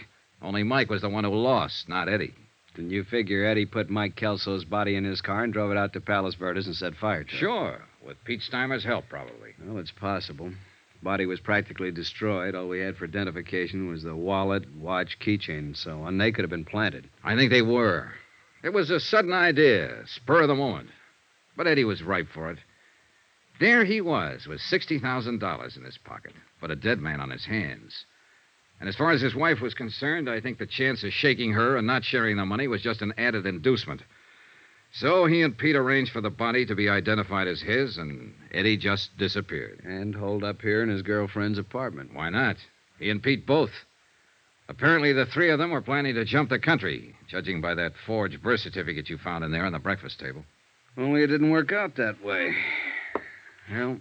Only 0.44 0.62
Mike 0.62 0.92
was 0.92 1.02
the 1.02 1.10
one 1.10 1.24
who 1.24 1.34
lost, 1.34 1.90
not 1.90 2.08
Eddie. 2.08 2.36
Then 2.76 2.90
you 2.90 3.04
figure 3.04 3.46
Eddie 3.46 3.66
put 3.66 3.90
Mike 3.90 4.16
Kelso's 4.16 4.64
body 4.64 4.96
in 4.96 5.04
his 5.04 5.22
car 5.22 5.44
and 5.44 5.52
drove 5.52 5.72
it 5.72 5.78
out 5.78 5.94
to 5.94 6.02
Palos 6.02 6.36
Verdes 6.36 6.68
and 6.68 6.76
set 6.76 6.96
fire 6.96 7.24
to 7.24 7.36
it. 7.36 7.40
Sure, 7.40 7.82
with 8.06 8.24
Pete 8.24 8.42
Steimer's 8.42 8.84
help, 8.84 9.10
probably. 9.10 9.54
Well, 9.64 9.78
it's 9.78 9.92
possible. 9.92 10.52
Body 11.04 11.26
was 11.26 11.40
practically 11.40 11.92
destroyed. 11.92 12.56
All 12.56 12.68
we 12.68 12.80
had 12.80 12.96
for 12.96 13.06
identification 13.06 13.90
was 13.90 14.04
the 14.04 14.16
wallet, 14.16 14.72
watch, 14.76 15.18
keychain, 15.20 15.60
and 15.60 15.78
so 15.78 16.04
on. 16.04 16.18
They 16.18 16.32
could 16.32 16.44
have 16.44 16.50
been 16.50 16.66
planted. 16.66 17.10
I 17.24 17.36
think 17.36 17.52
they 17.52 17.64
were. 17.64 18.14
It 18.64 18.74
was 18.74 18.90
a 18.90 19.00
sudden 19.00 19.34
idea, 19.34 20.06
spur 20.06 20.44
of 20.44 20.48
the 20.48 20.56
moment. 20.56 20.90
But 21.58 21.68
Eddie 21.68 21.84
was 21.84 22.04
ripe 22.04 22.28
for 22.30 22.52
it. 22.52 22.60
There 23.60 23.84
he 23.84 24.00
was, 24.00 24.48
with 24.48 24.60
$60,000 24.62 25.78
in 25.78 25.84
his 25.84 25.98
pocket, 25.98 26.34
but 26.60 26.72
a 26.72 26.76
dead 26.76 27.00
man 27.00 27.20
on 27.20 27.32
his 27.32 27.46
hands. 27.46 28.06
And 28.82 28.90
as 28.90 28.96
far 28.96 29.12
as 29.12 29.22
his 29.22 29.36
wife 29.36 29.62
was 29.62 29.76
concerned, 29.76 30.28
I 30.28 30.42
think 30.42 30.58
the 30.58 30.66
chance 30.66 31.04
of 31.04 31.14
shaking 31.14 31.54
her 31.54 31.78
and 31.78 31.86
not 31.86 32.04
sharing 32.04 32.36
the 32.36 32.48
money 32.48 32.68
was 32.68 32.82
just 32.82 33.04
an 33.04 33.14
added 33.16 33.46
inducement. 33.46 34.02
So 34.92 35.26
he 35.26 35.44
and 35.44 35.56
Pete 35.56 35.76
arranged 35.76 36.12
for 36.12 36.20
the 36.20 36.32
body 36.32 36.66
to 36.66 36.74
be 36.74 36.90
identified 36.90 37.48
as 37.48 37.62
his, 37.62 37.98
and 37.98 38.34
Eddie 38.52 38.78
just 38.78 39.16
disappeared. 39.20 39.82
And 39.84 40.16
holed 40.16 40.44
up 40.44 40.64
here 40.64 40.82
in 40.82 40.90
his 40.90 41.04
girlfriend's 41.04 41.60
apartment. 41.60 42.16
Why 42.16 42.30
not? 42.32 42.58
He 42.98 43.12
and 43.12 43.22
Pete 43.22 43.46
both. 43.46 43.70
Apparently, 44.68 45.14
the 45.14 45.28
three 45.28 45.52
of 45.52 45.60
them 45.60 45.70
were 45.70 45.82
planning 45.82 46.16
to 46.16 46.26
jump 46.26 46.50
the 46.50 46.58
country, 46.58 47.16
judging 47.30 47.62
by 47.62 47.76
that 47.76 47.94
forged 48.08 48.42
birth 48.42 48.62
certificate 48.62 49.12
you 49.12 49.20
found 49.20 49.44
in 49.44 49.52
there 49.52 49.66
on 49.66 49.74
the 49.74 49.80
breakfast 49.80 50.20
table. 50.20 50.44
Only 50.98 51.22
it 51.22 51.28
didn't 51.28 51.52
work 51.52 51.72
out 51.72 51.98
that 51.98 52.24
way. 52.26 52.56
Well, 53.72 54.00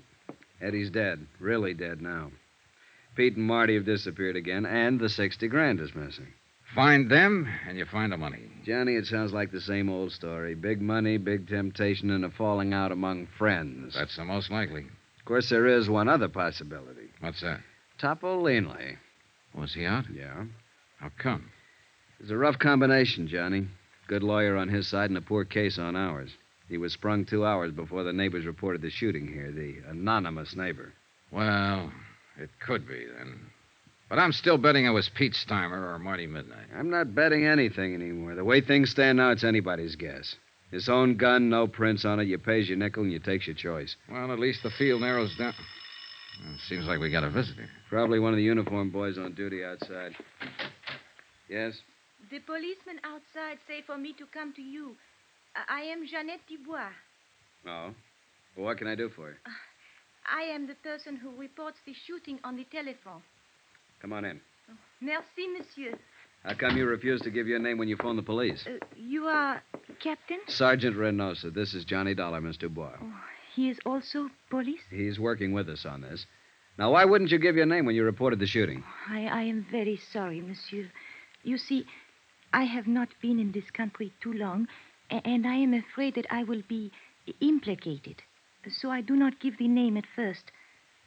Eddie's 0.62 0.90
dead. 0.90 1.26
Really 1.38 1.74
dead 1.74 2.00
now. 2.00 2.30
Pete 3.20 3.36
and 3.36 3.44
Marty 3.44 3.74
have 3.74 3.84
disappeared 3.84 4.34
again, 4.34 4.64
and 4.64 4.98
the 4.98 5.10
60 5.10 5.46
grand 5.48 5.78
is 5.78 5.94
missing. 5.94 6.28
Find 6.74 7.10
them, 7.10 7.46
and 7.68 7.76
you 7.76 7.84
find 7.84 8.10
the 8.10 8.16
money. 8.16 8.50
Johnny, 8.64 8.94
it 8.94 9.04
sounds 9.04 9.30
like 9.30 9.52
the 9.52 9.60
same 9.60 9.90
old 9.90 10.10
story. 10.12 10.54
Big 10.54 10.80
money, 10.80 11.18
big 11.18 11.46
temptation, 11.46 12.08
and 12.12 12.24
a 12.24 12.30
falling 12.30 12.72
out 12.72 12.92
among 12.92 13.26
friends. 13.36 13.92
That's 13.92 14.16
the 14.16 14.24
most 14.24 14.50
likely. 14.50 14.86
Of 15.18 15.24
course, 15.26 15.50
there 15.50 15.66
is 15.66 15.90
one 15.90 16.08
other 16.08 16.30
possibility. 16.30 17.10
What's 17.20 17.42
that? 17.42 17.60
Topo 17.98 18.42
Leanley. 18.42 18.96
Was 19.54 19.74
he 19.74 19.84
out? 19.84 20.06
Yeah. 20.10 20.44
How 20.96 21.10
come? 21.18 21.50
It's 22.20 22.30
a 22.30 22.38
rough 22.38 22.58
combination, 22.58 23.28
Johnny. 23.28 23.68
Good 24.08 24.22
lawyer 24.22 24.56
on 24.56 24.70
his 24.70 24.88
side 24.88 25.10
and 25.10 25.18
a 25.18 25.20
poor 25.20 25.44
case 25.44 25.78
on 25.78 25.94
ours. 25.94 26.30
He 26.70 26.78
was 26.78 26.94
sprung 26.94 27.26
two 27.26 27.44
hours 27.44 27.72
before 27.72 28.02
the 28.02 28.14
neighbors 28.14 28.46
reported 28.46 28.80
the 28.80 28.88
shooting 28.88 29.26
here, 29.26 29.52
the 29.52 29.90
anonymous 29.90 30.56
neighbor. 30.56 30.94
Well, 31.30 31.92
it 32.40 32.50
could 32.64 32.86
be, 32.86 33.06
then. 33.16 33.50
But 34.08 34.18
I'm 34.18 34.32
still 34.32 34.58
betting 34.58 34.86
it 34.86 34.90
was 34.90 35.08
Pete 35.08 35.34
Steimer 35.34 35.94
or 35.94 35.98
Marty 35.98 36.26
Midnight. 36.26 36.66
I'm 36.76 36.90
not 36.90 37.14
betting 37.14 37.46
anything 37.46 37.94
anymore. 37.94 38.34
The 38.34 38.44
way 38.44 38.60
things 38.60 38.90
stand 38.90 39.18
now, 39.18 39.30
it's 39.30 39.44
anybody's 39.44 39.94
guess. 39.94 40.34
His 40.70 40.88
own 40.88 41.16
gun, 41.16 41.48
no 41.48 41.66
prints 41.66 42.04
on 42.04 42.20
it. 42.20 42.24
You 42.26 42.38
pays 42.38 42.68
your 42.68 42.78
nickel 42.78 43.02
and 43.02 43.12
you 43.12 43.18
takes 43.18 43.46
your 43.46 43.56
choice. 43.56 43.96
Well, 44.10 44.32
at 44.32 44.38
least 44.38 44.62
the 44.62 44.70
field 44.70 45.00
narrows 45.00 45.36
down. 45.36 45.54
Well, 46.44 46.54
it 46.54 46.60
seems 46.68 46.86
like 46.86 47.00
we 47.00 47.10
got 47.10 47.24
a 47.24 47.30
visitor. 47.30 47.68
Probably 47.88 48.18
one 48.18 48.32
of 48.32 48.36
the 48.36 48.42
uniformed 48.42 48.92
boys 48.92 49.18
on 49.18 49.34
duty 49.34 49.64
outside. 49.64 50.14
Yes? 51.48 51.74
The 52.30 52.38
policeman 52.40 53.00
outside 53.04 53.58
say 53.66 53.82
for 53.82 53.98
me 53.98 54.12
to 54.14 54.26
come 54.26 54.52
to 54.54 54.62
you. 54.62 54.96
I 55.54 55.80
I 55.80 55.80
am 55.82 56.06
Jeannette 56.06 56.46
Dubois. 56.48 56.90
Oh. 57.66 57.90
Well, 58.56 58.66
what 58.66 58.78
can 58.78 58.86
I 58.86 58.94
do 58.94 59.08
for 59.08 59.30
you? 59.30 59.36
Ah, 59.46 59.50
I 60.26 60.42
am 60.42 60.66
the 60.66 60.74
person 60.74 61.16
who 61.16 61.30
reports 61.36 61.78
the 61.86 61.94
shooting 62.06 62.38
on 62.44 62.56
the 62.56 62.64
telephone. 62.64 63.22
Come 64.00 64.12
on 64.12 64.24
in. 64.24 64.40
Merci, 65.00 65.48
monsieur. 65.56 65.98
How 66.44 66.54
come 66.54 66.76
you 66.76 66.86
refused 66.86 67.24
to 67.24 67.30
give 67.30 67.46
your 67.46 67.58
name 67.58 67.76
when 67.76 67.88
you 67.88 67.96
phoned 67.96 68.18
the 68.18 68.22
police? 68.22 68.66
Uh, 68.66 68.78
you 68.96 69.24
are 69.26 69.62
Captain? 70.02 70.38
Sergeant 70.46 70.96
Reynosa. 70.96 71.52
This 71.52 71.74
is 71.74 71.84
Johnny 71.84 72.14
Dollar, 72.14 72.40
Miss 72.40 72.56
Dubois. 72.56 72.96
He 73.54 73.68
is 73.68 73.78
also 73.84 74.30
police? 74.48 74.80
He's 74.90 75.18
working 75.18 75.52
with 75.52 75.68
us 75.68 75.84
on 75.84 76.00
this. 76.00 76.24
Now, 76.78 76.92
why 76.92 77.04
wouldn't 77.04 77.30
you 77.30 77.38
give 77.38 77.56
your 77.56 77.66
name 77.66 77.84
when 77.84 77.94
you 77.94 78.04
reported 78.04 78.38
the 78.38 78.46
shooting? 78.46 78.82
I, 79.08 79.26
I 79.26 79.42
am 79.42 79.66
very 79.70 80.00
sorry, 80.12 80.40
monsieur. 80.40 80.90
You 81.42 81.58
see, 81.58 81.84
I 82.52 82.64
have 82.64 82.86
not 82.86 83.08
been 83.20 83.38
in 83.38 83.52
this 83.52 83.70
country 83.70 84.12
too 84.22 84.32
long, 84.32 84.66
and 85.10 85.46
I 85.46 85.56
am 85.56 85.74
afraid 85.74 86.14
that 86.14 86.26
I 86.30 86.44
will 86.44 86.62
be 86.68 86.90
implicated. 87.40 88.22
So 88.68 88.90
I 88.90 89.00
do 89.00 89.16
not 89.16 89.40
give 89.40 89.58
the 89.58 89.68
name 89.68 89.96
at 89.96 90.04
first. 90.14 90.52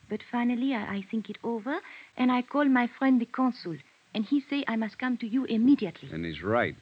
But 0.09 0.21
finally, 0.31 0.73
I, 0.73 0.95
I 0.95 1.05
think 1.09 1.29
it 1.29 1.37
over, 1.43 1.79
and 2.17 2.31
I 2.31 2.41
call 2.41 2.65
my 2.65 2.87
friend 2.87 3.21
the 3.21 3.25
consul, 3.25 3.77
and 4.13 4.25
he 4.25 4.41
say 4.41 4.63
I 4.67 4.75
must 4.75 4.99
come 4.99 5.17
to 5.17 5.27
you 5.27 5.45
immediately. 5.45 6.09
And 6.11 6.25
he's 6.25 6.43
right. 6.43 6.75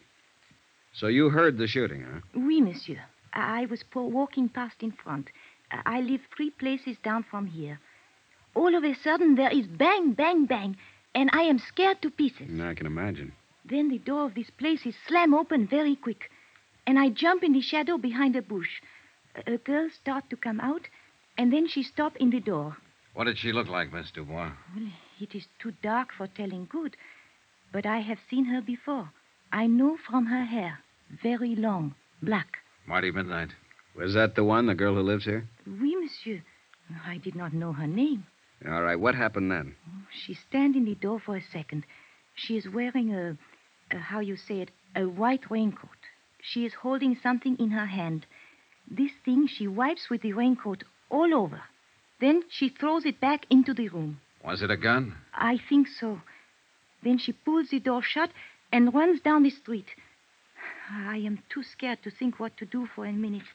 So 0.94 1.08
you 1.08 1.30
heard 1.30 1.58
the 1.58 1.68
shooting, 1.68 2.04
huh? 2.04 2.20
Oui, 2.36 2.62
monsieur. 2.62 3.02
I, 3.34 3.62
I 3.62 3.66
was 3.66 3.84
po- 3.84 4.08
walking 4.08 4.50
past 4.50 4.82
in 4.82 4.92
front. 4.92 5.30
I, 5.72 5.98
I 5.98 6.02
live 6.02 6.22
three 6.36 6.50
places 6.50 6.98
down 7.04 7.24
from 7.24 7.48
here. 7.48 7.80
All 8.54 8.76
of 8.76 8.84
a 8.84 8.94
sudden, 8.96 9.36
there 9.36 9.52
is 9.52 9.68
bang, 9.68 10.12
bang, 10.14 10.46
bang, 10.46 10.76
and 11.16 11.30
I 11.32 11.44
am 11.44 11.60
scared 11.60 12.02
to 12.02 12.10
pieces. 12.10 12.50
I 12.60 12.74
can 12.74 12.86
imagine. 12.86 13.32
Then 13.64 13.90
the 13.90 14.00
door 14.00 14.26
of 14.26 14.36
this 14.36 14.50
place 14.50 14.86
is 14.86 14.96
slam 15.08 15.34
open 15.34 15.68
very 15.68 15.96
quick, 15.96 16.30
and 16.86 17.00
I 17.00 17.10
jump 17.10 17.44
in 17.44 17.54
the 17.54 17.62
shadow 17.62 17.98
behind 17.98 18.36
a 18.36 18.42
bush. 18.42 18.82
A, 19.36 19.54
a 19.54 19.58
girl 19.58 19.90
start 19.90 20.30
to 20.30 20.36
come 20.36 20.60
out, 20.60 20.88
and 21.38 21.52
then 21.52 21.68
she 21.68 21.84
stop 21.84 22.16
in 22.18 22.30
the 22.30 22.40
door. 22.40 22.78
What 23.14 23.26
did 23.26 23.38
she 23.38 23.52
look 23.52 23.68
like, 23.68 23.92
Miss 23.92 24.12
Dubois? 24.12 24.52
Well, 24.76 24.88
it 25.20 25.36
is 25.36 25.48
too 25.60 25.74
dark 25.84 26.10
for 26.18 26.28
telling 26.28 26.68
good, 26.70 26.96
but 27.72 27.86
I 27.86 28.00
have 28.00 28.20
seen 28.30 28.46
her 28.46 28.62
before. 28.62 29.12
I 29.52 29.68
know 29.68 29.98
from 29.98 30.28
her 30.28 30.46
hair, 30.46 30.80
very 31.22 31.56
long, 31.56 31.96
black. 32.22 32.58
Marty 32.88 33.12
Midnight. 33.12 33.50
Was 33.96 34.14
that 34.14 34.36
the 34.36 34.44
one, 34.44 34.68
the 34.68 34.76
girl 34.76 34.96
who 34.96 35.02
lives 35.02 35.26
here? 35.26 35.48
Oui, 35.68 35.96
monsieur. 35.96 36.42
I 37.06 37.18
did 37.18 37.36
not 37.36 37.54
know 37.54 37.74
her 37.74 37.88
name. 37.88 38.26
All 38.68 38.82
right, 38.82 39.00
what 39.00 39.16
happened 39.16 39.52
then? 39.52 39.76
She 40.12 40.34
stand 40.34 40.76
in 40.76 40.86
the 40.86 40.96
door 40.96 41.20
for 41.20 41.36
a 41.36 41.42
second. 41.42 41.86
She 42.36 42.58
is 42.58 42.70
wearing 42.70 43.14
a, 43.14 43.38
a 43.92 43.98
how 43.98 44.20
you 44.20 44.38
say 44.38 44.62
it, 44.62 44.72
a 44.96 45.04
white 45.04 45.50
raincoat. 45.50 45.90
She 46.42 46.66
is 46.66 46.74
holding 46.74 47.18
something 47.22 47.58
in 47.58 47.72
her 47.72 47.86
hand. 47.86 48.26
This 48.92 49.12
thing 49.24 49.48
she 49.48 49.68
wipes 49.68 50.10
with 50.10 50.22
the 50.22 50.34
raincoat 50.34 50.84
all 51.10 51.34
over. 51.34 51.62
Then 52.20 52.44
she 52.50 52.68
throws 52.68 53.06
it 53.06 53.22
back 53.22 53.46
into 53.50 53.74
the 53.74 53.88
room. 53.88 54.20
Was 54.44 54.62
it 54.62 54.70
a 54.70 54.76
gun? 54.76 55.16
I 55.34 55.58
think 55.70 55.88
so. 55.88 56.22
Then 57.02 57.18
she 57.18 57.32
pulls 57.32 57.70
the 57.70 57.80
door 57.80 58.04
shut 58.04 58.32
and 58.72 58.94
runs 58.94 59.22
down 59.22 59.44
the 59.44 59.50
street. 59.50 59.88
I 60.92 61.18
am 61.18 61.42
too 61.50 61.64
scared 61.64 62.04
to 62.04 62.12
think 62.12 62.38
what 62.38 62.58
to 62.58 62.66
do 62.66 62.86
for 62.86 63.06
a 63.06 63.14
minute. 63.14 63.48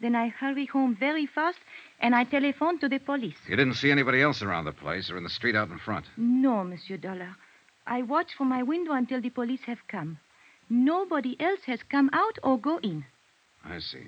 Then 0.00 0.16
I 0.16 0.28
hurry 0.28 0.66
home 0.66 0.96
very 0.98 1.26
fast 1.26 1.58
and 2.00 2.12
I 2.12 2.24
telephone 2.24 2.80
to 2.80 2.88
the 2.88 2.98
police. 2.98 3.38
You 3.48 3.54
didn't 3.54 3.74
see 3.74 3.92
anybody 3.92 4.20
else 4.20 4.42
around 4.42 4.64
the 4.64 4.72
place 4.72 5.10
or 5.10 5.16
in 5.16 5.22
the 5.22 5.30
street 5.30 5.54
out 5.54 5.70
in 5.70 5.78
front. 5.78 6.06
No, 6.16 6.64
Monsieur 6.64 6.96
Dollar. 6.96 7.36
I 7.86 8.02
watch 8.02 8.34
from 8.36 8.48
my 8.48 8.64
window 8.64 8.92
until 8.94 9.20
the 9.20 9.30
police 9.30 9.62
have 9.66 9.86
come. 9.86 10.18
Nobody 10.68 11.40
else 11.40 11.60
has 11.66 11.80
come 11.88 12.10
out 12.12 12.38
or 12.42 12.58
go 12.58 12.78
in. 12.78 13.04
I 13.64 13.78
see. 13.78 14.06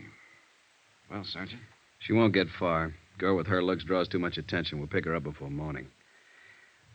Well, 1.11 1.25
Sergeant? 1.25 1.61
She 2.01 2.13
won't 2.13 2.35
get 2.35 2.49
far. 2.59 2.95
Girl 3.19 3.37
with 3.37 3.47
her 3.47 3.63
looks 3.63 3.85
draws 3.85 4.09
too 4.09 4.19
much 4.19 4.37
attention. 4.39 4.79
We'll 4.79 4.89
pick 4.89 5.05
her 5.05 5.15
up 5.15 5.23
before 5.23 5.51
morning. 5.51 5.89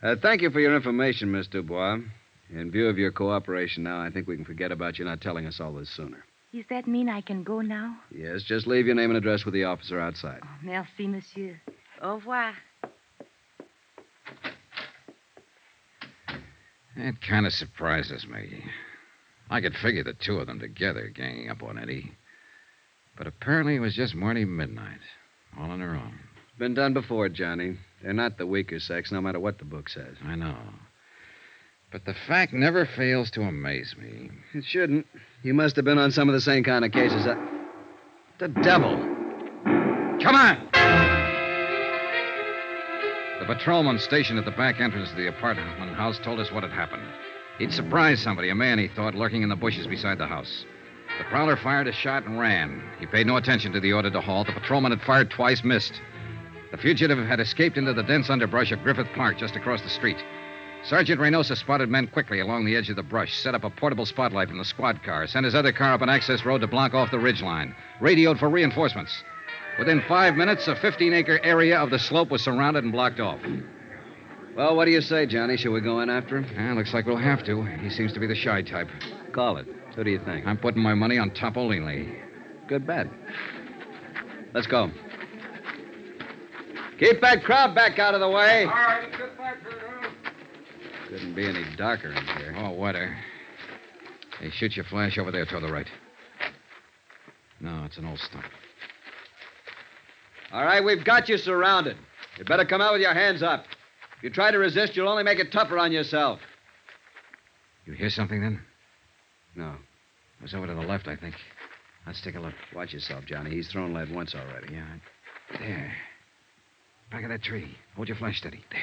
Uh, 0.02 0.16
thank 0.20 0.42
you 0.42 0.50
for 0.50 0.60
your 0.60 0.74
information, 0.76 1.30
Miss 1.30 1.46
Dubois. 1.46 1.98
In 2.50 2.70
view 2.70 2.88
of 2.88 2.98
your 2.98 3.12
cooperation 3.12 3.82
now, 3.82 4.00
I 4.00 4.10
think 4.10 4.26
we 4.26 4.36
can 4.36 4.44
forget 4.44 4.72
about 4.72 4.98
you 4.98 5.04
not 5.04 5.20
telling 5.20 5.46
us 5.46 5.60
all 5.60 5.72
this 5.72 5.90
sooner. 5.94 6.24
Does 6.52 6.64
that 6.68 6.88
mean 6.88 7.08
I 7.08 7.20
can 7.20 7.44
go 7.44 7.60
now? 7.60 7.96
Yes, 8.10 8.42
just 8.42 8.66
leave 8.66 8.86
your 8.86 8.96
name 8.96 9.10
and 9.10 9.16
address 9.16 9.44
with 9.44 9.54
the 9.54 9.64
officer 9.64 10.00
outside. 10.00 10.40
Merci, 10.62 11.06
monsieur. 11.06 11.60
Au 12.02 12.14
revoir. 12.14 12.54
It 16.96 17.14
kind 17.26 17.46
of 17.46 17.52
surprises 17.52 18.26
me. 18.26 18.64
I 19.48 19.60
could 19.60 19.74
figure 19.76 20.02
the 20.02 20.12
two 20.14 20.38
of 20.38 20.48
them 20.48 20.58
together 20.58 21.08
ganging 21.14 21.50
up 21.50 21.62
on 21.62 21.78
Eddie. 21.78 22.12
But 23.20 23.26
apparently 23.26 23.74
it 23.74 23.80
was 23.80 23.94
just 23.94 24.14
Marty 24.14 24.46
Midnight, 24.46 25.02
all 25.58 25.70
on 25.70 25.80
her 25.80 25.90
own. 25.90 26.18
Been 26.58 26.72
done 26.72 26.94
before, 26.94 27.28
Johnny. 27.28 27.76
They're 28.02 28.14
not 28.14 28.38
the 28.38 28.46
weaker 28.46 28.80
sex, 28.80 29.12
no 29.12 29.20
matter 29.20 29.38
what 29.38 29.58
the 29.58 29.66
book 29.66 29.90
says. 29.90 30.16
I 30.24 30.36
know. 30.36 30.56
But 31.92 32.06
the 32.06 32.14
fact 32.26 32.54
never 32.54 32.86
fails 32.86 33.30
to 33.32 33.42
amaze 33.42 33.94
me. 34.00 34.30
It 34.54 34.64
shouldn't. 34.64 35.06
You 35.42 35.52
must 35.52 35.76
have 35.76 35.84
been 35.84 35.98
on 35.98 36.12
some 36.12 36.30
of 36.30 36.32
the 36.32 36.40
same 36.40 36.64
kind 36.64 36.82
of 36.82 36.92
cases. 36.92 37.26
I... 37.26 37.36
The 38.38 38.48
devil. 38.48 38.96
Come 40.22 40.34
on! 40.34 40.68
The 43.38 43.44
patrolman 43.44 43.98
stationed 43.98 44.38
at 44.38 44.46
the 44.46 44.50
back 44.52 44.80
entrance 44.80 45.10
of 45.10 45.18
the 45.18 45.28
apartment 45.28 45.68
house 45.94 46.18
told 46.24 46.40
us 46.40 46.50
what 46.50 46.62
had 46.62 46.72
happened. 46.72 47.02
He'd 47.58 47.74
surprised 47.74 48.22
somebody, 48.22 48.48
a 48.48 48.54
man 48.54 48.78
he 48.78 48.88
thought, 48.88 49.14
lurking 49.14 49.42
in 49.42 49.50
the 49.50 49.56
bushes 49.56 49.86
beside 49.86 50.16
the 50.16 50.26
house. 50.26 50.64
The 51.20 51.24
prowler 51.24 51.56
fired 51.56 51.86
a 51.86 51.92
shot 51.92 52.24
and 52.24 52.40
ran. 52.40 52.82
He 52.98 53.04
paid 53.04 53.26
no 53.26 53.36
attention 53.36 53.72
to 53.72 53.80
the 53.80 53.92
order 53.92 54.08
to 54.08 54.22
halt. 54.22 54.46
The 54.46 54.54
patrolman 54.54 54.90
had 54.90 55.02
fired 55.02 55.30
twice, 55.30 55.62
missed. 55.62 56.00
The 56.70 56.78
fugitive 56.78 57.18
had 57.18 57.40
escaped 57.40 57.76
into 57.76 57.92
the 57.92 58.02
dense 58.02 58.30
underbrush 58.30 58.72
of 58.72 58.82
Griffith 58.82 59.12
Park 59.14 59.36
just 59.36 59.54
across 59.54 59.82
the 59.82 59.90
street. 59.90 60.16
Sergeant 60.82 61.20
Reynosa 61.20 61.58
spotted 61.58 61.90
men 61.90 62.06
quickly 62.06 62.40
along 62.40 62.64
the 62.64 62.74
edge 62.74 62.88
of 62.88 62.96
the 62.96 63.02
brush, 63.02 63.36
set 63.36 63.54
up 63.54 63.64
a 63.64 63.70
portable 63.70 64.06
spotlight 64.06 64.48
in 64.48 64.56
the 64.56 64.64
squad 64.64 65.02
car, 65.02 65.26
sent 65.26 65.44
his 65.44 65.54
other 65.54 65.72
car 65.72 65.92
up 65.92 66.00
an 66.00 66.08
access 66.08 66.46
road 66.46 66.62
to 66.62 66.66
block 66.66 66.94
off 66.94 67.10
the 67.10 67.18
ridge 67.18 67.42
line, 67.42 67.74
radioed 68.00 68.38
for 68.38 68.48
reinforcements. 68.48 69.22
Within 69.78 70.00
five 70.08 70.36
minutes, 70.36 70.68
a 70.68 70.74
15 70.74 71.12
acre 71.12 71.38
area 71.42 71.78
of 71.78 71.90
the 71.90 71.98
slope 71.98 72.30
was 72.30 72.40
surrounded 72.42 72.82
and 72.82 72.94
blocked 72.94 73.20
off. 73.20 73.40
Well, 74.56 74.74
what 74.74 74.86
do 74.86 74.90
you 74.90 75.02
say, 75.02 75.26
Johnny? 75.26 75.58
Shall 75.58 75.72
we 75.72 75.82
go 75.82 76.00
in 76.00 76.08
after 76.08 76.38
him? 76.38 76.46
Yeah, 76.54 76.72
looks 76.72 76.94
like 76.94 77.04
we'll 77.04 77.18
have 77.18 77.44
to. 77.44 77.62
He 77.62 77.90
seems 77.90 78.14
to 78.14 78.20
be 78.20 78.26
the 78.26 78.34
shy 78.34 78.62
type. 78.62 78.88
Call 79.32 79.58
it. 79.58 79.66
Who 79.96 80.04
do 80.04 80.10
you 80.10 80.20
think? 80.24 80.46
I'm 80.46 80.56
putting 80.56 80.82
my 80.82 80.94
money 80.94 81.18
on 81.18 81.30
Topolini. 81.30 82.16
Good 82.68 82.86
bet. 82.86 83.06
Let's 84.54 84.66
go. 84.66 84.90
Keep 86.98 87.20
that 87.22 87.42
crowd 87.44 87.74
back 87.74 87.98
out 87.98 88.14
of 88.14 88.20
the 88.20 88.28
way. 88.28 88.64
All 88.64 88.70
right, 88.70 89.10
good 89.12 89.18
get 89.18 89.38
back 89.38 89.56
Couldn't 91.08 91.34
be 91.34 91.48
any 91.48 91.64
darker 91.76 92.12
in 92.12 92.26
here. 92.38 92.54
Oh, 92.58 92.72
weather. 92.72 93.16
Hey, 94.38 94.50
shoot 94.50 94.76
your 94.76 94.84
flash 94.84 95.18
over 95.18 95.30
there 95.30 95.46
toward 95.46 95.62
the 95.62 95.72
right. 95.72 95.88
No, 97.60 97.84
it's 97.84 97.98
an 97.98 98.06
old 98.06 98.18
stump. 98.18 98.44
All 100.52 100.64
right, 100.64 100.84
we've 100.84 101.04
got 101.04 101.28
you 101.28 101.38
surrounded. 101.38 101.96
You 102.38 102.44
better 102.44 102.64
come 102.64 102.80
out 102.80 102.92
with 102.92 103.02
your 103.02 103.14
hands 103.14 103.42
up. 103.42 103.64
If 104.18 104.24
you 104.24 104.30
try 104.30 104.50
to 104.50 104.58
resist, 104.58 104.96
you'll 104.96 105.08
only 105.08 105.22
make 105.22 105.38
it 105.38 105.52
tougher 105.52 105.78
on 105.78 105.92
yourself. 105.92 106.40
You 107.86 107.94
hear 107.94 108.10
something 108.10 108.40
then? 108.40 108.60
No. 109.56 109.74
It 110.38 110.42
was 110.42 110.54
over 110.54 110.66
to 110.66 110.74
the 110.74 110.80
left, 110.80 111.08
I 111.08 111.16
think. 111.16 111.34
Let's 112.06 112.20
take 112.22 112.34
a 112.34 112.40
look. 112.40 112.54
Watch 112.74 112.92
yourself, 112.92 113.24
Johnny. 113.26 113.50
He's 113.50 113.68
thrown 113.68 113.92
lead 113.92 114.10
once 114.14 114.34
already. 114.34 114.72
Yeah. 114.72 114.86
There. 115.58 115.92
Back 117.10 117.24
of 117.24 117.30
that 117.30 117.42
tree. 117.42 117.76
Hold 117.96 118.08
your 118.08 118.16
flash 118.16 118.38
steady. 118.38 118.64
There. 118.70 118.80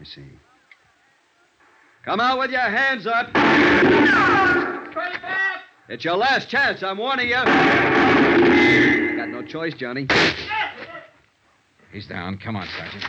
I 0.00 0.04
see. 0.04 0.24
Come 2.04 2.20
out 2.20 2.38
with 2.38 2.50
your 2.50 2.60
hands 2.60 3.06
up. 3.06 3.30
It's 5.88 6.04
your 6.04 6.16
last 6.16 6.48
chance. 6.48 6.82
I'm 6.82 6.98
warning 6.98 7.28
you. 7.28 7.36
You 7.36 9.16
got 9.16 9.28
no 9.28 9.42
choice, 9.42 9.74
Johnny. 9.74 10.06
He's 11.92 12.06
down. 12.06 12.38
Come 12.38 12.56
on, 12.56 12.66
Sergeant. 12.76 13.04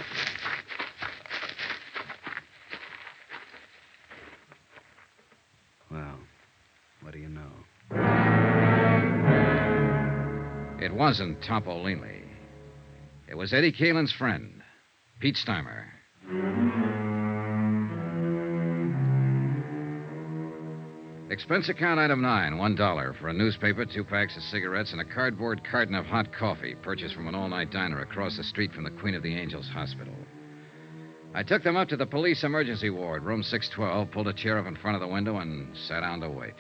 Well, 5.92 6.20
what 7.06 7.14
do 7.14 7.20
you 7.20 7.30
know? 7.30 7.52
It 10.84 10.92
wasn't 10.92 11.40
Topolini. 11.40 12.24
It 13.30 13.38
was 13.38 13.54
Eddie 13.54 13.72
Caylin's 13.72 14.12
friend, 14.12 14.64
Pete 15.20 15.36
Steimer. 15.36 15.86
Expense 21.30 21.70
account 21.70 22.00
item 22.00 22.24
nine, 22.24 22.58
one 22.58 22.74
dollar 22.74 23.14
for 23.14 23.28
a 23.28 23.34
newspaper, 23.34 23.86
two 23.86 24.04
packs 24.04 24.36
of 24.36 24.42
cigarettes, 24.42 24.92
and 24.92 25.00
a 25.00 25.06
cardboard 25.06 25.62
carton 25.64 25.94
of 25.94 26.08
hot 26.08 26.34
coffee 26.34 26.74
purchased 26.82 27.14
from 27.14 27.28
an 27.28 27.36
all 27.36 27.48
night 27.48 27.70
diner 27.70 28.02
across 28.02 28.36
the 28.38 28.44
street 28.44 28.72
from 28.74 28.84
the 28.84 28.90
Queen 28.90 29.14
of 29.14 29.22
the 29.22 29.36
Angels 29.36 29.70
Hospital. 29.72 30.16
I 31.36 31.44
took 31.44 31.62
them 31.62 31.78
up 31.78 31.88
to 31.90 31.98
the 31.98 32.08
police 32.08 32.44
emergency 32.44 32.90
ward, 32.90 33.24
room 33.24 33.44
612, 33.44 34.10
pulled 34.12 34.28
a 34.28 34.34
chair 34.34 34.58
up 34.58 34.66
in 34.66 34.76
front 34.76 34.96
of 34.96 35.02
the 35.02 35.08
window, 35.08 35.38
and 35.38 35.78
sat 35.78 36.00
down 36.00 36.22
to 36.22 36.30
wait. 36.30 36.56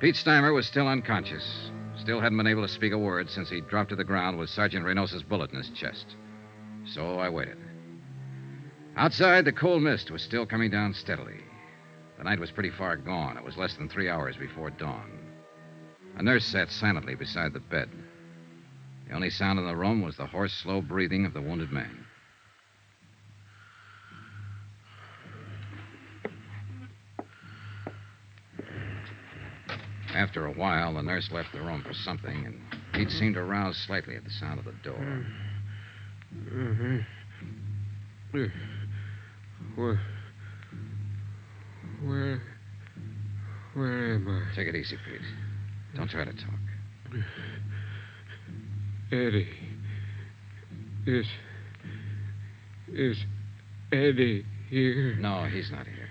Pete 0.00 0.16
Steimer 0.16 0.52
was 0.52 0.66
still 0.66 0.88
unconscious. 0.88 1.70
Still 1.96 2.20
hadn't 2.20 2.36
been 2.36 2.46
able 2.46 2.62
to 2.62 2.68
speak 2.68 2.92
a 2.92 2.98
word 2.98 3.30
since 3.30 3.48
he 3.48 3.60
dropped 3.60 3.90
to 3.90 3.96
the 3.96 4.04
ground 4.04 4.38
with 4.38 4.50
Sergeant 4.50 4.84
Reynosa's 4.84 5.22
bullet 5.22 5.52
in 5.52 5.58
his 5.58 5.70
chest. 5.70 6.16
So 6.84 7.18
I 7.18 7.28
waited. 7.28 7.56
Outside, 8.96 9.44
the 9.44 9.52
cold 9.52 9.82
mist 9.82 10.10
was 10.10 10.22
still 10.22 10.46
coming 10.46 10.70
down 10.70 10.94
steadily. 10.94 11.40
The 12.18 12.24
night 12.24 12.40
was 12.40 12.50
pretty 12.50 12.70
far 12.70 12.96
gone. 12.96 13.36
It 13.36 13.44
was 13.44 13.56
less 13.56 13.76
than 13.76 13.88
three 13.88 14.08
hours 14.08 14.36
before 14.36 14.70
dawn. 14.70 15.10
A 16.16 16.22
nurse 16.22 16.44
sat 16.44 16.70
silently 16.70 17.14
beside 17.14 17.52
the 17.52 17.60
bed. 17.60 17.88
The 19.08 19.14
only 19.14 19.30
sound 19.30 19.58
in 19.58 19.66
the 19.66 19.76
room 19.76 20.02
was 20.02 20.16
the 20.16 20.26
hoarse, 20.26 20.52
slow 20.52 20.80
breathing 20.80 21.24
of 21.24 21.34
the 21.34 21.42
wounded 21.42 21.72
man. 21.72 22.03
After 30.14 30.46
a 30.46 30.52
while, 30.52 30.94
the 30.94 31.02
nurse 31.02 31.28
left 31.32 31.52
the 31.52 31.60
room 31.60 31.82
for 31.82 31.92
something, 31.92 32.46
and 32.46 32.60
Pete 32.92 33.10
seemed 33.10 33.34
to 33.34 33.42
rouse 33.42 33.76
slightly 33.86 34.14
at 34.14 34.22
the 34.22 34.30
sound 34.30 34.60
of 34.60 34.64
the 34.64 34.74
door. 34.84 35.26
Mm-hmm. 36.34 36.98
Where. 38.30 38.52
Where. 42.04 42.42
Where 43.74 44.14
am 44.14 44.28
I? 44.28 44.54
Take 44.54 44.68
it 44.68 44.76
easy, 44.76 44.96
Pete. 45.04 45.20
Don't 45.96 46.08
try 46.08 46.24
to 46.24 46.32
talk. 46.32 46.60
Eddie. 49.10 49.48
Is. 51.06 51.26
Is 52.92 53.16
Eddie 53.92 54.46
here? 54.70 55.16
No, 55.16 55.44
he's 55.44 55.72
not 55.72 55.86
here. 55.86 56.08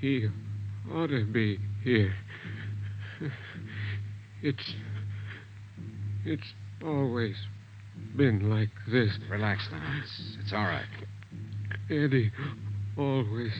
He 0.00 0.28
ought 0.90 1.08
to 1.08 1.24
be 1.26 1.58
here. 1.82 2.14
It's. 4.42 4.74
It's 6.24 6.54
always 6.84 7.36
been 8.16 8.50
like 8.50 8.70
this. 8.90 9.10
Relax 9.30 9.68
now. 9.70 10.00
It's, 10.02 10.36
it's 10.42 10.52
all 10.52 10.64
right. 10.64 10.84
Eddie 11.88 12.32
always 12.98 13.52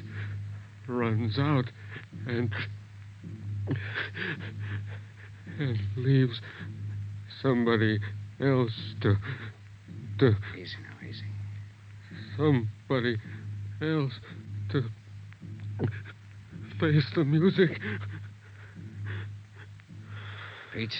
runs 0.88 1.38
out 1.38 1.66
and. 2.26 2.52
and 5.58 5.78
leaves 5.96 6.40
somebody 7.40 8.00
else 8.40 8.72
to. 9.02 9.16
to. 10.18 10.36
Easy 10.56 10.76
now, 10.82 11.08
easy. 11.08 11.22
somebody 12.36 13.18
else 13.80 14.12
to. 14.70 14.82
Face 16.82 17.04
the 17.14 17.24
music. 17.24 17.78
Pete? 20.74 20.92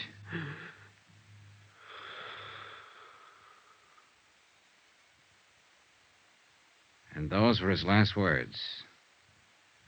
And 7.17 7.29
those 7.29 7.61
were 7.61 7.71
his 7.71 7.83
last 7.83 8.17
words 8.17 8.61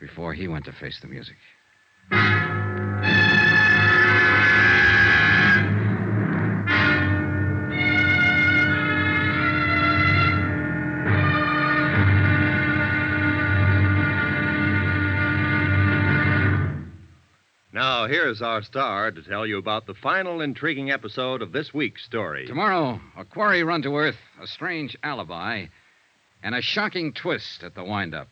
before 0.00 0.34
he 0.34 0.48
went 0.48 0.64
to 0.64 0.72
face 0.72 0.98
the 1.00 1.06
music. 1.06 1.36
Here's 18.06 18.42
our 18.42 18.62
star 18.62 19.10
to 19.10 19.22
tell 19.22 19.46
you 19.46 19.58
about 19.58 19.86
the 19.86 19.94
final 19.94 20.40
intriguing 20.40 20.90
episode 20.90 21.42
of 21.42 21.52
this 21.52 21.72
week's 21.72 22.04
story. 22.04 22.46
Tomorrow, 22.46 23.00
a 23.16 23.24
quarry 23.24 23.62
run 23.62 23.82
to 23.82 23.96
earth, 23.96 24.18
a 24.42 24.46
strange 24.46 24.96
alibi, 25.02 25.66
and 26.42 26.54
a 26.54 26.62
shocking 26.62 27.12
twist 27.12 27.62
at 27.62 27.74
the 27.74 27.84
windup. 27.84 28.28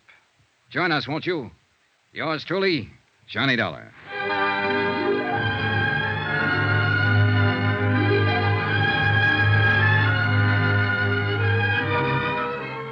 Join 0.70 0.93
us, 0.93 1.09
won't 1.09 1.27
you? 1.27 1.51
Yours 2.12 2.45
truly, 2.45 2.91
Johnny 3.29 3.57
Dollar. 3.57 3.93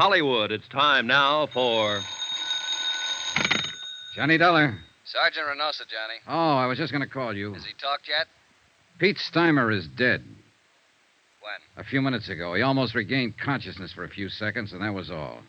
Hollywood, 0.00 0.50
it's 0.50 0.66
time 0.68 1.06
now 1.06 1.46
for. 1.52 2.00
Johnny 4.16 4.38
Dollar. 4.38 4.78
Sergeant 5.04 5.44
Reynosa, 5.46 5.84
Johnny. 5.84 6.16
Oh, 6.26 6.56
I 6.56 6.64
was 6.64 6.78
just 6.78 6.90
going 6.90 7.06
to 7.06 7.12
call 7.12 7.36
you. 7.36 7.52
Has 7.52 7.66
he 7.66 7.74
talked 7.78 8.08
yet? 8.08 8.26
Pete 8.98 9.18
Steimer 9.18 9.76
is 9.76 9.86
dead. 9.98 10.24
When? 11.42 11.60
A 11.76 11.84
few 11.84 12.00
minutes 12.00 12.30
ago. 12.30 12.54
He 12.54 12.62
almost 12.62 12.94
regained 12.94 13.34
consciousness 13.36 13.92
for 13.92 14.04
a 14.04 14.08
few 14.08 14.30
seconds, 14.30 14.72
and 14.72 14.80
that 14.80 14.94
was 14.94 15.10
all. 15.10 15.40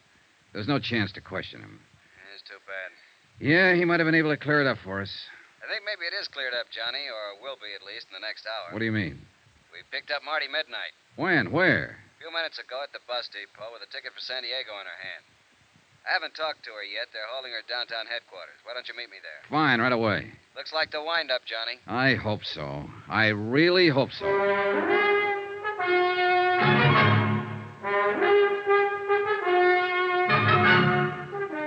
There's 0.52 0.68
no 0.68 0.80
chance 0.80 1.14
to 1.14 1.22
question 1.22 1.62
him. 1.62 1.80
It's 2.36 2.44
too 2.44 2.60
bad. 2.68 3.48
Yeah, 3.48 3.74
he 3.74 3.86
might 3.86 4.02
have 4.02 4.06
been 4.06 4.16
able 4.16 4.32
to 4.32 4.38
clear 4.38 4.60
it 4.60 4.68
up 4.68 4.80
for 4.84 5.02
us. 5.02 5.12
I 5.64 5.72
think 5.72 5.84
maybe 5.86 6.06
it 6.14 6.20
is 6.20 6.28
cleared 6.28 6.54
up, 6.60 6.66
Johnny, 6.70 7.08
or 7.08 7.42
will 7.42 7.56
be 7.56 7.72
at 7.74 7.88
least 7.88 8.08
in 8.10 8.22
the 8.22 8.28
next 8.28 8.46
hour. 8.46 8.74
What 8.74 8.80
do 8.80 8.86
you 8.86 8.92
mean? 8.92 9.18
We 9.72 9.80
picked 9.98 10.12
up 10.12 10.24
Marty 10.26 10.48
Midnight. 10.48 10.92
When? 11.16 11.54
Where? 11.54 12.00
A 12.22 12.24
few 12.24 12.38
minutes 12.38 12.60
ago 12.60 12.78
at 12.84 12.94
the 12.94 13.00
bus 13.08 13.28
depot 13.34 13.74
with 13.74 13.82
a 13.82 13.90
ticket 13.92 14.14
for 14.14 14.22
San 14.22 14.44
Diego 14.44 14.78
in 14.78 14.86
her 14.86 15.02
hand. 15.02 15.26
I 16.06 16.14
haven't 16.14 16.36
talked 16.36 16.64
to 16.66 16.70
her 16.70 16.86
yet. 16.86 17.10
They're 17.12 17.26
holding 17.34 17.50
her 17.52 17.66
downtown 17.68 18.06
headquarters. 18.06 18.62
Why 18.64 18.76
don't 18.76 18.88
you 18.88 18.94
meet 18.96 19.10
me 19.10 19.18
there? 19.26 19.42
Fine, 19.50 19.82
right 19.82 19.92
away. 19.92 20.30
Looks 20.56 20.72
like 20.72 20.92
the 20.92 21.02
windup, 21.02 21.42
Johnny. 21.50 21.80
I 21.88 22.14
hope 22.14 22.46
so. 22.46 22.86
I 23.10 23.30
really 23.30 23.90
hope 23.90 24.12
so. 24.12 24.28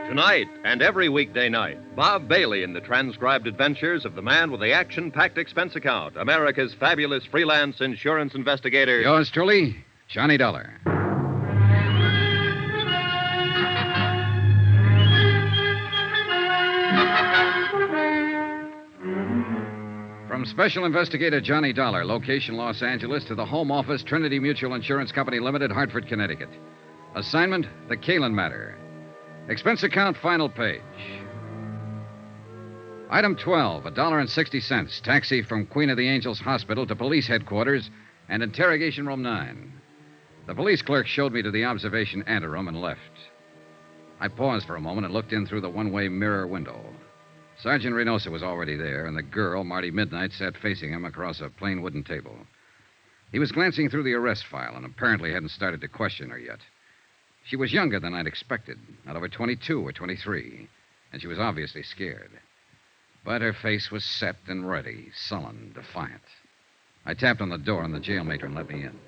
Tonight 0.07 0.47
and 0.63 0.83
every 0.83 1.09
weekday 1.09 1.49
night, 1.49 1.97
Bob 1.97 2.29
Bailey 2.29 2.63
in 2.63 2.75
the 2.75 2.81
transcribed 2.81 3.49
adventures 3.49 4.05
of 4.05 4.15
the 4.15 4.23
man 4.23 4.53
with 4.53 4.61
the 4.61 4.71
action 4.71 5.11
packed 5.11 5.37
expense 5.37 5.75
account, 5.75 6.17
America's 6.17 6.75
fabulous 6.79 7.25
freelance 7.25 7.81
insurance 7.81 8.37
investigator. 8.37 9.01
Yours 9.01 9.33
truly, 9.33 9.85
Johnny 10.09 10.37
Dollar. 10.37 10.81
From 20.29 20.45
Special 20.47 20.85
Investigator 20.85 21.41
Johnny 21.41 21.73
Dollar, 21.73 22.05
location 22.05 22.57
Los 22.57 22.83
Angeles, 22.83 23.25
to 23.25 23.35
the 23.35 23.45
Home 23.45 23.71
Office, 23.71 24.03
Trinity 24.03 24.39
Mutual 24.39 24.75
Insurance 24.75 25.13
Company 25.13 25.39
Limited, 25.41 25.71
Hartford, 25.71 26.07
Connecticut. 26.07 26.49
Assignment 27.15 27.67
The 27.89 27.97
Caylin 27.97 28.35
Matter. 28.35 28.77
Expense 29.49 29.83
account, 29.83 30.17
final 30.19 30.49
page. 30.49 30.81
Item 33.11 33.37
12, 33.37 33.87
a 33.87 33.91
dollar 33.91 34.19
and 34.19 34.29
sixty 34.29 34.61
cents. 34.61 35.01
Taxi 35.01 35.43
from 35.43 35.67
Queen 35.67 35.91
of 35.91 35.97
the 35.97 36.09
Angels 36.09 36.41
Hospital 36.41 36.87
to 36.87 36.97
police 36.97 37.29
headquarters 37.29 37.91
and 38.29 38.43
interrogation 38.43 39.07
room 39.07 39.23
9. 39.23 39.73
The 40.47 40.55
police 40.55 40.83
clerk 40.83 41.07
showed 41.07 41.33
me 41.33 41.41
to 41.41 41.51
the 41.51 41.65
observation 41.65 42.23
anteroom 42.27 42.69
and 42.69 42.79
left. 42.79 43.01
I 44.21 44.29
paused 44.29 44.67
for 44.67 44.77
a 44.77 44.81
moment 44.81 45.07
and 45.07 45.15
looked 45.15 45.33
in 45.33 45.47
through 45.47 45.63
the 45.63 45.71
one 45.71 45.91
way 45.91 46.09
mirror 46.09 46.47
window. 46.47 46.85
Sergeant 47.57 47.95
Reynosa 47.95 48.31
was 48.31 48.43
already 48.43 48.77
there, 48.77 49.07
and 49.07 49.17
the 49.17 49.23
girl, 49.23 49.65
Marty 49.65 49.91
Midnight, 49.91 50.33
sat 50.33 50.59
facing 50.59 50.93
him 50.93 51.05
across 51.05 51.41
a 51.41 51.49
plain 51.49 51.81
wooden 51.81 52.05
table. 52.05 52.37
He 53.33 53.39
was 53.39 53.53
glancing 53.53 53.89
through 53.89 54.03
the 54.03 54.15
arrest 54.15 54.45
file 54.47 54.77
and 54.77 54.85
apparently 54.85 55.33
hadn't 55.33 55.49
started 55.49 55.81
to 55.81 55.89
question 55.89 56.29
her 56.31 56.39
yet. 56.39 56.61
She 57.45 57.57
was 57.57 57.73
younger 57.73 57.99
than 57.99 58.15
I'd 58.15 58.27
expected, 58.27 58.79
not 59.07 59.17
over 59.17 59.29
22 59.29 59.87
or 59.87 59.93
23, 59.93 60.69
and 61.13 61.23
she 61.23 61.29
was 61.29 61.39
obviously 61.39 61.83
scared. 61.83 62.31
But 63.25 63.41
her 63.41 63.55
face 63.55 63.91
was 63.91 64.05
set 64.05 64.37
and 64.47 64.69
ready, 64.69 65.11
sullen, 65.15 65.73
defiant. 65.75 66.23
I 67.07 67.15
tapped 67.15 67.41
on 67.41 67.49
the 67.49 67.59
door, 67.59 67.83
and 67.83 67.95
the 67.95 68.01
jail 68.01 68.25
matron 68.25 68.55
let 68.55 68.69
me 68.69 68.83
in. 68.85 68.99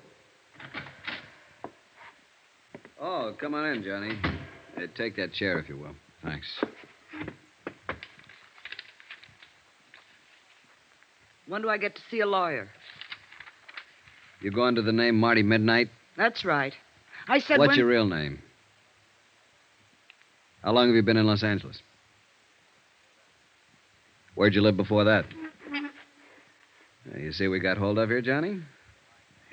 Oh, 2.99 3.35
come 3.39 3.53
on 3.53 3.65
in, 3.65 3.83
Johnny. 3.83 4.17
Uh, 4.75 4.87
take 4.95 5.15
that 5.17 5.33
chair, 5.33 5.59
if 5.59 5.69
you 5.69 5.77
will. 5.77 5.95
Thanks. 6.23 6.47
When 11.47 11.61
do 11.61 11.69
I 11.69 11.77
get 11.77 11.95
to 11.95 12.01
see 12.09 12.19
a 12.19 12.25
lawyer? 12.25 12.69
You 14.41 14.51
go 14.51 14.63
under 14.63 14.81
the 14.81 14.91
name 14.91 15.19
Marty 15.19 15.43
Midnight? 15.43 15.89
That's 16.17 16.43
right. 16.43 16.73
I 17.27 17.39
said 17.39 17.59
What's 17.59 17.69
when... 17.69 17.79
your 17.79 17.87
real 17.87 18.05
name? 18.05 18.41
How 20.63 20.71
long 20.73 20.87
have 20.87 20.95
you 20.95 21.03
been 21.03 21.17
in 21.17 21.25
Los 21.25 21.43
Angeles? 21.43 21.81
Where'd 24.35 24.53
you 24.53 24.61
live 24.61 24.77
before 24.77 25.05
that? 25.05 25.25
Uh, 27.13 27.17
You 27.17 27.31
see, 27.31 27.47
we 27.47 27.59
got 27.59 27.77
hold 27.77 27.97
of 27.97 28.09
here, 28.09 28.21
Johnny? 28.21 28.61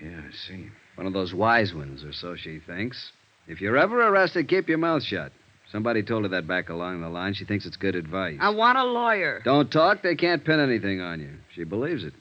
Yeah, 0.02 0.20
I 0.28 0.32
see. 0.48 0.68
One 0.96 1.06
of 1.06 1.12
those 1.12 1.32
wise 1.32 1.72
ones, 1.72 2.04
or 2.04 2.12
so 2.12 2.36
she 2.36 2.58
thinks. 2.58 3.12
If 3.46 3.60
you're 3.60 3.76
ever 3.76 4.08
arrested, 4.08 4.48
keep 4.48 4.68
your 4.68 4.78
mouth 4.78 5.02
shut. 5.02 5.32
Somebody 5.70 6.02
told 6.02 6.22
her 6.22 6.28
that 6.28 6.46
back 6.46 6.68
along 6.68 7.00
the 7.00 7.08
line. 7.08 7.34
She 7.34 7.44
thinks 7.44 7.66
it's 7.66 7.76
good 7.76 7.96
advice. 7.96 8.38
I 8.40 8.50
want 8.50 8.78
a 8.78 8.84
lawyer. 8.84 9.42
Don't 9.44 9.70
talk, 9.70 10.02
they 10.02 10.14
can't 10.14 10.44
pin 10.44 10.60
anything 10.60 11.00
on 11.00 11.20
you. 11.20 11.30
She 11.54 11.64
believes 11.64 12.04
it. 12.04 12.14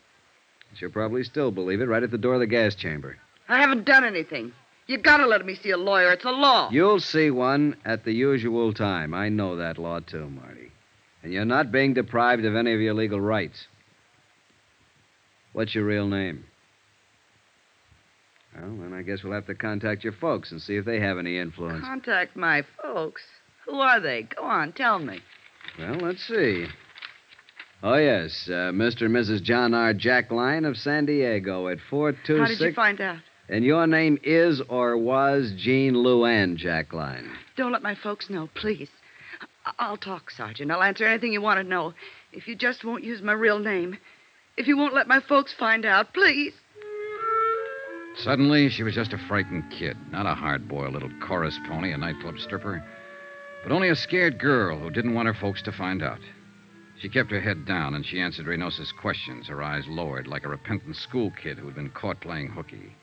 She'll 0.76 0.90
probably 0.90 1.24
still 1.24 1.52
believe 1.52 1.82
it 1.82 1.86
right 1.86 2.04
at 2.04 2.12
the 2.12 2.18
door 2.18 2.34
of 2.34 2.40
the 2.40 2.48
gas 2.48 2.74
chamber. 2.76 3.18
I 3.48 3.60
haven't 3.60 3.86
done 3.86 4.04
anything. 4.04 4.54
You 4.88 4.98
gotta 4.98 5.28
let 5.28 5.46
me 5.46 5.56
see 5.56 5.70
a 5.70 5.78
lawyer. 5.78 6.12
It's 6.12 6.26
a 6.26 6.32
law. 6.32 6.70
You'll 6.72 7.00
see 7.00 7.32
one 7.32 7.78
at 7.86 8.04
the 8.04 8.12
usual 8.12 8.74
time. 8.74 9.14
I 9.14 9.30
know 9.30 9.56
that 9.58 9.78
law, 9.78 10.00
too, 10.00 10.30
Marty. 10.30 10.72
And 11.22 11.32
you're 11.32 11.46
not 11.46 11.72
being 11.72 11.94
deprived 11.94 12.44
of 12.44 12.56
any 12.56 12.74
of 12.74 12.82
your 12.82 12.94
legal 12.94 13.22
rights. 13.22 13.68
What's 15.54 15.74
your 15.76 15.86
real 15.86 16.08
name? 16.08 16.44
Well, 18.56 18.76
then 18.78 18.94
I 18.94 19.02
guess 19.02 19.24
we'll 19.24 19.34
have 19.34 19.48
to 19.48 19.56
contact 19.56 20.04
your 20.04 20.14
folks 20.14 20.52
and 20.52 20.62
see 20.62 20.76
if 20.76 20.86
they 20.86 21.00
have 21.00 21.18
any 21.18 21.38
influence. 21.38 21.84
Contact 21.86 22.36
my 22.36 22.64
folks. 22.82 23.22
Who 23.66 23.80
are 23.80 24.00
they? 24.00 24.24
Go 24.24 24.44
on, 24.44 24.74
tell 24.74 25.00
me. 25.00 25.22
Well, 25.80 25.96
let's 25.96 26.24
see. 26.28 26.68
Oh, 27.82 27.96
yes, 27.96 28.46
uh, 28.48 28.72
Mr. 28.72 29.06
and 29.06 29.16
Mrs. 29.16 29.42
John 29.44 29.74
R. 29.74 29.94
Jackline 29.94 30.68
of 30.68 30.78
San 30.78 31.06
Diego 31.06 31.68
at 31.68 31.80
426. 31.90 32.40
How 32.40 32.48
did 32.48 32.70
you 32.70 32.74
find 32.74 33.02
out? 33.02 33.18
And 33.50 33.66
your 33.66 33.88
name 33.88 34.18
is 34.24 34.62
or 34.70 34.98
was 34.98 35.54
Jean 35.58 35.96
Luann 35.96 36.58
Jackline. 36.58 37.30
Don't 37.58 37.74
let 37.74 37.84
my 37.84 37.96
folks 37.96 38.30
know, 38.30 38.50
please. 38.56 38.90
I- 39.66 39.74
I'll 39.80 39.98
talk, 39.98 40.32
Sergeant. 40.32 40.72
I'll 40.72 40.82
answer 40.82 41.06
anything 41.06 41.34
you 41.34 41.42
want 41.42 41.58
to 41.60 41.64
know. 41.64 41.94
If 42.32 42.48
you 42.48 42.56
just 42.56 42.86
won't 42.86 43.04
use 43.04 43.22
my 43.22 43.34
real 43.34 43.60
name. 43.60 43.98
If 44.56 44.68
you 44.68 44.78
won't 44.78 44.94
let 44.94 45.08
my 45.08 45.20
folks 45.20 45.54
find 45.54 45.86
out, 45.86 46.14
please. 46.14 46.54
Suddenly, 48.18 48.70
she 48.70 48.84
was 48.84 48.94
just 48.96 49.14
a 49.14 49.18
frightened 49.18 49.70
kid, 49.72 49.98
not 50.12 50.26
a 50.26 50.36
hard-boiled 50.36 50.94
little 50.94 51.12
chorus 51.22 51.60
pony, 51.68 51.92
a 51.92 51.98
nightclub 51.98 52.38
stripper, 52.40 52.84
but 53.64 53.72
only 53.72 53.90
a 53.90 53.96
scared 53.96 54.40
girl 54.40 54.78
who 54.78 54.90
didn't 54.90 55.14
want 55.14 55.28
her 55.28 55.34
folks 55.34 55.62
to 55.64 55.72
find 55.72 56.04
out. 56.04 56.20
She 57.00 57.10
kept 57.10 57.32
her 57.32 57.42
head 57.42 57.66
down 57.66 57.96
and 57.96 58.06
she 58.06 58.22
answered 58.22 58.46
Reynosa's 58.46 58.92
questions, 58.92 59.48
her 59.48 59.64
eyes 59.64 59.88
lowered 59.88 60.28
like 60.28 60.46
a 60.46 60.50
repentant 60.50 60.96
school 60.96 61.32
kid 61.32 61.58
who 61.58 61.66
had 61.66 61.76
been 61.76 61.90
caught 61.90 62.22
playing 62.22 62.50
hooky. 62.50 62.96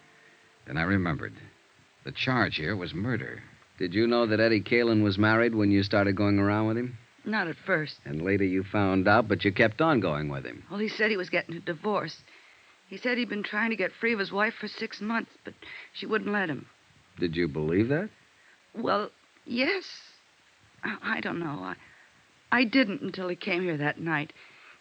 Then 0.67 0.77
I 0.77 0.83
remembered. 0.83 1.35
The 2.05 2.13
charge 2.13 2.57
here 2.57 2.77
was 2.77 2.95
murder. 2.95 3.43
Did 3.79 3.93
you 3.93 4.07
know 4.07 4.27
that 4.27 4.41
Eddie 4.41 4.63
Caylin 4.63 5.03
was 5.03 5.19
married 5.19 5.55
when 5.55 5.71
you 5.71 5.83
started 5.83 6.17
going 6.17 6.39
around 6.39 6.69
with 6.69 6.77
him? 6.77 6.99
Not 7.25 7.49
at 7.49 7.57
first. 7.67 7.97
And 8.05 8.23
later 8.23 8.45
you 8.45 8.63
found 8.63 9.07
out, 9.07 9.29
but 9.29 9.45
you 9.45 9.53
kept 9.53 9.81
on 9.81 10.01
going 10.01 10.29
with 10.29 10.45
him. 10.45 10.65
Well, 10.71 10.81
he 10.81 10.89
said 10.89 11.11
he 11.11 11.17
was 11.17 11.29
getting 11.31 11.57
a 11.57 11.61
divorce. 11.61 12.17
He 12.91 12.97
said 12.97 13.19
he'd 13.19 13.29
been 13.29 13.45
trying 13.45 13.71
to 13.71 13.77
get 13.77 13.93
free 13.93 14.13
of 14.13 14.19
his 14.19 14.33
wife 14.33 14.55
for 14.55 14.67
six 14.67 15.01
months, 15.01 15.31
but 15.45 15.55
she 15.93 16.07
wouldn't 16.07 16.33
let 16.33 16.51
him. 16.51 16.67
Did 17.21 17.37
you 17.37 17.47
believe 17.47 17.89
that? 17.89 18.11
Well, 18.75 19.11
yes. 19.47 19.85
I, 20.83 20.97
I 21.19 21.21
don't 21.21 21.39
know. 21.39 21.61
I, 21.63 21.77
I 22.51 22.65
didn't 22.65 23.01
until 23.01 23.29
he 23.29 23.37
came 23.37 23.63
here 23.63 23.77
that 23.77 24.01
night. 24.01 24.33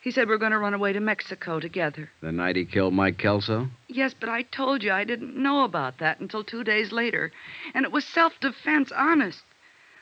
He 0.02 0.10
said 0.10 0.28
we 0.28 0.34
are 0.34 0.40
going 0.40 0.54
to 0.54 0.58
run 0.58 0.74
away 0.74 0.92
to 0.94 1.00
Mexico 1.00 1.60
together. 1.60 2.10
The 2.22 2.32
night 2.32 2.56
he 2.56 2.66
killed 2.66 2.96
Mike 2.96 3.20
Kelso? 3.20 3.68
Yes, 3.88 4.16
but 4.20 4.30
I 4.30 4.42
told 4.42 4.82
you 4.82 4.92
I 4.92 5.04
didn't 5.04 5.36
know 5.36 5.64
about 5.64 6.00
that 6.00 6.20
until 6.20 6.44
two 6.44 6.64
days 6.64 6.92
later. 6.92 7.32
And 7.76 7.86
it 7.86 7.92
was 7.92 8.06
self 8.06 8.34
defense, 8.40 8.92
honest. 8.92 9.44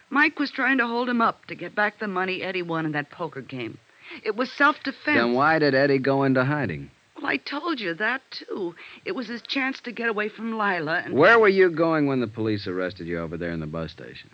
Mike 0.10 0.40
was 0.40 0.52
trying 0.52 0.78
to 0.78 0.88
hold 0.88 1.10
him 1.10 1.20
up 1.20 1.46
to 1.48 1.56
get 1.56 1.76
back 1.76 2.00
the 2.00 2.08
money 2.08 2.42
Eddie 2.42 2.62
won 2.62 2.86
in 2.86 2.94
that 2.94 3.12
poker 3.12 3.42
game. 3.42 3.80
It 4.24 4.38
was 4.38 4.50
self 4.50 4.82
defense. 4.82 5.18
Then 5.18 5.34
why 5.34 5.60
did 5.60 5.76
Eddie 5.76 6.00
go 6.00 6.24
into 6.24 6.46
hiding? 6.46 6.90
Well, 7.18 7.32
I 7.32 7.38
told 7.38 7.80
you 7.80 7.94
that, 7.96 8.22
too. 8.30 8.76
It 9.04 9.14
was 9.14 9.28
his 9.28 9.42
chance 9.42 9.80
to 9.82 9.92
get 9.92 10.10
away 10.10 10.30
from 10.30 10.58
Lila 10.58 11.02
and. 11.04 11.16
Where 11.16 11.40
were 11.40 11.50
you 11.50 11.70
going 11.70 12.06
when 12.06 12.20
the 12.20 12.28
police 12.28 12.68
arrested 12.68 13.08
you 13.08 13.20
over 13.20 13.38
there 13.38 13.52
in 13.52 13.60
the 13.60 13.68
bus 13.68 13.92
station? 13.92 14.30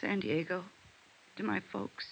San 0.00 0.20
Diego. 0.20 0.64
To 1.36 1.42
my 1.44 1.60
folks. 1.72 2.06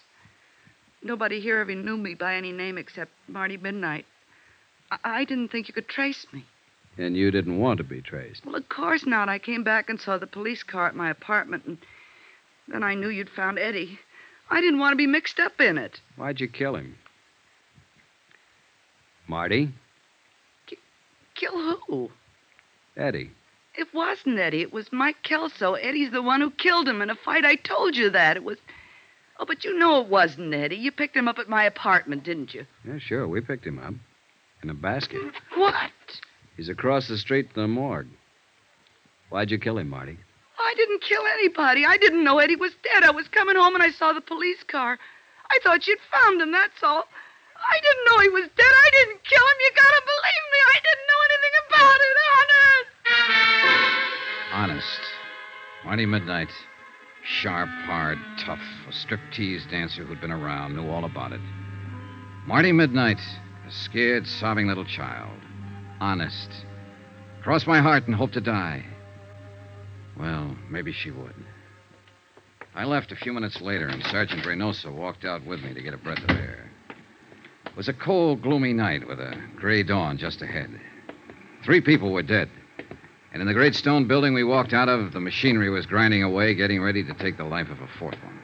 Nobody 1.02 1.40
here 1.40 1.58
ever 1.58 1.74
knew 1.74 1.96
me 1.96 2.14
by 2.14 2.34
any 2.34 2.52
name 2.52 2.78
except 2.78 3.10
Marty 3.26 3.56
Midnight. 3.56 4.06
I, 4.90 4.98
I 5.04 5.24
didn't 5.24 5.48
think 5.48 5.68
you 5.68 5.74
could 5.74 5.88
trace 5.88 6.26
me. 6.32 6.44
And 6.96 7.16
you 7.16 7.30
didn't 7.30 7.58
want 7.58 7.78
to 7.78 7.84
be 7.84 8.00
traced. 8.00 8.44
Well, 8.44 8.56
of 8.56 8.68
course 8.68 9.06
not. 9.06 9.28
I 9.28 9.38
came 9.38 9.62
back 9.62 9.88
and 9.88 10.00
saw 10.00 10.18
the 10.18 10.26
police 10.26 10.62
car 10.62 10.88
at 10.88 10.96
my 10.96 11.10
apartment, 11.10 11.64
and 11.66 11.78
then 12.66 12.82
I 12.82 12.94
knew 12.94 13.08
you'd 13.08 13.30
found 13.30 13.58
Eddie. 13.58 13.98
I 14.50 14.60
didn't 14.60 14.80
want 14.80 14.92
to 14.92 14.96
be 14.96 15.06
mixed 15.06 15.38
up 15.38 15.60
in 15.60 15.78
it. 15.78 16.00
Why'd 16.16 16.40
you 16.40 16.48
kill 16.48 16.74
him? 16.74 16.96
Marty? 19.28 19.72
Kill 21.38 21.76
who? 21.86 22.10
Eddie. 22.96 23.30
It 23.76 23.94
wasn't 23.94 24.40
Eddie. 24.40 24.62
It 24.62 24.72
was 24.72 24.92
Mike 24.92 25.22
Kelso. 25.22 25.74
Eddie's 25.74 26.10
the 26.10 26.20
one 26.20 26.40
who 26.40 26.50
killed 26.50 26.88
him 26.88 27.00
in 27.00 27.10
a 27.10 27.14
fight. 27.14 27.44
I 27.44 27.54
told 27.54 27.96
you 27.96 28.10
that. 28.10 28.36
It 28.36 28.42
was. 28.42 28.58
Oh, 29.38 29.44
but 29.46 29.64
you 29.64 29.78
know 29.78 30.00
it 30.00 30.08
wasn't 30.08 30.52
Eddie. 30.52 30.76
You 30.76 30.90
picked 30.90 31.16
him 31.16 31.28
up 31.28 31.38
at 31.38 31.48
my 31.48 31.62
apartment, 31.62 32.24
didn't 32.24 32.54
you? 32.54 32.66
Yeah, 32.84 32.98
sure. 32.98 33.28
We 33.28 33.40
picked 33.40 33.64
him 33.64 33.78
up. 33.78 33.94
In 34.64 34.70
a 34.70 34.74
basket. 34.74 35.32
What? 35.54 35.92
He's 36.56 36.68
across 36.68 37.06
the 37.06 37.16
street 37.16 37.50
to 37.50 37.60
the 37.60 37.68
morgue. 37.68 38.08
Why'd 39.30 39.52
you 39.52 39.58
kill 39.58 39.78
him, 39.78 39.88
Marty? 39.88 40.18
I 40.58 40.74
didn't 40.76 41.02
kill 41.02 41.22
anybody. 41.34 41.86
I 41.86 41.98
didn't 41.98 42.24
know 42.24 42.38
Eddie 42.40 42.56
was 42.56 42.72
dead. 42.82 43.04
I 43.04 43.12
was 43.12 43.28
coming 43.28 43.54
home 43.54 43.74
and 43.74 43.84
I 43.84 43.90
saw 43.90 44.12
the 44.12 44.20
police 44.20 44.64
car. 44.64 44.98
I 45.48 45.58
thought 45.62 45.86
you'd 45.86 46.00
found 46.12 46.40
him, 46.40 46.50
that's 46.50 46.82
all. 46.82 47.04
I 47.58 47.76
didn't 47.80 48.04
know 48.06 48.18
he 48.20 48.28
was 48.28 48.48
dead. 48.56 48.66
I 48.66 48.90
didn't 48.92 49.24
kill 49.24 49.42
him. 49.42 49.58
You 49.60 49.70
gotta 49.74 50.02
believe 50.06 50.44
me. 50.52 50.60
I 50.74 50.78
didn't 50.86 51.06
know 51.10 51.20
anything 51.28 51.54
about 51.66 52.00
it, 52.08 52.16
honest. 52.32 52.90
Honest. 54.52 55.00
Marty 55.84 56.06
Midnight. 56.06 56.50
Sharp, 57.24 57.68
hard, 57.84 58.18
tough. 58.38 58.62
A 58.88 58.92
striptease 58.92 59.68
dancer 59.70 60.04
who'd 60.04 60.20
been 60.20 60.32
around, 60.32 60.74
knew 60.76 60.88
all 60.88 61.04
about 61.04 61.32
it. 61.32 61.40
Marty 62.46 62.72
Midnight. 62.72 63.20
A 63.66 63.70
scared, 63.70 64.26
sobbing 64.26 64.66
little 64.66 64.84
child. 64.84 65.38
Honest. 66.00 66.50
Cross 67.42 67.66
my 67.66 67.80
heart 67.80 68.06
and 68.06 68.14
hope 68.14 68.32
to 68.32 68.40
die. 68.40 68.84
Well, 70.18 70.56
maybe 70.70 70.92
she 70.92 71.10
would. 71.10 71.34
I 72.74 72.84
left 72.84 73.12
a 73.12 73.16
few 73.16 73.32
minutes 73.32 73.60
later, 73.60 73.88
and 73.88 74.02
Sergeant 74.04 74.44
Reynosa 74.44 74.92
walked 74.92 75.24
out 75.24 75.44
with 75.44 75.62
me 75.62 75.74
to 75.74 75.82
get 75.82 75.94
a 75.94 75.98
breath 75.98 76.22
of 76.22 76.30
air. 76.30 76.70
It 77.78 77.86
was 77.86 77.88
a 77.88 77.92
cold, 77.92 78.42
gloomy 78.42 78.72
night 78.72 79.06
with 79.06 79.20
a 79.20 79.40
gray 79.54 79.84
dawn 79.84 80.18
just 80.18 80.42
ahead. 80.42 80.68
Three 81.64 81.80
people 81.80 82.10
were 82.10 82.24
dead. 82.24 82.50
And 83.32 83.40
in 83.40 83.46
the 83.46 83.54
great 83.54 83.76
stone 83.76 84.08
building 84.08 84.34
we 84.34 84.42
walked 84.42 84.72
out 84.72 84.88
of, 84.88 85.12
the 85.12 85.20
machinery 85.20 85.70
was 85.70 85.86
grinding 85.86 86.24
away, 86.24 86.54
getting 86.54 86.82
ready 86.82 87.04
to 87.04 87.14
take 87.14 87.36
the 87.36 87.44
life 87.44 87.68
of 87.70 87.80
a 87.80 87.86
fourth 88.00 88.18
one. 88.24 88.40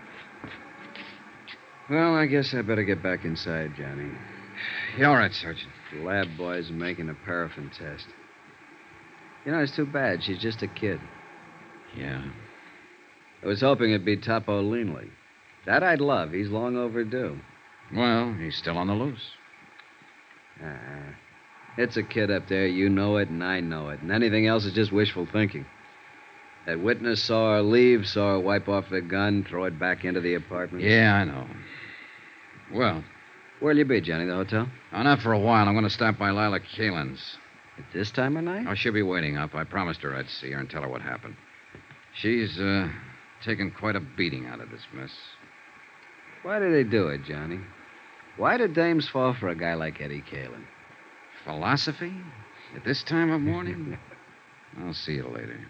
Well, 1.91 2.14
I 2.14 2.26
guess 2.26 2.55
I 2.55 2.62
better 2.62 2.85
get 2.85 3.03
back 3.03 3.24
inside, 3.24 3.72
Johnny. 3.76 4.09
Yeah, 4.97 5.09
all 5.09 5.16
right, 5.16 5.32
Sergeant. 5.35 5.72
The 5.93 6.05
lab 6.05 6.28
boys 6.39 6.70
making 6.70 7.11
a 7.11 7.14
paraffin 7.14 7.72
test. 7.76 8.07
You 9.45 9.51
know, 9.51 9.59
it's 9.59 9.74
too 9.74 9.85
bad. 9.85 10.22
She's 10.22 10.39
just 10.39 10.62
a 10.62 10.68
kid. 10.68 11.01
Yeah. 11.97 12.22
I 13.43 13.47
was 13.49 13.62
hoping 13.62 13.91
it'd 13.91 14.05
be 14.05 14.16
Topo 14.16 14.62
Leanley. 14.62 15.11
That 15.66 15.82
I'd 15.82 16.01
love. 16.01 16.30
He's 16.30 16.51
long 16.51 16.76
overdue. 16.76 17.41
Well, 17.95 18.34
he's 18.34 18.57
still 18.57 18.76
on 18.76 18.88
the 18.88 18.95
loose. 18.95 19.30
Uh-uh. 20.62 21.12
It's 21.76 21.97
a 21.97 22.03
kid 22.03 22.30
up 22.30 22.49
there. 22.49 22.66
You 22.66 22.88
know 22.88 23.16
it, 23.16 23.28
and 23.28 23.42
I 23.42 23.61
know 23.61 23.88
it. 23.88 24.01
And 24.01 24.11
anything 24.12 24.47
else 24.47 24.64
is 24.64 24.72
just 24.74 24.92
wishful 24.92 25.26
thinking. 25.32 25.66
That 26.66 26.80
witness 26.80 27.22
saw 27.22 27.55
her 27.55 27.62
leave, 27.62 28.07
saw 28.07 28.32
her 28.34 28.40
wipe 28.40 28.68
off 28.68 28.88
the 28.88 29.01
gun, 29.01 29.45
throw 29.49 29.64
it 29.64 29.78
back 29.78 30.05
into 30.05 30.20
the 30.20 30.34
apartment. 30.34 30.84
Yeah, 30.84 31.14
I 31.14 31.24
know. 31.24 31.47
Well, 32.72 33.05
Where'll 33.61 33.78
you 33.78 33.84
be, 33.84 34.01
Johnny? 34.01 34.26
The 34.26 34.34
hotel? 34.34 34.68
oh, 34.92 35.03
not 35.03 35.20
for 35.20 35.32
a 35.32 35.38
while. 35.38 35.66
I'm 35.66 35.74
going 35.74 35.84
to 35.84 35.90
stop 35.90 36.18
by 36.18 36.30
Lila 36.30 36.61
Caylin's. 36.61 37.38
At 37.78 37.84
this 37.92 38.11
time 38.11 38.36
of 38.36 38.45
night? 38.45 38.66
Oh, 38.68 38.74
she'll 38.74 38.92
be 38.92 39.03
waiting 39.03 39.38
up. 39.38 39.55
I 39.55 39.64
promised 39.64 40.03
her 40.03 40.14
I'd 40.14 40.28
see 40.28 40.51
her 40.51 40.61
and 40.61 40.68
tell 40.68 40.82
her 40.82 40.88
what 40.88 41.01
happened. 41.01 41.36
She's, 42.14 42.59
uh, 42.61 42.88
taken 43.42 43.70
quite 43.70 43.97
a 43.97 44.01
beating 44.01 44.47
out 44.47 44.61
of 44.61 44.70
this 44.70 44.82
mess. 44.92 45.11
Why 46.42 46.59
do 46.59 46.70
they 46.70 46.84
do 46.84 47.09
it, 47.09 47.24
Johnny? 47.24 47.61
Why 48.37 48.57
do 48.57 48.66
dames 48.66 49.09
fall 49.09 49.35
for 49.35 49.49
a 49.49 49.55
guy 49.55 49.74
like 49.74 50.01
Eddie 50.01 50.22
Caylin? 50.22 50.64
Philosophy? 51.45 52.12
At 52.74 52.85
this 52.85 53.05
time 53.05 53.30
of 53.30 53.41
morning? 53.41 53.97
I'll 54.80 54.93
see 54.93 55.12
you 55.12 55.28
later. 55.28 55.61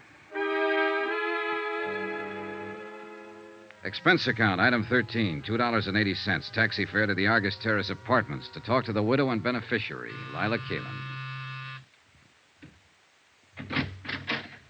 Expense 3.83 4.25
account, 4.25 4.59
item 4.59 4.83
13, 4.89 5.43
$2.80. 5.47 6.51
Taxi 6.53 6.85
fare 6.87 7.05
to 7.05 7.13
the 7.13 7.27
Argus 7.27 7.55
Terrace 7.61 7.91
Apartments 7.91 8.49
to 8.55 8.59
talk 8.59 8.83
to 8.85 8.93
the 8.93 9.03
widow 9.03 9.29
and 9.29 9.43
beneficiary, 9.43 10.11
Lila 10.33 10.57
Caylin. 10.67 10.99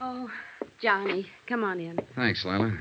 Oh, 0.02 0.30
Johnny, 0.82 1.28
come 1.48 1.64
on 1.64 1.80
in. 1.80 1.98
Thanks, 2.14 2.44
Lila. 2.44 2.78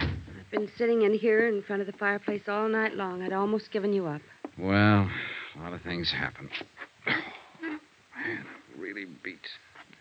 I've 0.00 0.50
been 0.50 0.70
sitting 0.78 1.02
in 1.02 1.12
here 1.12 1.48
in 1.48 1.62
front 1.62 1.82
of 1.82 1.86
the 1.86 1.92
fireplace 1.92 2.48
all 2.48 2.66
night 2.70 2.94
long. 2.94 3.22
I'd 3.22 3.34
almost 3.34 3.70
given 3.70 3.92
you 3.92 4.06
up. 4.06 4.22
Well, 4.58 5.10
a 5.56 5.60
lot 5.60 5.72
of 5.72 5.82
things 5.82 6.10
happen. 6.10 6.50
Man, 7.06 7.80
I'm 8.16 8.80
really 8.80 9.06
beat. 9.22 9.38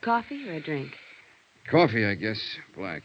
Coffee 0.02 0.50
or 0.50 0.54
a 0.54 0.62
drink? 0.62 0.92
Coffee, 1.70 2.06
I 2.06 2.16
guess. 2.16 2.42
Black. 2.76 3.04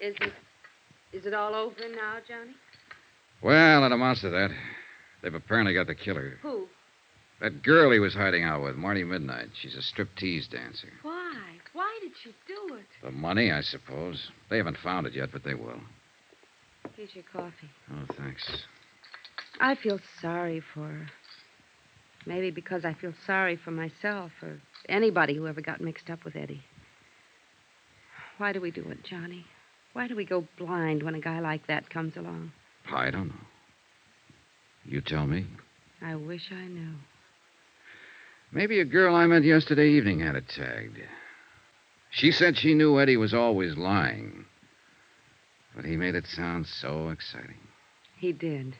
Is 0.00 0.16
it 0.20 0.32
is 1.12 1.26
it 1.26 1.34
all 1.34 1.54
over 1.54 1.74
now, 1.94 2.18
Johnny? 2.26 2.54
Well, 3.42 3.84
it 3.84 3.92
amounts 3.92 4.22
to 4.22 4.30
that. 4.30 4.50
They've 5.22 5.34
apparently 5.34 5.74
got 5.74 5.86
the 5.86 5.94
killer. 5.94 6.38
Who? 6.42 6.66
That 7.40 7.62
girl 7.62 7.90
he 7.90 7.98
was 7.98 8.14
hiding 8.14 8.44
out 8.44 8.62
with, 8.62 8.76
Marty 8.76 9.02
Midnight. 9.02 9.48
She's 9.60 9.74
a 9.74 9.78
striptease 9.78 10.50
dancer. 10.50 10.88
Why? 11.02 11.34
Why 11.72 11.98
did 12.02 12.12
she 12.22 12.34
do 12.46 12.74
it? 12.76 12.84
The 13.02 13.10
money, 13.10 13.50
I 13.50 13.62
suppose. 13.62 14.30
They 14.50 14.58
haven't 14.58 14.76
found 14.78 15.06
it 15.06 15.14
yet, 15.14 15.30
but 15.32 15.42
they 15.42 15.54
will. 15.54 15.80
Here's 16.96 17.14
your 17.14 17.24
coffee. 17.32 17.70
Oh, 17.92 18.14
thanks. 18.16 18.64
I 19.60 19.74
feel 19.74 20.00
sorry 20.20 20.62
for 20.74 20.86
her. 20.88 21.06
Maybe 22.26 22.50
because 22.50 22.84
I 22.84 22.94
feel 22.94 23.12
sorry 23.26 23.56
for 23.56 23.70
myself 23.70 24.32
or 24.42 24.60
anybody 24.88 25.34
who 25.34 25.46
ever 25.46 25.60
got 25.60 25.80
mixed 25.80 26.08
up 26.10 26.24
with 26.24 26.34
Eddie. 26.34 26.62
Why 28.38 28.52
do 28.52 28.60
we 28.60 28.70
do 28.70 28.88
it, 28.88 29.04
Johnny? 29.04 29.44
Why 29.92 30.08
do 30.08 30.16
we 30.16 30.24
go 30.24 30.46
blind 30.56 31.02
when 31.02 31.14
a 31.14 31.20
guy 31.20 31.40
like 31.40 31.66
that 31.66 31.90
comes 31.90 32.16
along? 32.16 32.52
I 32.90 33.10
don't 33.10 33.28
know. 33.28 33.34
You 34.84 35.02
tell 35.02 35.26
me. 35.26 35.46
I 36.00 36.14
wish 36.14 36.50
I 36.50 36.66
knew. 36.66 36.94
Maybe 38.52 38.80
a 38.80 38.84
girl 38.84 39.14
I 39.14 39.26
met 39.26 39.44
yesterday 39.44 39.90
evening 39.90 40.20
had 40.20 40.36
it 40.36 40.48
tagged. 40.48 40.98
She 42.10 42.32
said 42.32 42.56
she 42.56 42.74
knew 42.74 42.98
Eddie 42.98 43.18
was 43.18 43.34
always 43.34 43.76
lying. 43.76 44.46
But 45.76 45.84
he 45.84 45.96
made 45.96 46.14
it 46.14 46.26
sound 46.26 46.66
so 46.66 47.10
exciting. 47.10 47.60
He 48.16 48.32
did. 48.32 48.74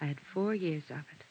I 0.00 0.06
had 0.06 0.18
four 0.32 0.54
years 0.54 0.84
of 0.90 0.98
it. 0.98 1.24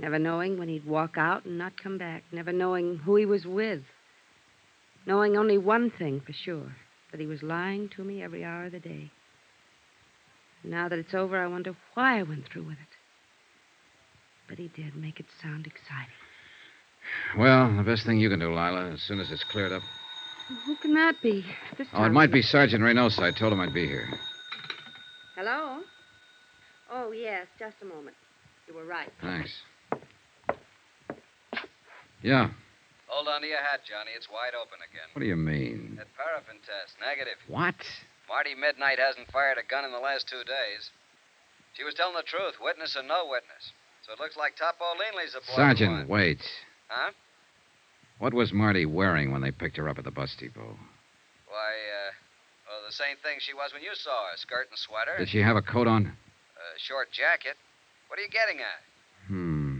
Never 0.00 0.18
knowing 0.18 0.58
when 0.58 0.68
he'd 0.68 0.86
walk 0.86 1.16
out 1.16 1.44
and 1.44 1.58
not 1.58 1.80
come 1.80 1.98
back. 1.98 2.24
Never 2.32 2.52
knowing 2.52 2.98
who 3.04 3.16
he 3.16 3.26
was 3.26 3.46
with. 3.46 3.82
Knowing 5.06 5.36
only 5.36 5.58
one 5.58 5.90
thing 5.90 6.20
for 6.20 6.32
sure 6.32 6.74
that 7.12 7.20
he 7.20 7.26
was 7.26 7.42
lying 7.42 7.88
to 7.90 8.02
me 8.02 8.22
every 8.22 8.44
hour 8.44 8.64
of 8.64 8.72
the 8.72 8.80
day. 8.80 9.10
Now 10.64 10.88
that 10.88 10.98
it's 10.98 11.14
over, 11.14 11.38
I 11.38 11.46
wonder 11.46 11.76
why 11.92 12.18
I 12.18 12.22
went 12.22 12.48
through 12.48 12.64
with 12.64 12.72
it. 12.72 12.96
But 14.48 14.58
he 14.58 14.68
did 14.68 14.96
make 14.96 15.20
it 15.20 15.26
sound 15.42 15.66
exciting. 15.66 16.14
Well, 17.36 17.76
the 17.76 17.82
best 17.82 18.06
thing 18.06 18.18
you 18.18 18.30
can 18.30 18.40
do, 18.40 18.48
Lila, 18.48 18.90
as 18.92 19.02
soon 19.02 19.20
as 19.20 19.30
it's 19.30 19.44
cleared 19.44 19.72
up. 19.72 19.82
Who 20.66 20.76
can 20.76 20.94
that 20.94 21.16
be? 21.22 21.44
This 21.76 21.88
Oh, 21.92 22.04
it 22.04 22.12
might 22.12 22.32
be 22.32 22.42
Sergeant 22.42 22.82
Reynosa. 22.82 23.20
I 23.22 23.30
told 23.30 23.52
him 23.52 23.60
I'd 23.60 23.74
be 23.74 23.86
here. 23.86 24.08
Hello? 25.36 25.80
Oh, 26.94 27.10
yes, 27.10 27.50
just 27.58 27.74
a 27.82 27.84
moment. 27.84 28.14
You 28.68 28.74
were 28.74 28.86
right. 28.86 29.10
Thanks. 29.20 29.50
Yeah. 32.22 32.54
Hold 33.08 33.26
on 33.26 33.42
to 33.42 33.48
your 33.48 33.58
hat, 33.58 33.80
Johnny. 33.82 34.14
It's 34.14 34.30
wide 34.30 34.54
open 34.54 34.78
again. 34.78 35.10
What 35.12 35.20
do 35.20 35.26
you 35.26 35.34
mean? 35.34 35.98
That 35.98 36.06
paraffin 36.14 36.62
test, 36.62 36.94
negative. 37.02 37.34
What? 37.50 37.74
Marty 38.30 38.54
Midnight 38.54 39.02
hasn't 39.02 39.26
fired 39.34 39.58
a 39.58 39.66
gun 39.66 39.84
in 39.84 39.90
the 39.90 39.98
last 39.98 40.30
two 40.30 40.46
days. 40.46 40.94
She 41.74 41.82
was 41.82 41.94
telling 41.98 42.14
the 42.14 42.22
truth, 42.22 42.54
witness 42.62 42.94
or 42.96 43.02
no 43.02 43.26
witness. 43.26 43.74
So 44.06 44.14
it 44.14 44.20
looks 44.22 44.38
like 44.38 44.54
Topo 44.54 44.94
Leanley's 44.94 45.34
a 45.34 45.42
boy. 45.42 45.58
Sergeant, 45.58 46.08
wait. 46.08 46.40
Huh? 46.86 47.10
What 48.22 48.32
was 48.32 48.52
Marty 48.52 48.86
wearing 48.86 49.32
when 49.32 49.42
they 49.42 49.50
picked 49.50 49.76
her 49.76 49.88
up 49.88 49.98
at 49.98 50.04
the 50.04 50.14
bus 50.14 50.36
depot? 50.38 50.78
Why, 51.50 51.70
uh, 51.74 52.10
well, 52.70 52.80
the 52.86 52.94
same 52.94 53.18
thing 53.18 53.42
she 53.42 53.52
was 53.52 53.74
when 53.74 53.82
you 53.82 53.90
saw 53.98 54.30
her. 54.30 54.36
Skirt 54.38 54.70
and 54.70 54.78
sweater. 54.78 55.18
Did 55.18 55.28
she 55.28 55.42
have 55.42 55.56
a 55.56 55.62
coat 55.62 55.88
on? 55.88 56.14
A 56.64 56.78
short 56.78 57.12
jacket. 57.12 57.56
What 58.08 58.18
are 58.18 58.22
you 58.22 58.28
getting 58.28 58.60
at? 58.60 59.28
Hmm. 59.28 59.78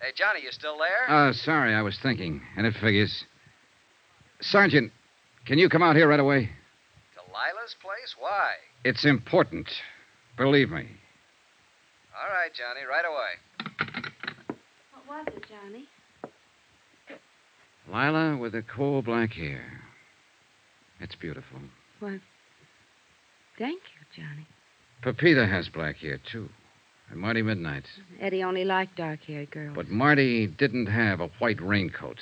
Hey, 0.00 0.10
Johnny, 0.16 0.40
you 0.42 0.50
still 0.50 0.76
there? 0.78 1.08
Uh, 1.08 1.32
sorry, 1.32 1.74
I 1.74 1.82
was 1.82 1.96
thinking, 2.02 2.42
and 2.56 2.66
it 2.66 2.74
figures. 2.74 3.24
Sergeant, 4.40 4.90
can 5.46 5.58
you 5.58 5.68
come 5.68 5.82
out 5.82 5.94
here 5.94 6.08
right 6.08 6.18
away? 6.18 6.50
To 7.14 7.32
Lila's 7.32 7.76
place? 7.80 8.16
Why? 8.18 8.54
It's 8.84 9.04
important. 9.04 9.68
Believe 10.36 10.70
me. 10.70 10.88
All 12.20 12.30
right, 12.30 12.50
Johnny, 12.52 12.80
right 12.88 13.04
away. 13.04 14.56
What 15.06 15.26
was 15.26 15.34
it, 15.36 15.46
Johnny? 15.48 15.86
Lila 17.88 18.36
with 18.36 18.52
the 18.52 18.62
coal 18.62 19.02
black 19.02 19.32
hair. 19.32 19.82
It's 21.00 21.14
beautiful. 21.14 21.60
Well, 22.00 22.18
thank 23.58 23.82
you, 23.94 24.22
Johnny. 24.22 24.46
Pepita 25.02 25.46
has 25.46 25.68
black 25.68 25.96
hair, 25.96 26.18
too. 26.30 26.48
And 27.10 27.20
Marty 27.20 27.42
Midnight. 27.42 27.84
Eddie 28.20 28.42
only 28.42 28.64
liked 28.64 28.96
dark 28.96 29.20
haired 29.24 29.50
girls. 29.50 29.74
But 29.74 29.88
Marty 29.88 30.46
didn't 30.46 30.86
have 30.86 31.20
a 31.20 31.28
white 31.38 31.60
raincoat. 31.60 32.18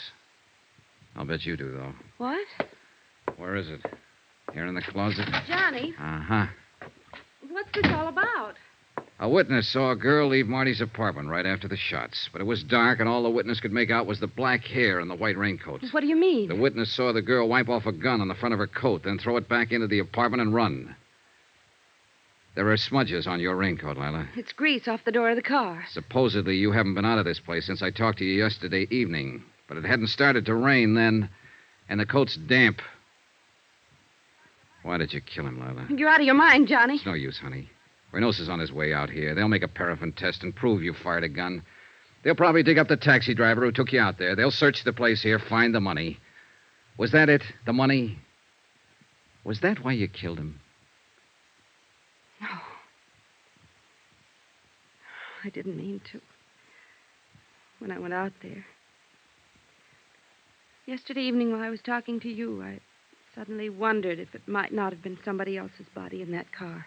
I'll 1.14 1.24
bet 1.24 1.44
you 1.44 1.56
do, 1.56 1.72
though. 1.72 1.92
What? 2.18 2.46
Where 3.36 3.56
is 3.56 3.68
it? 3.68 3.80
Here 4.52 4.66
in 4.66 4.74
the 4.74 4.82
closet? 4.82 5.28
Johnny, 5.46 5.94
Uh 6.00 6.20
huh. 6.20 6.46
what's 7.50 7.68
this 7.72 7.86
all 7.92 8.08
about? 8.08 8.54
A 9.20 9.28
witness 9.28 9.68
saw 9.70 9.90
a 9.90 9.96
girl 9.96 10.28
leave 10.28 10.46
Marty's 10.46 10.80
apartment 10.80 11.28
right 11.28 11.44
after 11.44 11.68
the 11.68 11.76
shots, 11.76 12.28
but 12.32 12.40
it 12.40 12.44
was 12.46 12.64
dark, 12.64 13.00
and 13.00 13.08
all 13.08 13.22
the 13.22 13.30
witness 13.30 13.60
could 13.60 13.72
make 13.72 13.90
out 13.90 14.06
was 14.06 14.18
the 14.18 14.26
black 14.26 14.64
hair 14.64 14.98
and 14.98 15.10
the 15.10 15.14
white 15.14 15.36
raincoat. 15.36 15.82
What 15.92 16.00
do 16.00 16.06
you 16.06 16.16
mean? 16.16 16.48
The 16.48 16.56
witness 16.56 16.90
saw 16.96 17.12
the 17.12 17.20
girl 17.22 17.46
wipe 17.46 17.68
off 17.68 17.84
a 17.86 17.92
gun 17.92 18.22
on 18.22 18.28
the 18.28 18.34
front 18.34 18.54
of 18.54 18.58
her 18.58 18.66
coat, 18.66 19.02
then 19.04 19.18
throw 19.18 19.36
it 19.36 19.46
back 19.48 19.72
into 19.72 19.86
the 19.86 19.98
apartment 19.98 20.40
and 20.40 20.54
run. 20.54 20.96
There 22.56 22.70
are 22.70 22.76
smudges 22.76 23.26
on 23.26 23.40
your 23.40 23.54
raincoat, 23.56 23.96
Lila. 23.96 24.28
It's 24.36 24.52
grease 24.52 24.88
off 24.88 25.04
the 25.04 25.12
door 25.12 25.30
of 25.30 25.36
the 25.36 25.42
car. 25.42 25.84
Supposedly, 25.90 26.56
you 26.56 26.72
haven't 26.72 26.94
been 26.94 27.04
out 27.04 27.18
of 27.18 27.24
this 27.24 27.38
place 27.38 27.64
since 27.66 27.80
I 27.82 27.90
talked 27.90 28.18
to 28.18 28.24
you 28.24 28.42
yesterday 28.42 28.86
evening, 28.90 29.44
but 29.68 29.76
it 29.76 29.84
hadn't 29.84 30.08
started 30.08 30.44
to 30.46 30.54
rain 30.54 30.94
then, 30.94 31.30
and 31.88 32.00
the 32.00 32.06
coat's 32.06 32.36
damp. 32.36 32.80
Why 34.82 34.96
did 34.96 35.12
you 35.12 35.20
kill 35.20 35.46
him, 35.46 35.60
Lila? 35.60 35.86
You're 35.96 36.08
out 36.08 36.20
of 36.20 36.26
your 36.26 36.34
mind, 36.34 36.66
Johnny. 36.66 36.96
It's 36.96 37.06
no 37.06 37.12
use, 37.12 37.38
honey. 37.38 37.68
Reynosa's 38.12 38.48
on 38.48 38.58
his 38.58 38.72
way 38.72 38.92
out 38.92 39.10
here. 39.10 39.34
They'll 39.34 39.46
make 39.48 39.62
a 39.62 39.68
paraffin 39.68 40.12
test 40.12 40.42
and 40.42 40.54
prove 40.54 40.82
you 40.82 40.92
fired 40.92 41.22
a 41.22 41.28
gun. 41.28 41.62
They'll 42.24 42.34
probably 42.34 42.64
dig 42.64 42.78
up 42.78 42.88
the 42.88 42.96
taxi 42.96 43.34
driver 43.34 43.60
who 43.64 43.72
took 43.72 43.92
you 43.92 44.00
out 44.00 44.18
there. 44.18 44.34
They'll 44.34 44.50
search 44.50 44.82
the 44.82 44.92
place 44.92 45.22
here, 45.22 45.38
find 45.38 45.72
the 45.74 45.80
money. 45.80 46.18
Was 46.98 47.12
that 47.12 47.28
it? 47.28 47.42
The 47.64 47.72
money? 47.72 48.18
Was 49.44 49.60
that 49.60 49.84
why 49.84 49.92
you 49.92 50.08
killed 50.08 50.38
him? 50.38 50.60
No. 52.40 52.48
I 55.44 55.50
didn't 55.50 55.76
mean 55.76 56.00
to. 56.12 56.20
When 57.78 57.90
I 57.90 57.98
went 57.98 58.14
out 58.14 58.32
there. 58.42 58.66
Yesterday 60.86 61.22
evening, 61.22 61.52
while 61.52 61.62
I 61.62 61.70
was 61.70 61.80
talking 61.82 62.20
to 62.20 62.28
you, 62.28 62.62
I 62.62 62.80
suddenly 63.34 63.70
wondered 63.70 64.18
if 64.18 64.34
it 64.34 64.48
might 64.48 64.72
not 64.72 64.92
have 64.92 65.02
been 65.02 65.18
somebody 65.24 65.56
else's 65.56 65.86
body 65.94 66.20
in 66.20 66.32
that 66.32 66.52
car. 66.52 66.86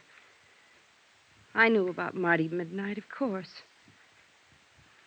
I 1.55 1.69
knew 1.69 1.87
about 1.87 2.15
Marty 2.15 2.47
Midnight, 2.47 2.97
of 2.97 3.09
course. 3.09 3.61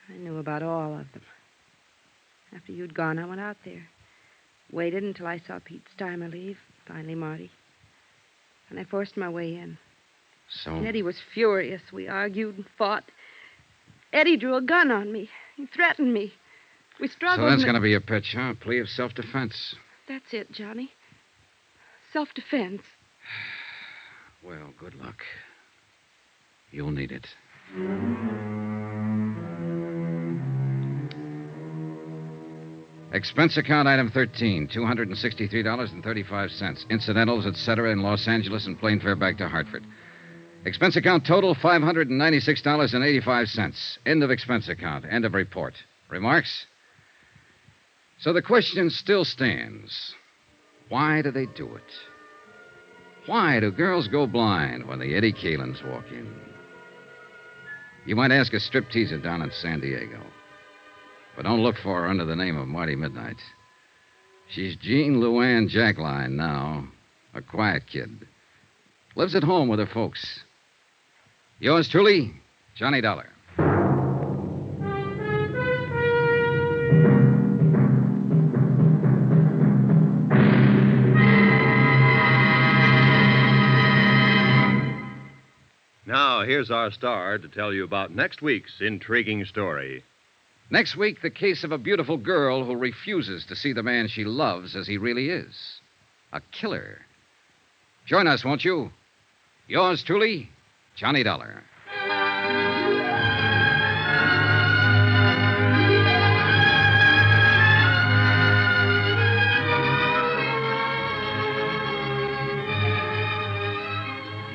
I 0.09 0.17
knew 0.17 0.39
about 0.39 0.63
all 0.63 0.93
of 0.95 1.13
them. 1.13 1.23
After 2.55 2.73
you'd 2.73 2.95
gone, 2.95 3.19
I 3.19 3.27
went 3.27 3.41
out 3.41 3.57
there. 3.65 3.89
Waited 4.73 5.03
until 5.03 5.27
I 5.27 5.39
saw 5.39 5.59
Pete 5.59 5.83
Steimer 5.97 6.31
leave, 6.31 6.59
finally 6.87 7.15
Marty. 7.15 7.51
And 8.71 8.79
I 8.79 8.85
forced 8.85 9.17
my 9.17 9.29
way 9.29 9.57
in. 9.57 9.79
So. 10.49 10.77
Eddie 10.77 11.03
was 11.03 11.21
furious. 11.35 11.83
We 11.93 12.09
argued 12.09 12.57
and 12.57 12.67
fought. 12.79 13.05
Eddie 14.13 14.37
drew 14.37 14.57
a 14.57 14.63
gun 14.63 14.91
on 14.91 15.13
me. 15.13 15.29
He 15.57 15.67
threatened 15.67 16.13
me. 16.13 16.33
We 17.01 17.09
struggled. 17.09 17.47
So 17.47 17.51
that's 17.51 17.63
and- 17.63 17.65
going 17.65 17.75
to 17.75 17.81
be 17.81 17.91
your 17.91 18.01
pitch, 18.01 18.35
huh? 18.37 18.55
Plea 18.61 18.81
of 18.81 18.89
self 18.89 19.15
defense. 19.15 19.75
That's 20.09 20.33
it, 20.33 20.53
Johnny. 20.53 20.91
Self 22.13 22.29
defense. 22.35 22.83
Well, 24.45 24.73
good 24.79 24.95
luck. 24.95 25.17
You'll 26.71 26.93
need 26.93 27.11
it. 27.11 27.27
Expense 33.13 33.57
account 33.57 33.89
item 33.89 34.11
13, 34.11 34.69
$263.35. 34.69 36.91
Incidentals, 36.91 37.47
etc., 37.47 37.91
in 37.91 38.03
Los 38.03 38.29
Angeles 38.29 38.67
and 38.67 38.79
plane 38.79 39.01
fare 39.01 39.17
back 39.17 39.39
to 39.39 39.49
Hartford. 39.49 39.85
Expense 40.67 40.97
account 40.97 41.25
total 41.25 41.55
$596.85. 41.55 43.99
End 44.05 44.23
of 44.25 44.33
expense 44.33 44.69
account. 44.69 45.05
End 45.09 45.25
of 45.25 45.33
report. 45.33 45.75
Remarks? 46.11 46.67
So 48.19 48.33
the 48.33 48.43
question 48.43 48.91
still 48.91 49.25
stands 49.25 50.13
Why 50.89 51.23
do 51.23 51.31
they 51.31 51.47
do 51.47 51.77
it? 51.77 51.85
Why 53.27 53.61
do 53.61 53.71
girls 53.71 54.09
go 54.09 54.27
blind 54.27 54.89
when 54.89 54.99
the 54.99 55.15
Eddie 55.15 55.33
Caylins 55.33 55.89
walk 55.89 56.07
in? 56.11 56.35
You 58.05 58.17
might 58.17 58.33
ask 58.33 58.53
a 58.53 58.57
stripteaser 58.57 59.23
down 59.23 59.43
in 59.43 59.53
San 59.53 59.79
Diego. 59.79 60.21
But 61.37 61.45
don't 61.45 61.63
look 61.63 61.77
for 61.77 62.03
her 62.03 62.09
under 62.09 62.25
the 62.25 62.35
name 62.35 62.57
of 62.57 62.67
Marty 62.67 62.97
Midnight. 62.97 63.41
She's 64.49 64.75
Jean 64.75 65.21
Luann 65.21 65.71
Jackline 65.71 66.33
now, 66.33 66.89
a 67.35 67.43
quiet 67.43 67.87
kid. 67.87 68.27
Lives 69.15 69.37
at 69.37 69.45
home 69.45 69.69
with 69.69 69.79
her 69.79 69.87
folks. 69.87 70.43
Yours 71.59 71.89
truly, 71.89 72.35
Johnny 72.75 73.01
Dollar. 73.01 73.31
Now, 86.07 86.43
here's 86.43 86.71
our 86.71 86.91
star 86.91 87.39
to 87.39 87.49
tell 87.49 87.73
you 87.73 87.85
about 87.85 88.15
next 88.15 88.43
week's 88.43 88.81
intriguing 88.81 89.45
story. 89.47 90.05
Next 90.71 90.95
week, 90.95 91.23
the 91.23 91.31
case 91.31 91.65
of 91.65 91.73
a 91.73 91.79
beautiful 91.79 92.19
girl 92.19 92.65
who 92.65 92.77
refuses 92.77 93.47
to 93.47 93.57
see 93.57 93.73
the 93.73 93.83
man 93.83 94.09
she 94.09 94.25
loves 94.25 94.77
as 94.77 94.87
he 94.87 94.99
really 94.99 95.31
is 95.31 95.81
a 96.33 96.43
killer. 96.53 96.99
Join 98.05 98.27
us, 98.27 98.45
won't 98.45 98.65
you? 98.65 98.91
Yours 99.69 100.03
truly, 100.03 100.51
Johnny 100.97 101.23
Dollar. 101.23 101.63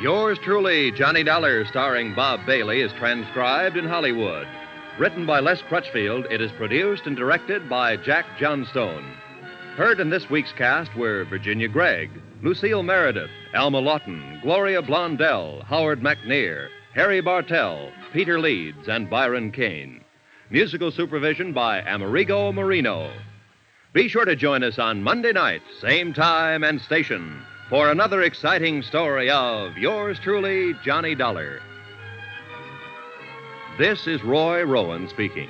Yours 0.01 0.39
truly, 0.43 0.91
Johnny 0.93 1.23
Dollar, 1.23 1.63
starring 1.65 2.15
Bob 2.15 2.43
Bailey, 2.47 2.81
is 2.81 2.91
transcribed 2.93 3.77
in 3.77 3.85
Hollywood. 3.85 4.47
Written 4.97 5.27
by 5.27 5.39
Les 5.41 5.61
Crutchfield, 5.69 6.26
it 6.31 6.41
is 6.41 6.51
produced 6.53 7.05
and 7.05 7.15
directed 7.15 7.69
by 7.69 7.97
Jack 7.97 8.26
Johnstone. 8.39 9.05
Heard 9.76 9.99
in 9.99 10.09
this 10.09 10.27
week's 10.27 10.53
cast 10.53 10.95
were 10.95 11.23
Virginia 11.26 11.68
Gregg, 11.68 12.09
Lucille 12.43 12.81
Meredith, 12.81 13.30
Alma 13.53 13.77
Lawton, 13.77 14.39
Gloria 14.41 14.81
Blondell, 14.81 15.63
Howard 15.65 16.01
McNear, 16.01 16.69
Harry 16.95 17.22
Bartell, 17.22 17.91
Peter 18.13 18.39
Leeds, 18.39 18.88
and 18.88 19.07
Byron 19.09 19.51
Kane. 19.51 20.03
Musical 20.49 20.91
supervision 20.91 21.53
by 21.53 21.81
Amerigo 21.81 22.51
Marino. 22.51 23.11
Be 23.93 24.07
sure 24.07 24.26
to 24.26 24.35
join 24.35 24.63
us 24.63 24.80
on 24.80 25.03
Monday 25.03 25.31
night, 25.34 25.61
same 25.81 26.13
time 26.13 26.63
and 26.63 26.81
station, 26.81 27.43
for 27.69 27.91
another 27.91 28.23
exciting 28.23 28.81
story 28.81 29.30
of 29.30 29.77
yours 29.77 30.18
truly, 30.19 30.73
Johnny 30.84 31.13
Dollar. 31.13 31.59
This 33.77 34.07
is 34.07 34.23
Roy 34.23 34.63
Rowan 34.63 35.07
speaking. 35.09 35.49